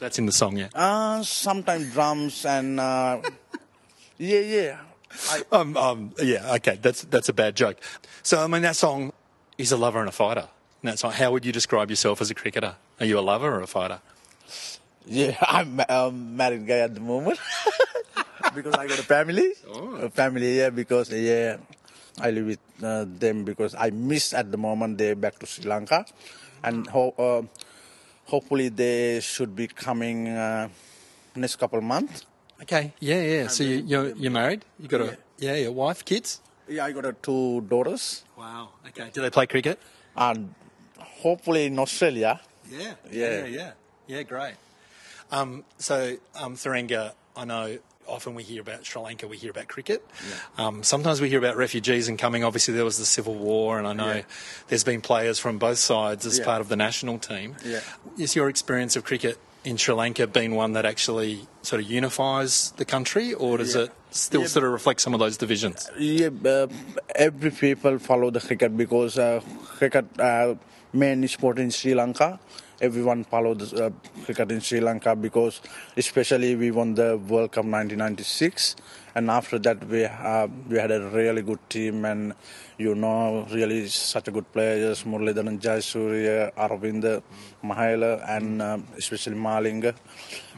That's 0.00 0.18
in 0.18 0.24
the 0.24 0.32
song, 0.32 0.56
yeah. 0.56 0.68
Uh, 0.74 1.22
sometimes 1.22 1.92
drums 1.92 2.46
and 2.46 2.80
uh, 2.80 3.20
yeah, 4.18 4.40
yeah. 4.40 4.76
Um, 5.52 5.76
um, 5.76 6.12
yeah, 6.22 6.54
okay, 6.54 6.78
that's 6.80 7.02
that's 7.02 7.28
a 7.28 7.34
bad 7.34 7.54
joke. 7.54 7.76
So 8.22 8.42
I 8.42 8.46
mean, 8.46 8.62
that 8.62 8.76
song 8.76 9.12
is 9.58 9.72
a 9.72 9.76
lover 9.76 10.00
and 10.00 10.08
a 10.08 10.12
fighter. 10.12 10.48
And 10.82 10.88
That's 10.88 11.02
how 11.02 11.30
would 11.32 11.44
you 11.44 11.52
describe 11.52 11.90
yourself 11.90 12.22
as 12.22 12.30
a 12.30 12.34
cricketer? 12.34 12.76
Are 12.98 13.06
you 13.06 13.18
a 13.18 13.20
lover 13.20 13.52
or 13.52 13.60
a 13.60 13.66
fighter? 13.66 14.00
Yeah, 15.04 15.36
I'm 15.42 15.80
a 15.86 16.10
married 16.10 16.66
guy 16.66 16.78
at 16.78 16.94
the 16.94 17.00
moment 17.00 17.38
because 18.54 18.74
I 18.74 18.86
got 18.86 18.98
a 18.98 19.04
family. 19.04 19.52
Oh. 19.68 20.08
A 20.08 20.08
family, 20.08 20.56
yeah, 20.58 20.70
because 20.70 21.12
yeah, 21.12 21.58
I 22.18 22.30
live 22.30 22.46
with 22.46 22.60
uh, 22.82 23.04
them 23.06 23.44
because 23.44 23.74
I 23.74 23.90
miss 23.90 24.32
at 24.32 24.50
the 24.50 24.56
moment 24.56 24.96
they're 24.96 25.16
back 25.16 25.38
to 25.40 25.46
Sri 25.46 25.68
Lanka, 25.68 26.06
and 26.64 26.86
ho- 26.86 27.14
uh, 27.18 27.42
hopefully 28.30 28.68
they 28.68 29.20
should 29.20 29.54
be 29.56 29.66
coming 29.66 30.28
uh, 30.28 30.68
next 31.34 31.56
couple 31.56 31.80
months. 31.80 32.26
Okay, 32.62 32.92
yeah, 33.00 33.22
yeah. 33.22 33.46
So 33.48 33.64
you, 33.64 33.76
you're 33.90 34.08
you're 34.16 34.30
married? 34.32 34.64
You 34.78 34.88
got 34.88 35.00
a 35.00 35.16
yeah, 35.38 35.56
your 35.56 35.72
wife, 35.72 36.04
kids? 36.04 36.40
Yeah, 36.68 36.84
I 36.84 36.92
got 36.92 37.04
uh, 37.04 37.12
two 37.22 37.62
daughters. 37.62 38.24
Wow. 38.36 38.68
Okay. 38.88 39.10
Do 39.12 39.22
they 39.22 39.30
play 39.30 39.46
cricket? 39.46 39.78
And 40.14 40.54
hopefully 40.98 41.64
in 41.66 41.78
Australia. 41.78 42.40
Yeah, 42.70 42.94
Yeah. 43.10 43.30
yeah, 43.30 43.46
yeah, 43.46 43.72
yeah. 44.06 44.22
Great. 44.22 44.54
Um, 45.32 45.64
so, 45.78 46.16
um, 46.40 46.54
Tharanga, 46.56 47.12
I 47.36 47.44
know 47.44 47.78
often 48.10 48.34
we 48.34 48.42
hear 48.42 48.60
about 48.60 48.84
Sri 48.84 49.00
Lanka, 49.00 49.26
we 49.28 49.36
hear 49.36 49.50
about 49.50 49.68
cricket. 49.68 50.04
Um, 50.58 50.82
sometimes 50.82 51.20
we 51.20 51.28
hear 51.28 51.38
about 51.38 51.56
refugees 51.56 52.08
and 52.08 52.18
coming. 52.18 52.44
Obviously, 52.44 52.74
there 52.74 52.84
was 52.84 52.98
the 52.98 53.04
civil 53.04 53.34
war, 53.34 53.78
and 53.78 53.86
I 53.86 53.92
know 53.92 54.12
Yeah. 54.14 54.22
there's 54.68 54.84
been 54.84 55.00
players 55.00 55.38
from 55.38 55.58
both 55.58 55.78
sides 55.78 56.26
as 56.26 56.38
Yeah. 56.38 56.44
part 56.44 56.60
of 56.60 56.68
the 56.68 56.76
national 56.76 57.18
team. 57.18 57.56
Yeah. 57.64 57.80
Is 58.18 58.34
your 58.36 58.48
experience 58.48 58.96
of 58.96 59.04
cricket 59.04 59.38
in 59.64 59.76
Sri 59.76 59.94
Lanka 59.94 60.26
been 60.26 60.54
one 60.54 60.72
that 60.72 60.84
actually 60.86 61.46
sort 61.62 61.82
of 61.82 61.90
unifies 61.90 62.72
the 62.76 62.84
country, 62.84 63.32
or 63.34 63.58
does 63.58 63.74
Yeah. 63.74 63.82
it 63.82 63.90
still 64.10 64.40
Yeah. 64.42 64.46
sort 64.48 64.64
of 64.64 64.72
reflect 64.72 65.00
some 65.00 65.14
of 65.14 65.20
those 65.20 65.36
divisions? 65.36 65.88
Yeah, 65.98 66.30
uh, 66.44 66.66
every 67.14 67.50
people 67.50 67.98
follow 67.98 68.30
the 68.30 68.40
cricket 68.40 68.76
because 68.76 69.18
uh, 69.18 69.40
cricket 69.78 70.06
uh, 70.18 70.54
main 70.92 71.26
sport 71.28 71.58
in 71.58 71.70
Sri 71.70 71.94
Lanka. 71.94 72.40
Everyone 72.80 73.24
followed 73.24 73.60
uh, 73.74 73.90
cricket 74.24 74.50
in 74.52 74.60
Sri 74.60 74.80
Lanka 74.80 75.14
because, 75.14 75.60
especially 75.98 76.56
we 76.56 76.70
won 76.70 76.94
the 76.94 77.18
World 77.18 77.52
Cup 77.52 77.66
1996, 77.66 78.74
and 79.14 79.30
after 79.30 79.58
that 79.58 79.86
we 79.86 80.06
uh, 80.06 80.48
we 80.66 80.78
had 80.78 80.90
a 80.90 81.08
really 81.10 81.42
good 81.42 81.58
team 81.68 82.06
and 82.06 82.32
you 82.78 82.94
know 82.94 83.46
really 83.52 83.86
such 83.88 84.28
a 84.28 84.30
good 84.30 84.50
players 84.52 85.04
Muralidharan 85.04 85.60
Jayasuriya, 85.60 86.54
Aravind 86.54 87.22
Mahela, 87.62 88.26
and 88.26 88.62
uh, 88.62 88.78
especially 88.96 89.36
Malinga, 89.36 89.94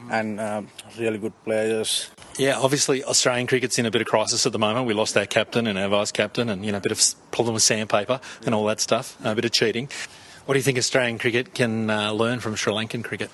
and 0.08 0.38
uh, 0.38 0.62
really 0.98 1.18
good 1.18 1.34
players. 1.42 2.08
Yeah, 2.38 2.58
obviously 2.60 3.02
Australian 3.02 3.48
cricket's 3.48 3.80
in 3.80 3.86
a 3.86 3.90
bit 3.90 4.00
of 4.00 4.06
crisis 4.06 4.46
at 4.46 4.52
the 4.52 4.60
moment. 4.60 4.86
We 4.86 4.94
lost 4.94 5.16
our 5.16 5.26
captain 5.26 5.66
and 5.66 5.76
our 5.76 5.88
vice 5.88 6.12
captain, 6.12 6.48
and 6.48 6.64
you 6.64 6.70
know 6.70 6.78
a 6.78 6.80
bit 6.80 6.92
of 6.92 7.02
problem 7.32 7.54
with 7.54 7.64
sandpaper 7.64 8.20
and 8.46 8.54
all 8.54 8.64
that 8.66 8.78
stuff, 8.78 9.16
a 9.24 9.34
bit 9.34 9.44
of 9.44 9.50
cheating. 9.50 9.88
What 10.44 10.54
do 10.54 10.58
you 10.58 10.64
think 10.64 10.78
Australian 10.78 11.18
cricket 11.18 11.54
can 11.54 11.88
uh, 11.88 12.12
learn 12.12 12.40
from 12.40 12.56
Sri 12.56 12.72
Lankan 12.72 13.04
cricket? 13.04 13.30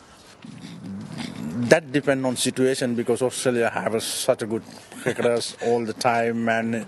that 1.69 1.93
depend 1.93 2.25
on 2.25 2.37
situation 2.37 2.95
because 2.95 3.21
Australia 3.21 3.69
have 3.69 4.03
such 4.03 4.43
a 4.43 4.47
good 4.47 4.63
cricketers 5.03 5.57
all 5.67 5.85
the 5.85 5.93
time 5.93 6.49
and 6.49 6.87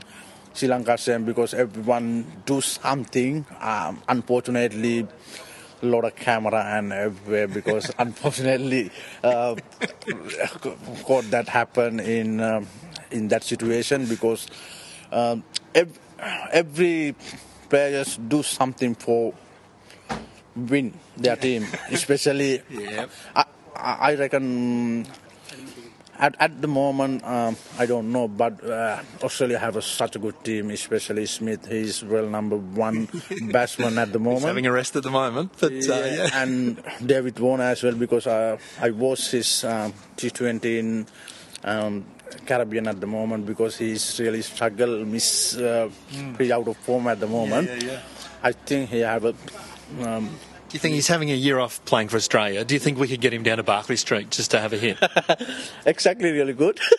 Sri 0.54 0.68
Lanka 0.68 0.96
same 0.96 1.24
because 1.24 1.54
everyone 1.54 2.24
do 2.46 2.60
something. 2.60 3.44
Um, 3.60 4.02
unfortunately, 4.08 5.06
a 5.82 5.86
lot 5.86 6.04
of 6.04 6.16
camera 6.16 6.64
and 6.78 6.92
everywhere 6.92 7.48
because 7.48 7.90
unfortunately, 7.98 8.90
uh, 9.22 9.54
got 11.06 11.24
that 11.30 11.48
happen 11.48 12.00
in 12.00 12.40
um, 12.40 12.66
in 13.10 13.28
that 13.28 13.44
situation 13.44 14.06
because 14.06 14.46
um, 15.12 15.42
ev- 15.74 15.98
every 16.52 17.14
players 17.68 18.16
do 18.16 18.42
something 18.42 18.94
for 18.94 19.34
win 20.68 20.92
their 21.16 21.36
team, 21.36 21.66
especially. 21.90 22.62
Yep. 22.70 23.10
I, 23.36 23.44
I 23.76 23.92
I 24.10 24.14
reckon 24.16 25.06
at, 26.18 26.36
at 26.38 26.60
the 26.60 26.68
moment 26.68 27.24
um, 27.24 27.56
I 27.78 27.86
don't 27.86 28.12
know, 28.12 28.28
but 28.28 28.62
uh, 28.62 29.00
Australia 29.22 29.58
have 29.58 29.76
a, 29.76 29.82
such 29.82 30.16
a 30.16 30.18
good 30.18 30.42
team, 30.44 30.70
especially 30.70 31.24
Smith. 31.26 31.66
He's 31.66 32.04
well 32.04 32.26
number 32.28 32.56
one 32.56 33.08
batsman 33.50 33.96
at 33.98 34.12
the 34.12 34.18
moment. 34.18 34.40
He's 34.40 34.48
having 34.48 34.66
a 34.66 34.72
rest 34.72 34.96
at 34.96 35.02
the 35.02 35.10
moment, 35.10 35.52
but 35.58 35.72
uh, 35.72 35.76
Yeah, 35.78 36.04
yeah. 36.28 36.42
and 36.42 36.82
David 37.04 37.38
Warner 37.38 37.64
as 37.64 37.82
well 37.82 37.94
because 37.94 38.26
uh, 38.26 38.58
I 38.80 38.90
watched 38.90 39.30
his 39.32 39.64
um, 39.64 39.94
T20 40.16 40.64
in 40.78 41.06
um, 41.64 42.04
Caribbean 42.44 42.86
at 42.86 43.00
the 43.00 43.06
moment 43.06 43.46
because 43.46 43.78
he's 43.78 44.20
really 44.20 44.42
struggle, 44.42 45.04
miss, 45.06 45.56
uh, 45.56 45.88
Mm. 46.12 46.34
pretty 46.36 46.52
out 46.52 46.68
of 46.68 46.76
form 46.78 47.06
at 47.08 47.18
the 47.18 47.26
moment. 47.26 47.68
yeah, 47.82 47.92
yeah. 47.92 48.00
I 48.42 48.52
think 48.52 48.90
he 48.90 49.00
have 49.00 49.24
a. 49.24 49.34
Do 50.70 50.76
you 50.76 50.78
think 50.78 50.94
he's 50.94 51.08
having 51.08 51.32
a 51.32 51.34
year 51.34 51.58
off 51.58 51.84
playing 51.84 52.10
for 52.10 52.16
Australia? 52.16 52.64
Do 52.64 52.74
you 52.74 52.78
think 52.78 52.96
we 52.96 53.08
could 53.08 53.20
get 53.20 53.34
him 53.34 53.42
down 53.42 53.56
to 53.56 53.64
Barkly 53.64 53.96
Street 53.96 54.30
just 54.30 54.52
to 54.52 54.60
have 54.60 54.72
a 54.72 54.76
hit? 54.76 54.98
exactly, 55.84 56.30
really 56.30 56.52
good. 56.52 56.78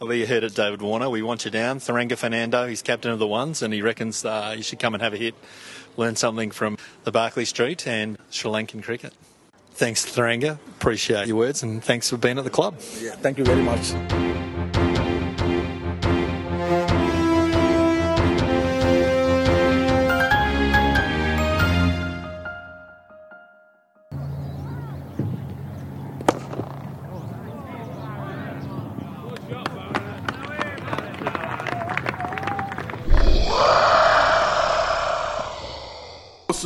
Well, 0.00 0.08
there 0.08 0.18
you 0.18 0.26
heard 0.26 0.42
it, 0.42 0.56
David 0.56 0.82
Warner. 0.82 1.08
We 1.08 1.22
want 1.22 1.44
you 1.44 1.52
down. 1.52 1.78
Tharanga 1.78 2.18
Fernando, 2.18 2.66
he's 2.66 2.82
captain 2.82 3.12
of 3.12 3.20
the 3.20 3.26
ones, 3.28 3.62
and 3.62 3.72
he 3.72 3.82
reckons 3.82 4.24
uh, 4.24 4.52
you 4.56 4.64
should 4.64 4.80
come 4.80 4.94
and 4.94 5.02
have 5.02 5.14
a 5.14 5.16
hit, 5.16 5.36
learn 5.96 6.16
something 6.16 6.50
from 6.50 6.76
the 7.04 7.12
Barkly 7.12 7.44
Street 7.44 7.86
and 7.86 8.18
Sri 8.28 8.50
Lankan 8.50 8.82
cricket. 8.82 9.14
Thanks, 9.74 10.04
Tharanga. 10.04 10.58
Appreciate 10.80 11.28
your 11.28 11.36
words, 11.36 11.62
and 11.62 11.84
thanks 11.84 12.10
for 12.10 12.16
being 12.16 12.36
at 12.36 12.42
the 12.42 12.50
club. 12.50 12.80
Yeah, 13.00 13.12
thank 13.12 13.38
you 13.38 13.44
very 13.44 13.62
much. 13.62 13.92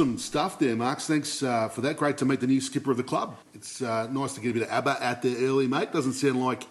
Awesome 0.06 0.18
stuff 0.18 0.60
there, 0.60 0.76
Marks. 0.76 1.08
Thanks 1.08 1.42
uh, 1.42 1.68
for 1.68 1.80
that. 1.80 1.96
Great 1.96 2.16
to 2.18 2.24
meet 2.24 2.38
the 2.38 2.46
new 2.46 2.60
skipper 2.60 2.92
of 2.92 2.96
the 2.96 3.02
club. 3.02 3.36
It's 3.54 3.82
uh, 3.82 4.06
nice 4.06 4.34
to 4.34 4.40
get 4.40 4.50
a 4.50 4.52
bit 4.52 4.62
of 4.62 4.68
ABBA 4.70 5.04
out 5.04 5.20
there 5.20 5.36
early, 5.38 5.66
mate. 5.66 5.92
Doesn't 5.92 6.12
sound 6.12 6.40
like 6.44 6.62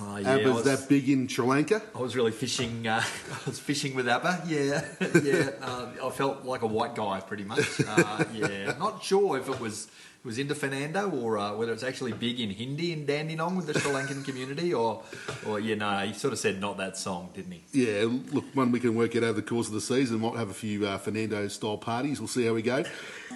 Oh, 0.00 0.16
yeah, 0.16 0.36
ABBA's 0.36 0.54
was- 0.54 0.64
that 0.64 0.88
big 0.88 1.06
in 1.10 1.28
Sri 1.28 1.44
Lanka. 1.44 1.82
I 1.94 1.98
was 1.98 2.16
really 2.16 2.30
fishing. 2.30 2.88
Uh, 2.88 3.02
I 3.30 3.38
was 3.44 3.58
fishing 3.58 3.94
with 3.94 4.08
ABBA. 4.08 4.44
Yeah, 4.46 4.86
yeah. 5.22 5.50
Uh, 5.60 5.88
I 6.02 6.08
felt 6.08 6.46
like 6.46 6.62
a 6.62 6.66
white 6.66 6.94
guy, 6.94 7.20
pretty 7.20 7.44
much. 7.44 7.78
Uh, 7.86 8.24
yeah, 8.32 8.74
not 8.78 9.04
sure 9.04 9.36
if 9.36 9.50
it 9.50 9.60
was 9.60 9.88
was 10.28 10.38
into 10.38 10.54
Fernando 10.54 11.08
or 11.10 11.38
uh, 11.38 11.54
whether 11.54 11.72
it's 11.72 11.82
actually 11.82 12.12
big 12.12 12.38
in 12.38 12.50
Hindi 12.50 12.92
in 12.92 13.06
Dandenong 13.06 13.56
with 13.56 13.66
the 13.66 13.80
Sri 13.80 13.90
Lankan 13.90 14.22
community, 14.26 14.74
or 14.74 15.02
or 15.46 15.58
you 15.58 15.74
know, 15.74 16.00
he 16.00 16.12
sort 16.12 16.34
of 16.34 16.38
said 16.38 16.60
not 16.60 16.76
that 16.76 16.98
song, 16.98 17.30
didn't 17.34 17.52
he? 17.52 17.62
Yeah, 17.72 18.06
look, 18.32 18.44
one 18.52 18.70
we 18.70 18.78
can 18.78 18.94
work 18.94 19.16
out 19.16 19.22
over 19.22 19.40
the 19.40 19.42
course 19.42 19.68
of 19.68 19.72
the 19.72 19.80
season. 19.80 20.20
Might 20.20 20.36
have 20.36 20.50
a 20.50 20.54
few 20.54 20.86
uh, 20.86 20.98
Fernando-style 20.98 21.78
parties. 21.78 22.20
We'll 22.20 22.28
see 22.28 22.44
how 22.44 22.52
we 22.52 22.60
go. 22.60 22.84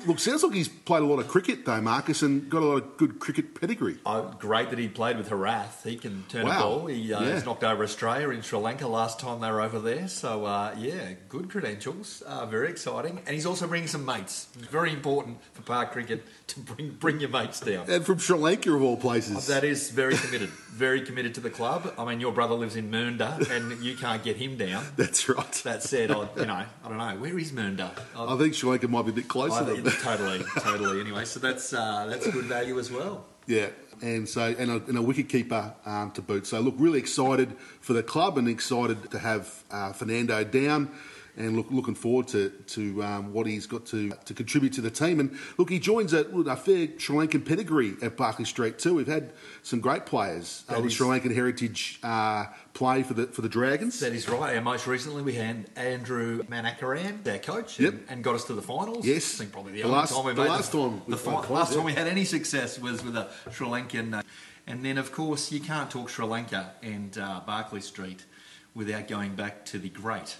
Look, 0.07 0.19
sounds 0.19 0.43
like 0.43 0.55
he's 0.55 0.69
played 0.69 1.03
a 1.03 1.07
lot 1.07 1.19
of 1.19 1.29
cricket 1.29 1.65
though, 1.65 1.81
Marcus, 1.81 2.23
and 2.23 2.49
got 2.51 2.63
a 2.63 2.67
lot 2.67 2.77
of 2.83 2.97
good 2.97 3.19
cricket 3.21 3.61
pedigree. 3.61 3.97
Oh, 4.05 4.35
great 4.39 4.71
that 4.71 4.79
he 4.79 4.89
played 4.89 5.17
with 5.17 5.29
Herath. 5.31 5.83
He 5.85 5.97
can 5.97 6.25
turn 6.29 6.47
Wow. 6.47 6.57
a 6.57 6.61
ball. 6.63 6.87
He 6.87 7.13
uh, 7.13 7.23
Yeah. 7.23 7.35
he's 7.35 7.45
knocked 7.45 7.65
over 7.65 7.83
Australia 7.85 8.31
in 8.31 8.43
Sri 8.43 8.59
Lanka 8.59 8.87
last 8.89 9.21
time 9.21 9.41
they 9.41 9.51
were 9.51 9.61
over 9.61 9.79
there. 9.79 10.09
So, 10.09 10.45
uh, 10.45 10.75
yeah, 10.79 11.13
good 11.29 11.51
credentials. 11.51 12.23
Uh, 12.23 12.47
very 12.47 12.69
exciting. 12.69 13.19
And 13.27 13.35
he's 13.35 13.47
also 13.47 13.67
bringing 13.67 13.89
some 13.89 14.05
mates. 14.05 14.49
Very 14.57 14.93
important 14.93 15.39
for 15.53 15.63
park 15.63 15.93
cricket 15.93 16.25
to 16.49 16.61
bring 16.61 16.91
bring 16.99 17.21
your 17.21 17.31
mates 17.31 17.61
down. 17.61 17.89
And 17.91 18.05
from 18.05 18.19
Sri 18.19 18.37
Lanka, 18.39 18.73
of 18.73 18.83
all 18.83 18.97
places. 18.97 19.47
That 19.47 19.65
is 19.65 19.91
very 19.91 20.17
committed. 20.17 20.51
Very 20.73 21.03
committed 21.03 21.35
to 21.35 21.41
the 21.43 21.51
club. 21.51 21.93
I 21.99 22.05
mean, 22.07 22.19
your 22.19 22.33
brother 22.33 22.55
lives 22.55 22.77
in 22.77 22.91
Mernda, 22.91 23.47
and 23.51 23.85
you 23.85 23.95
can't 23.95 24.23
get 24.25 24.39
him 24.39 24.57
down. 24.57 24.83
That's 24.97 25.29
right. 25.29 25.53
That 25.65 25.83
said, 25.83 26.11
I, 26.11 26.27
you 26.35 26.47
know, 26.47 26.55
I 26.83 26.89
don't 26.89 26.97
know 26.97 27.15
where 27.21 27.39
is 27.39 27.53
Mernda. 27.53 27.91
I 28.17 28.39
think 28.39 28.55
Sri 28.55 28.71
Lanka 28.71 28.89
might 28.89 29.03
be 29.05 29.11
a 29.11 29.15
bit 29.15 29.29
closer. 29.29 29.65
I 29.71 29.75
totally, 30.01 30.45
totally. 30.61 31.01
Anyway, 31.01 31.25
so 31.25 31.41
that's 31.41 31.73
uh, 31.73 32.07
that's 32.09 32.27
good 32.31 32.45
value 32.45 32.79
as 32.79 32.91
well. 32.91 33.25
Yeah, 33.47 33.69
and 34.01 34.29
so 34.29 34.55
and 34.59 34.71
a, 34.71 34.75
and 34.75 34.97
a 34.97 35.03
wicket 35.03 35.29
keeper 35.29 35.75
um, 35.85 36.11
to 36.13 36.23
boot. 36.23 36.47
So 36.47 36.61
look, 36.61 36.75
really 36.79 36.99
excited 36.99 37.57
for 37.81 37.93
the 37.93 38.03
club 38.03 38.39
and 38.39 38.49
excited 38.49 39.11
to 39.11 39.19
have 39.19 39.65
uh, 39.71 39.93
Fernando 39.93 40.45
down. 40.45 40.91
And 41.35 41.57
look, 41.57 41.71
looking 41.71 41.95
forward 41.95 42.29
to 42.29 42.51
to 42.51 43.03
um, 43.03 43.33
what 43.33 43.47
he's 43.47 43.67
got 43.67 43.87
to 43.87 44.11
to 44.27 44.35
contribute 44.35 44.75
to 44.75 44.83
the 44.83 44.91
team. 44.91 45.19
And 45.19 45.39
look, 45.57 45.71
he 45.71 45.79
joins 45.79 46.13
a, 46.13 46.27
a 46.27 46.57
fair 46.57 46.89
Sri 46.99 47.17
Lankan 47.17 47.43
pedigree 47.47 47.95
at 48.03 48.19
Barkly 48.19 48.45
Street 48.45 48.79
too. 48.79 48.95
We've 48.97 49.07
had 49.07 49.33
some 49.63 49.81
great 49.81 50.05
players 50.05 50.63
That 50.69 50.77
of 50.77 50.85
the 50.85 50.91
Sri 50.91 51.07
Lankan 51.09 51.35
heritage 51.35 51.99
uh, 52.03 52.47
play 52.75 53.03
for 53.03 53.15
the 53.15 53.29
for 53.29 53.41
the 53.41 53.49
Dragons. 53.49 53.99
That 54.01 54.13
is 54.13 54.29
right. 54.29 54.57
And 54.57 54.65
most 54.67 54.87
recently, 54.87 55.23
we 55.23 55.33
had 55.33 55.71
Andrew 55.75 56.43
Manakaran, 56.51 57.27
our 57.27 57.39
coach, 57.39 57.81
Yep. 57.81 57.93
and, 57.95 58.05
and 58.11 58.25
got 58.25 58.35
us 58.35 58.45
to 58.45 58.53
the 58.55 58.61
finals. 58.63 59.07
Yes. 59.07 59.37
I 59.37 59.39
think 59.39 59.53
probably 59.53 59.73
the, 59.73 59.79
The 59.79 59.85
only 59.85 59.97
last- 59.97 60.15
time 60.15 60.25
we 60.27 60.33
the 60.35 60.45
last 60.45 60.73
time 60.73 61.03
we 61.07 61.11
the 61.13 61.17
fi- 61.17 61.49
last 61.49 61.73
time 61.73 61.85
we 61.85 61.95
had 61.95 62.09
any 62.09 62.27
success 62.27 62.79
was 62.79 63.03
with 63.03 63.17
a 63.17 63.31
Sri 63.51 63.67
Lankan. 63.67 64.19
Uh, 64.19 64.23
and 64.67 64.85
then, 64.85 64.99
of 64.99 65.11
course, 65.13 65.51
you 65.51 65.61
can't 65.61 65.91
talk 65.91 66.11
Sri 66.11 66.27
Lanka 66.27 66.73
and 66.83 67.17
uh, 67.17 67.41
Barkly 67.47 67.81
Street 67.81 68.27
without 68.75 69.09
going 69.09 69.35
back 69.35 69.65
to 69.67 69.79
the 69.79 69.89
great 69.89 70.37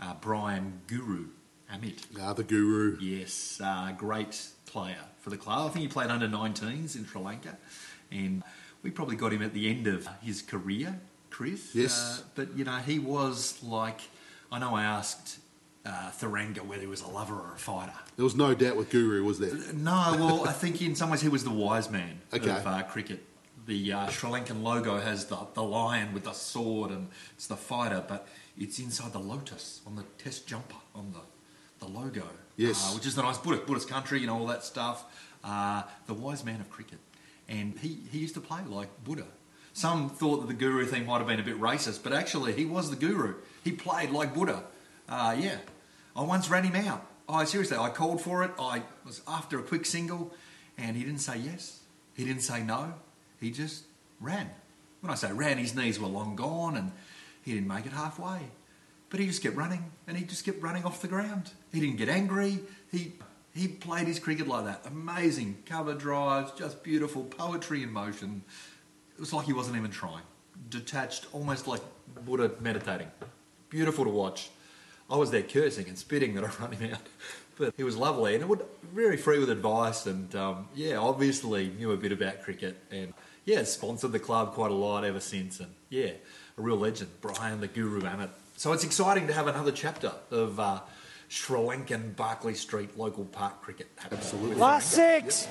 uh, 0.00 0.14
Brian 0.20 0.80
Guru 0.86 1.26
Amit. 1.72 2.04
Ah, 2.20 2.32
the 2.32 2.42
Guru. 2.42 2.98
Yes, 3.00 3.60
uh, 3.62 3.92
great 3.96 4.46
player 4.66 4.96
for 5.20 5.30
the 5.30 5.36
club. 5.36 5.70
I 5.70 5.72
think 5.72 5.82
he 5.82 5.88
played 5.88 6.10
under 6.10 6.26
19s 6.28 6.96
in 6.96 7.06
Sri 7.06 7.20
Lanka, 7.20 7.56
and 8.10 8.42
we 8.82 8.90
probably 8.90 9.16
got 9.16 9.32
him 9.32 9.42
at 9.42 9.52
the 9.54 9.68
end 9.68 9.86
of 9.86 10.08
his 10.22 10.42
career, 10.42 10.98
Chris. 11.30 11.74
Yes. 11.74 12.20
Uh, 12.20 12.22
but 12.34 12.56
you 12.56 12.64
know, 12.64 12.76
he 12.78 12.98
was 12.98 13.62
like, 13.62 14.00
I 14.50 14.58
know 14.58 14.74
I 14.74 14.82
asked 14.82 15.38
uh, 15.86 16.10
Tharanga 16.10 16.60
whether 16.60 16.80
he 16.82 16.86
was 16.88 17.02
a 17.02 17.08
lover 17.08 17.34
or 17.34 17.54
a 17.54 17.58
fighter. 17.58 17.92
There 18.16 18.24
was 18.24 18.34
no 18.36 18.52
doubt 18.54 18.76
with 18.76 18.90
Guru, 18.90 19.22
was 19.24 19.38
there? 19.38 19.54
No, 19.72 20.16
well, 20.18 20.48
I 20.48 20.52
think 20.52 20.82
in 20.82 20.94
some 20.96 21.10
ways 21.10 21.20
he 21.20 21.28
was 21.28 21.44
the 21.44 21.50
wise 21.50 21.90
man 21.90 22.20
Okay. 22.34 22.50
of 22.50 22.66
uh, 22.66 22.82
cricket. 22.82 23.24
The 23.66 23.92
uh, 23.92 24.08
Sri 24.08 24.28
Lankan 24.30 24.62
logo 24.62 24.98
has 24.98 25.26
the, 25.26 25.38
the 25.54 25.62
lion 25.62 26.12
with 26.12 26.24
the 26.24 26.32
sword 26.32 26.90
and 26.90 27.08
it's 27.34 27.46
the 27.46 27.56
fighter, 27.56 28.02
but 28.06 28.26
it's 28.60 28.78
inside 28.78 29.12
the 29.12 29.18
lotus 29.18 29.80
on 29.86 29.96
the 29.96 30.04
test 30.22 30.46
jumper 30.46 30.76
on 30.94 31.12
the, 31.12 31.84
the 31.84 31.90
logo. 31.90 32.24
Yes. 32.56 32.90
Uh, 32.90 32.94
which 32.94 33.06
is 33.06 33.14
the 33.14 33.22
nice 33.22 33.38
Buddhist, 33.38 33.66
Buddhist 33.66 33.88
country, 33.88 34.20
you 34.20 34.26
know, 34.26 34.38
all 34.38 34.46
that 34.46 34.62
stuff. 34.62 35.04
Uh, 35.42 35.82
the 36.06 36.14
wise 36.14 36.44
man 36.44 36.60
of 36.60 36.70
cricket. 36.70 36.98
And 37.48 37.76
he, 37.78 37.98
he 38.12 38.18
used 38.18 38.34
to 38.34 38.40
play 38.40 38.60
like 38.68 39.02
Buddha. 39.02 39.26
Some 39.72 40.10
thought 40.10 40.40
that 40.42 40.46
the 40.46 40.54
guru 40.54 40.84
thing 40.84 41.06
might 41.06 41.18
have 41.18 41.26
been 41.26 41.40
a 41.40 41.44
bit 41.44 41.58
racist, 41.58 42.02
but 42.02 42.12
actually 42.12 42.52
he 42.52 42.66
was 42.66 42.90
the 42.90 42.96
guru. 42.96 43.34
He 43.64 43.72
played 43.72 44.10
like 44.10 44.34
Buddha. 44.34 44.64
Uh, 45.08 45.34
yeah. 45.38 45.56
I 46.14 46.22
once 46.22 46.50
ran 46.50 46.64
him 46.64 46.76
out. 46.86 47.06
I 47.28 47.44
seriously, 47.44 47.76
I 47.76 47.88
called 47.88 48.20
for 48.20 48.44
it. 48.44 48.50
I 48.58 48.82
was 49.06 49.22
after 49.26 49.58
a 49.58 49.62
quick 49.62 49.86
single, 49.86 50.34
and 50.76 50.96
he 50.96 51.04
didn't 51.04 51.20
say 51.20 51.38
yes. 51.38 51.80
He 52.14 52.24
didn't 52.24 52.42
say 52.42 52.62
no. 52.62 52.94
He 53.40 53.52
just 53.52 53.84
ran. 54.20 54.50
When 55.00 55.10
I 55.10 55.14
say 55.14 55.32
ran, 55.32 55.56
his 55.56 55.74
knees 55.74 55.98
were 55.98 56.08
long 56.08 56.36
gone, 56.36 56.76
and 56.76 56.92
he 57.42 57.52
didn't 57.54 57.68
make 57.68 57.86
it 57.86 57.92
halfway. 57.92 58.40
But 59.08 59.20
he 59.20 59.26
just 59.26 59.42
kept 59.42 59.56
running, 59.56 59.90
and 60.06 60.16
he 60.16 60.24
just 60.24 60.44
kept 60.44 60.62
running 60.62 60.84
off 60.84 61.02
the 61.02 61.08
ground. 61.08 61.50
He 61.72 61.80
didn't 61.80 61.96
get 61.96 62.08
angry. 62.08 62.60
He 62.90 63.14
he 63.52 63.66
played 63.66 64.06
his 64.06 64.18
cricket 64.18 64.46
like 64.46 64.64
that. 64.64 64.82
Amazing 64.86 65.62
cover 65.66 65.94
drives, 65.94 66.52
just 66.52 66.82
beautiful 66.84 67.24
poetry 67.24 67.82
in 67.82 67.92
motion. 67.92 68.42
It 69.14 69.20
was 69.20 69.32
like 69.32 69.46
he 69.46 69.52
wasn't 69.52 69.76
even 69.76 69.90
trying. 69.90 70.22
Detached, 70.68 71.26
almost 71.32 71.66
like 71.66 71.80
Buddha 72.24 72.52
meditating. 72.60 73.10
Beautiful 73.68 74.04
to 74.04 74.10
watch. 74.10 74.50
I 75.10 75.16
was 75.16 75.30
there 75.32 75.42
cursing 75.42 75.88
and 75.88 75.98
spitting 75.98 76.34
that 76.34 76.44
I 76.44 76.50
run 76.60 76.72
him 76.72 76.92
out. 76.92 77.00
But 77.58 77.74
he 77.76 77.82
was 77.82 77.94
lovely 77.94 78.32
and 78.32 78.42
it 78.42 78.48
would 78.48 78.64
very 78.94 79.18
free 79.18 79.38
with 79.38 79.50
advice 79.50 80.06
and 80.06 80.34
um, 80.34 80.68
yeah, 80.74 80.96
obviously 80.96 81.68
knew 81.68 81.90
a 81.90 81.96
bit 81.98 82.10
about 82.10 82.40
cricket 82.40 82.78
and 82.90 83.12
yeah, 83.44 83.64
sponsored 83.64 84.12
the 84.12 84.18
club 84.18 84.54
quite 84.54 84.70
a 84.70 84.74
lot 84.74 85.04
ever 85.04 85.20
since 85.20 85.60
and 85.60 85.74
yeah, 85.90 86.12
a 86.56 86.62
real 86.62 86.76
legend, 86.76 87.10
Brian 87.20 87.60
the 87.60 87.68
Guru 87.68 88.00
Amit. 88.02 88.30
So 88.56 88.72
it's 88.72 88.84
exciting 88.84 89.26
to 89.28 89.32
have 89.32 89.46
another 89.46 89.72
chapter 89.72 90.12
of 90.30 90.60
uh, 90.60 90.80
Sri 91.28 91.58
Lankan 91.58 92.14
Barkly 92.16 92.54
Street 92.54 92.98
local 92.98 93.24
park 93.24 93.62
cricket. 93.62 93.88
Absolutely. 94.10 94.56
Last 94.56 94.90
six. 94.90 95.48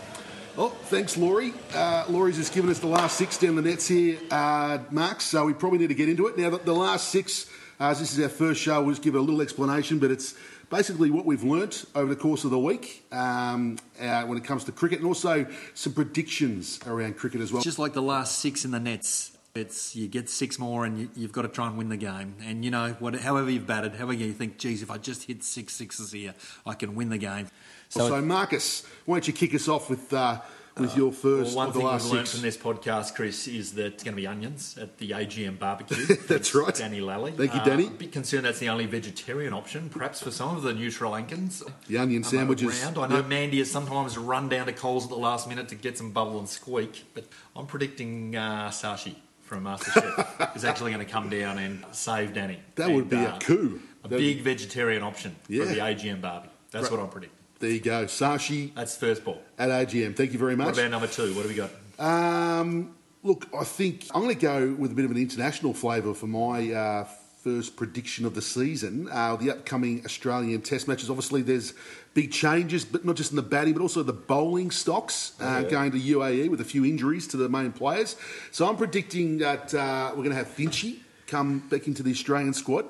Oh, 0.57 0.69
thanks, 0.69 1.15
Laurie. 1.15 1.53
Uh, 1.73 2.05
Laurie's 2.09 2.37
just 2.37 2.53
given 2.53 2.69
us 2.69 2.79
the 2.79 2.87
last 2.87 3.17
six 3.17 3.37
down 3.37 3.55
the 3.55 3.61
nets 3.61 3.87
here, 3.87 4.17
uh, 4.29 4.79
Max, 4.91 5.23
so 5.25 5.45
we 5.45 5.53
probably 5.53 5.79
need 5.79 5.87
to 5.87 5.93
get 5.93 6.09
into 6.09 6.27
it. 6.27 6.37
Now, 6.37 6.49
the, 6.49 6.57
the 6.57 6.73
last 6.73 7.09
six, 7.09 7.49
uh, 7.79 7.85
as 7.85 7.99
this 7.99 8.17
is 8.17 8.21
our 8.21 8.29
first 8.29 8.59
show, 8.61 8.81
we'll 8.81 8.91
just 8.91 9.01
give 9.01 9.15
a 9.15 9.19
little 9.19 9.41
explanation, 9.41 9.99
but 9.99 10.11
it's 10.11 10.35
basically 10.69 11.11
what 11.11 11.25
we've 11.25 11.43
learnt 11.43 11.85
over 11.95 12.13
the 12.13 12.19
course 12.19 12.43
of 12.43 12.51
the 12.51 12.59
week 12.59 13.05
um, 13.11 13.77
uh, 14.01 14.23
when 14.23 14.37
it 14.37 14.43
comes 14.43 14.65
to 14.65 14.71
cricket 14.71 14.99
and 14.99 15.07
also 15.07 15.45
some 15.73 15.93
predictions 15.93 16.79
around 16.85 17.15
cricket 17.15 17.41
as 17.41 17.53
well. 17.53 17.61
Just 17.61 17.79
like 17.79 17.93
the 17.93 18.01
last 18.01 18.39
six 18.39 18.65
in 18.65 18.71
the 18.71 18.79
nets. 18.79 19.31
It's 19.59 19.95
you 19.95 20.07
get 20.07 20.29
six 20.29 20.57
more 20.57 20.85
and 20.85 20.97
you, 20.99 21.09
you've 21.15 21.31
got 21.31 21.43
to 21.43 21.47
try 21.49 21.67
and 21.67 21.77
win 21.77 21.89
the 21.89 21.97
game. 21.97 22.35
And 22.43 22.65
you 22.65 22.71
know, 22.71 22.95
what, 22.99 23.15
however 23.19 23.49
you've 23.51 23.67
batted, 23.67 23.93
however 23.95 24.13
you 24.13 24.33
think, 24.33 24.57
geez, 24.57 24.81
if 24.81 24.89
I 24.89 24.97
just 24.97 25.23
hit 25.23 25.43
six 25.43 25.73
sixes 25.73 26.11
here, 26.11 26.33
I 26.65 26.73
can 26.73 26.95
win 26.95 27.09
the 27.09 27.17
game. 27.17 27.47
So, 27.89 28.21
Marcus, 28.21 28.85
why 29.05 29.15
don't 29.17 29.27
you 29.27 29.33
kick 29.33 29.53
us 29.53 29.67
off 29.67 29.89
with 29.89 30.11
uh, 30.13 30.39
with 30.77 30.95
your 30.95 31.11
first 31.11 31.47
Well, 31.47 31.55
one 31.57 31.67
of 31.67 31.73
the 31.73 31.79
thing 31.79 31.87
last 31.87 32.03
we've 32.05 32.13
learned 32.13 32.27
six? 32.27 32.39
from 32.39 32.41
this 32.47 32.55
podcast, 32.57 33.15
Chris, 33.15 33.47
is 33.49 33.73
that 33.73 33.85
it's 33.87 34.03
going 34.03 34.15
to 34.15 34.21
be 34.21 34.27
onions 34.27 34.77
at 34.77 34.97
the 34.97 35.09
AGM 35.11 35.59
barbecue. 35.59 36.05
That's 36.27 36.55
right. 36.55 36.73
Danny 36.73 37.01
Lally. 37.01 37.33
Thank 37.33 37.53
you, 37.53 37.59
Uh, 37.59 37.65
Danny. 37.65 37.87
a 37.87 37.89
bit 37.89 38.13
concerned 38.13 38.45
that's 38.45 38.59
the 38.59 38.69
only 38.69 38.85
vegetarian 38.85 39.51
option, 39.51 39.89
perhaps 39.89 40.21
for 40.21 40.31
some 40.31 40.55
of 40.55 40.61
the 40.63 40.71
new 40.71 40.89
Sri 40.89 41.09
Lankans. 41.09 41.69
The 41.87 41.97
onion 41.97 42.23
um, 42.23 42.29
sandwiches. 42.29 42.81
around. 42.83 42.97
I 42.97 43.07
know 43.07 43.15
Yep. 43.17 43.27
Mandy 43.27 43.57
has 43.57 43.69
sometimes 43.69 44.17
run 44.17 44.47
down 44.47 44.67
to 44.67 44.71
Coles 44.73 45.03
at 45.03 45.09
the 45.09 45.17
last 45.17 45.49
minute 45.49 45.67
to 45.69 45.75
get 45.75 45.97
some 45.97 46.11
bubble 46.11 46.39
and 46.39 46.47
squeak, 46.47 47.03
but 47.13 47.25
I'm 47.57 47.65
predicting 47.65 48.37
uh, 48.37 48.69
Sashi 48.69 49.15
from 49.49 49.65
a 49.65 49.75
MasterChef 49.77 50.55
is 50.55 50.63
actually 50.63 50.91
going 50.93 51.03
to 51.05 51.11
come 51.11 51.27
down 51.29 51.57
and 51.57 51.83
save 51.91 52.33
Danny. 52.33 52.59
That 52.75 52.89
would 52.91 53.01
And, 53.01 53.09
be 53.09 53.17
a 53.17 53.29
uh, 53.29 53.39
coup. 53.39 53.81
A 54.03 54.07
That'd- 54.07 54.23
big 54.23 54.41
vegetarian 54.43 55.01
option 55.03 55.35
Yeah. 55.47 55.65
for 55.65 55.69
the 55.73 55.79
AGM 55.79 56.21
barbie. 56.21 56.49
That's 56.71 56.83
Right. 56.83 56.91
what 56.91 56.99
I'm 57.01 57.09
predicting. 57.09 57.35
There 57.59 57.71
you 57.71 57.79
go. 57.81 58.05
Sashi 58.05 58.73
That's 58.75 58.95
first 58.95 59.25
ball. 59.25 59.41
at 59.57 59.69
AGM. 59.69 60.15
Thank 60.15 60.31
you 60.33 60.39
very 60.39 60.55
much. 60.55 60.67
What 60.67 60.77
about 60.77 60.91
number 60.91 61.07
two? 61.07 61.33
What 61.33 61.43
do 61.43 61.49
we 61.49 61.55
got? 61.55 61.71
Um, 61.99 62.95
look, 63.23 63.47
I 63.59 63.63
think 63.65 64.05
I'm 64.13 64.21
going 64.21 64.35
to 64.35 64.41
go 64.41 64.73
with 64.77 64.91
a 64.91 64.95
bit 64.95 65.03
of 65.03 65.11
an 65.11 65.17
international 65.17 65.73
flavour 65.73 66.13
for 66.13 66.27
my 66.27 66.71
uh, 66.71 67.07
first 67.43 67.75
prediction 67.77 68.25
of 68.25 68.35
the 68.35 68.41
season. 68.41 69.07
Uh, 69.11 69.35
the 69.35 69.51
upcoming 69.51 70.01
Australian 70.05 70.61
Test 70.61 70.87
matches. 70.87 71.09
Obviously, 71.09 71.41
there's 71.41 71.73
big 72.13 72.31
changes, 72.31 72.83
but 72.85 73.05
not 73.05 73.15
just 73.15 73.31
in 73.31 73.35
the 73.37 73.41
batting, 73.41 73.73
but 73.73 73.81
also 73.81 74.03
the 74.03 74.13
bowling 74.13 74.71
stocks 74.71 75.33
uh, 75.39 75.61
Yeah. 75.63 75.69
going 75.69 75.91
to 75.91 75.99
UAE 75.99 76.49
with 76.49 76.59
a 76.61 76.65
few 76.65 76.83
injuries 76.85 77.27
to 77.27 77.37
the 77.37 77.47
main 77.49 77.71
players. 77.71 78.15
So 78.51 78.67
I'm 78.67 78.75
predicting 78.77 79.37
that 79.39 79.73
uh, 79.73 80.09
we're 80.11 80.23
going 80.23 80.31
to 80.31 80.35
have 80.35 80.47
Finchy 80.55 80.99
come 81.27 81.59
back 81.69 81.87
into 81.87 82.03
the 82.03 82.11
Australian 82.11 82.53
squad. 82.53 82.85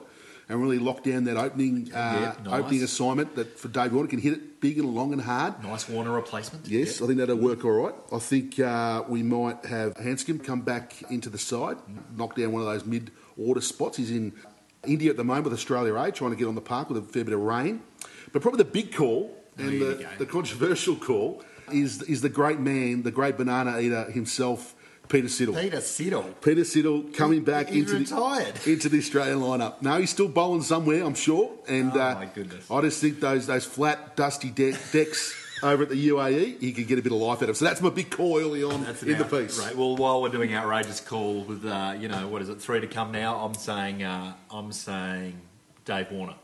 And 0.51 0.59
really 0.59 0.79
lock 0.79 1.03
down 1.03 1.25
that 1.25 1.37
opening 1.37 1.91
uh, 1.93 1.95
Yeah, 1.95 2.43
nice. 2.43 2.59
opening 2.63 2.81
assignment 2.81 3.35
that 3.35 3.59
for 3.59 3.67
Dave 3.67 3.93
Warner 3.93 4.09
can 4.09 4.17
hit 4.17 4.33
it 4.33 4.59
big 4.59 4.79
and 4.79 4.95
long 4.95 5.13
and 5.13 5.21
hard. 5.21 5.63
Nice 5.63 5.87
Warner 5.87 6.09
replacement. 6.09 6.67
Yes, 6.67 7.03
I 7.03 7.05
think 7.05 7.19
that'll 7.19 7.35
work 7.35 7.63
all 7.63 7.69
right. 7.83 7.93
I 8.11 8.17
think 8.17 8.59
uh, 8.59 9.03
we 9.07 9.21
might 9.21 9.63
have 9.65 9.93
Handscomb 9.97 10.39
come 10.43 10.61
back 10.61 11.03
into 11.11 11.29
the 11.29 11.37
side, 11.37 11.77
knock 12.17 12.35
down 12.35 12.51
one 12.51 12.63
of 12.63 12.67
those 12.67 12.83
mid 12.83 13.11
order 13.39 13.61
spots. 13.61 13.97
He's 13.97 14.11
in 14.11 14.33
India 14.85 15.09
at 15.09 15.17
the 15.17 15.23
moment 15.23 15.45
with 15.45 15.53
Australia 15.53 15.95
A, 15.95 16.11
trying 16.11 16.31
to 16.31 16.37
get 16.37 16.47
on 16.47 16.55
the 16.55 16.61
park 16.61 16.89
with 16.89 16.97
a 17.03 17.07
fair 17.07 17.23
bit 17.23 17.33
of 17.33 17.41
rain. 17.41 17.81
But 18.31 18.41
probably 18.41 18.59
the 18.59 18.69
big 18.71 18.93
call 18.93 19.35
And 19.57 19.81
the, 19.81 20.07
the 20.19 20.25
controversial 20.25 20.95
call 20.95 21.43
is 21.71 22.01
is 22.03 22.21
the 22.21 22.29
great 22.29 22.59
man, 22.59 23.03
the 23.03 23.11
great 23.11 23.37
banana 23.37 23.79
eater 23.79 24.09
himself, 24.11 24.73
Peter 25.09 25.27
Siddle. 25.27 25.59
Peter 25.59 25.77
Siddle. 25.81 26.25
Peter 26.41 26.61
Siddle 26.61 27.13
coming 27.13 27.43
back 27.43 27.71
into 27.71 27.97
retired. 27.97 28.55
the 28.55 28.71
into 28.73 28.89
the 28.89 28.99
Australian 28.99 29.39
lineup. 29.39 29.81
No, 29.81 29.99
he's 29.99 30.09
still 30.11 30.27
bowling 30.29 30.61
somewhere, 30.63 31.03
I'm 31.03 31.15
sure. 31.15 31.51
And 31.67 31.91
Oh, 31.93 31.99
uh, 31.99 32.13
my 32.15 32.25
goodness. 32.25 32.69
I 32.71 32.81
just 32.81 33.01
think 33.01 33.19
those 33.19 33.47
those 33.47 33.65
flat, 33.65 34.15
dusty 34.15 34.49
de- 34.49 34.77
decks 34.93 35.33
over 35.63 35.83
at 35.83 35.89
the 35.89 36.09
UAE, 36.09 36.59
he 36.59 36.73
could 36.73 36.87
get 36.87 36.99
a 36.99 37.01
bit 37.01 37.11
of 37.11 37.17
life 37.19 37.41
out 37.41 37.49
of. 37.49 37.57
So 37.57 37.65
that's 37.65 37.81
my 37.81 37.89
big 37.89 38.09
call 38.09 38.39
early 38.39 38.63
on 38.63 38.83
That's 38.83 39.03
in 39.03 39.17
the 39.17 39.25
piece. 39.25 39.59
Right. 39.59 39.75
Well, 39.75 39.95
while 39.95 40.21
we're 40.21 40.29
doing 40.29 40.53
outrageous 40.53 40.99
call 40.99 41.43
with, 41.43 41.65
uh, 41.65 41.95
you 41.99 42.07
know, 42.07 42.27
what 42.27 42.41
is 42.41 42.49
it, 42.49 42.61
three 42.61 42.79
to 42.79 42.87
come 42.87 43.11
now? 43.11 43.37
I'm 43.37 43.53
saying, 43.53 44.03
uh, 44.03 44.33
I'm 44.49 44.71
saying 44.71 45.39
Dave 45.85 46.11
Warner. 46.11 46.35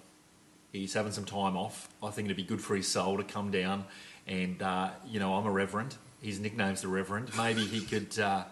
He's 0.71 0.93
having 0.93 1.13
some 1.13 1.25
time 1.25 1.55
off. 1.55 1.87
I 2.03 2.09
think 2.09 2.25
it'd 2.25 2.37
be 2.37 2.43
good 2.43 2.61
for 2.61 2.75
his 2.75 2.87
soul 2.87 3.17
to 3.17 3.23
come 3.23 3.49
down. 3.51 3.85
And 4.27 4.61
uh, 4.61 4.89
you 5.07 5.19
know, 5.19 5.35
I'm 5.35 5.45
a 5.45 5.51
reverend. 5.51 5.95
His 6.21 6.39
nickname's 6.39 6.81
the 6.81 6.87
Reverend. 6.87 7.29
Maybe 7.37 7.65
he 7.65 7.81
could 7.81 8.17
uh, 8.19 8.45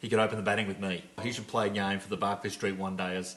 he 0.00 0.08
could 0.08 0.18
open 0.18 0.36
the 0.36 0.42
batting 0.42 0.66
with 0.66 0.80
me. 0.80 1.04
He 1.22 1.32
should 1.32 1.46
play 1.46 1.66
a 1.66 1.70
game 1.70 2.00
for 2.00 2.08
the 2.08 2.16
Barkly 2.16 2.50
Street 2.50 2.76
one 2.76 2.96
dayers. 2.96 3.34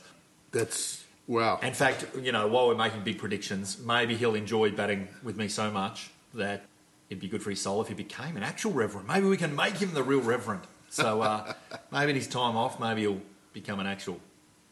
That's 0.52 1.04
wow. 1.28 1.60
In 1.62 1.74
fact, 1.74 2.06
you 2.20 2.32
know, 2.32 2.48
while 2.48 2.68
we're 2.68 2.76
making 2.76 3.04
big 3.04 3.18
predictions, 3.18 3.78
maybe 3.80 4.16
he'll 4.16 4.36
enjoy 4.36 4.72
batting 4.72 5.08
with 5.24 5.38
me 5.38 5.48
so 5.48 5.70
much 5.70 6.10
that 6.34 6.64
it'd 7.12 7.20
be 7.20 7.28
good 7.28 7.44
for 7.44 7.50
his 7.50 7.60
soul 7.60 7.82
if 7.82 7.90
he 7.90 7.94
became 7.94 8.38
an 8.38 8.44
actual 8.44 8.72
reverend. 8.72 9.06
Maybe 9.06 9.28
we 9.28 9.36
can 9.36 9.54
make 9.54 9.76
him 9.76 9.94
the 9.94 10.02
real 10.02 10.22
reverend. 10.22 10.62
So 10.90 11.22
uh, 11.22 11.54
maybe 11.92 12.12
in 12.12 12.16
his 12.16 12.28
time 12.28 12.56
off, 12.56 12.80
maybe 12.80 13.02
he'll 13.02 13.22
become 13.52 13.82
an 13.82 13.86
actual 13.86 14.20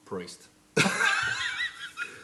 priest. 0.06 0.48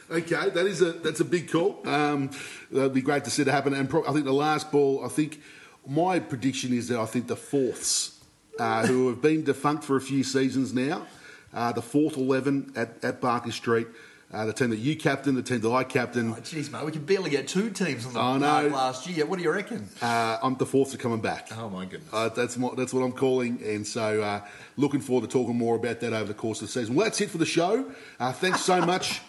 Okay, 0.07 0.49
that 0.49 0.67
is 0.67 0.83
a 0.83 0.91
that's 0.91 1.19
a 1.19 1.25
big 1.25 1.51
call. 1.51 1.81
Um, 1.83 2.29
that'd 2.71 2.93
be 2.93 3.01
great 3.01 3.23
to 3.23 3.31
see 3.31 3.41
it 3.41 3.47
happen. 3.47 3.73
And 3.73 3.89
pro- 3.89 4.07
I 4.07 4.13
think 4.13 4.25
the 4.25 4.33
last 4.33 4.71
ball, 4.71 5.03
I 5.03 5.07
think 5.07 5.41
my 5.87 6.19
prediction 6.19 6.73
is 6.73 6.89
that 6.89 6.99
I 6.99 7.07
think 7.07 7.25
the 7.25 7.35
fourths, 7.35 8.23
uh, 8.59 8.85
who 8.85 9.07
have 9.07 9.19
been 9.19 9.43
defunct 9.43 9.83
for 9.83 9.95
a 9.95 10.01
few 10.01 10.23
seasons 10.23 10.75
now, 10.75 11.07
uh, 11.55 11.71
the 11.71 11.81
fourth 11.81 12.17
eleven 12.17 12.71
at, 12.75 13.03
at 13.03 13.19
Barkly 13.19 13.51
Street, 13.51 13.87
uh, 14.35 14.45
the 14.45 14.53
team 14.53 14.69
that 14.69 14.77
you 14.79 14.95
captain, 14.95 15.33
the 15.33 15.41
team 15.41 15.61
that 15.61 15.69
I 15.71 15.83
captain. 15.83 16.31
Oh, 16.31 16.41
jeez, 16.41 16.71
mate, 16.71 16.83
we 16.85 16.91
could 16.91 17.05
barely 17.05 17.29
get 17.29 17.47
two 17.47 17.69
teams 17.69 18.05
on 18.05 18.13
the 18.13 18.19
I 18.19 18.37
know. 18.37 18.67
last 18.67 19.07
year. 19.07 19.25
What 19.25 19.37
do 19.37 19.43
you 19.43 19.51
reckon? 19.51 19.87
Uh, 20.01 20.37
I'm 20.43 20.55
the 20.57 20.65
fourths 20.65 20.93
are 20.93 20.97
coming 20.97 21.21
back. 21.21 21.49
Oh 21.57 21.69
my 21.69 21.85
goodness. 21.85 22.09
Uh, 22.11 22.29
that's 22.29 22.57
my, 22.57 22.69
that's 22.75 22.93
what 22.93 23.01
I'm 23.01 23.13
calling, 23.13 23.61
and 23.63 23.87
so 23.87 24.21
uh, 24.21 24.41
looking 24.77 24.99
forward 24.99 25.29
to 25.29 25.33
talking 25.33 25.57
more 25.57 25.75
about 25.75 26.01
that 26.01 26.13
over 26.13 26.25
the 26.25 26.33
course 26.33 26.61
of 26.61 26.67
the 26.67 26.73
season. 26.73 26.95
Well, 26.95 27.05
that's 27.05 27.21
it 27.21 27.29
for 27.29 27.37
the 27.37 27.45
show. 27.45 27.91
Uh, 28.19 28.33
thanks 28.33 28.61
so 28.61 28.81
much 28.85 29.21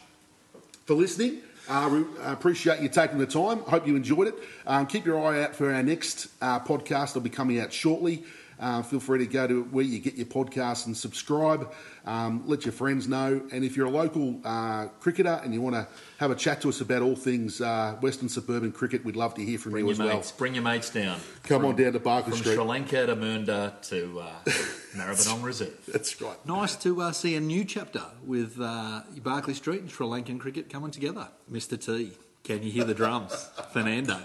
for 0.85 0.95
listening. 0.95 1.39
Uh, 1.69 1.89
we 1.93 1.99
uh, 2.23 2.33
appreciate 2.33 2.81
you 2.81 2.89
taking 2.89 3.19
the 3.19 3.27
time. 3.27 3.59
Hope 3.61 3.87
you 3.87 3.97
enjoyed 3.97 4.29
it. 4.29 4.35
Um, 4.67 4.87
keep 4.87 5.05
your 5.05 5.21
eye 5.21 5.43
out 5.43 5.55
for 5.55 5.73
our 5.73 5.83
next 5.83 6.29
uh, 6.41 6.61
podcast. 6.61 7.11
It'll 7.11 7.23
be 7.23 7.31
coming 7.31 7.59
out 7.61 7.73
shortly. 7.73 8.25
Uh, 8.59 8.83
feel 8.83 9.01
free 9.01 9.19
to 9.19 9.27
go 9.27 9.47
to 9.47 9.65
where 9.65 9.85
you 9.85 9.99
get 9.99 10.15
your 10.15 10.27
podcasts 10.27 10.87
and 10.87 10.97
subscribe. 10.97 11.73
Um, 12.07 12.45
let 12.47 12.65
your 12.65 12.73
friends 12.73 13.07
know. 13.07 13.43
And 13.53 13.65
if 13.65 13.77
you're 13.77 13.87
a 13.87 13.91
local 13.91 14.41
uh, 14.45 14.87
cricketer 15.01 15.41
and 15.45 15.53
you 15.53 15.61
want 15.61 15.75
to 15.77 15.87
have 16.19 16.31
a 16.31 16.35
chat 16.35 16.61
to 16.63 16.69
us 16.71 16.81
about 16.81 17.03
all 17.03 17.17
things 17.17 17.61
uh, 17.61 17.97
Western 18.01 18.29
suburban 18.29 18.73
cricket, 18.73 19.05
we'd 19.05 19.17
love 19.17 19.35
to 19.35 19.45
hear 19.45 19.59
from 19.59 19.73
Bring 19.73 19.85
you 19.87 19.93
your 19.93 20.03
as 20.03 20.07
well. 20.09 20.17
mates. 20.17 20.33
Bring 20.33 20.55
your 20.55 20.63
mates 20.65 20.91
down. 20.91 21.19
Come 21.43 21.65
on 21.65 21.77
down 21.77 21.93
to 21.93 22.01
Barkly 22.01 22.31
From 22.33 22.41
Street. 22.41 22.55
Sri 22.55 22.65
Lanka 22.65 23.07
to 23.07 23.17
Mernda 23.17 23.81
to 23.89 24.21
uh, 24.21 24.51
Maribyrnong 24.97 25.43
Reserve. 25.45 25.75
That's 25.89 26.21
right. 26.23 26.37
Nice 26.47 26.77
to 26.77 27.03
uh, 27.03 27.13
see 27.13 27.35
a 27.37 27.41
new 27.41 27.65
chapter 27.65 28.03
with 28.25 28.59
uh, 28.61 29.03
Barkly 29.23 29.55
Street 29.55 29.81
and 29.83 29.91
Sri 29.91 30.07
Lankan 30.07 30.41
cricket 30.41 30.71
coming 30.71 30.91
together. 30.91 31.29
Mr. 31.53 31.79
T, 31.79 32.13
can 32.45 32.63
you 32.63 32.71
hear 32.71 32.85
the 32.85 32.95
drums? 32.95 33.51
Fernando. 33.73 34.19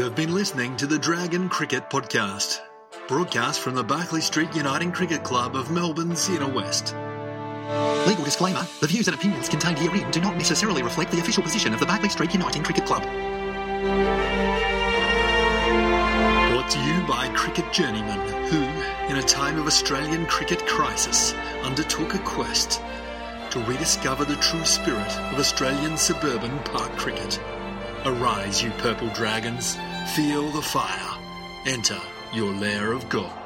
Have 0.00 0.16
been 0.16 0.32
listening 0.34 0.76
to 0.78 0.86
the 0.86 0.98
Dragon 0.98 1.50
Cricket 1.50 1.90
Podcast, 1.90 2.60
broadcast 3.06 3.60
from 3.60 3.74
the 3.74 3.84
Barkly 3.84 4.22
Street 4.22 4.48
Uniting 4.56 4.90
Cricket 4.90 5.22
Club 5.22 5.54
of 5.54 5.70
Melbourne's 5.70 6.26
Inner 6.30 6.48
West. 6.48 6.94
Legal 8.08 8.24
disclaimer 8.24 8.66
the 8.80 8.86
views 8.86 9.08
and 9.08 9.14
opinions 9.14 9.50
contained 9.50 9.78
herein 9.78 10.10
do 10.10 10.22
not 10.22 10.36
necessarily 10.36 10.82
reflect 10.82 11.12
the 11.12 11.20
official 11.20 11.42
position 11.42 11.74
of 11.74 11.80
the 11.80 11.86
Barkly 11.86 12.08
Street 12.08 12.32
Uniting 12.32 12.62
Cricket 12.62 12.86
Club. 12.86 13.02
Brought 16.50 16.70
to 16.70 16.80
you 16.80 17.06
by 17.06 17.30
cricket 17.34 17.70
journeymen 17.70 18.20
who, 18.48 18.62
in 19.12 19.18
a 19.18 19.22
time 19.22 19.58
of 19.58 19.66
Australian 19.66 20.24
cricket 20.26 20.66
crisis, 20.66 21.34
undertook 21.62 22.14
a 22.14 22.18
quest 22.20 22.80
to 23.50 23.60
rediscover 23.60 24.24
the 24.24 24.36
true 24.36 24.64
spirit 24.64 25.14
of 25.30 25.38
Australian 25.38 25.98
suburban 25.98 26.58
park 26.60 26.90
cricket. 26.96 27.38
Arise, 28.06 28.62
you 28.62 28.70
purple 28.78 29.08
dragons, 29.08 29.76
feel 30.08 30.50
the 30.50 30.62
fire, 30.62 31.18
enter 31.66 32.00
your 32.32 32.52
lair 32.52 32.92
of 32.92 33.08
God. 33.08 33.39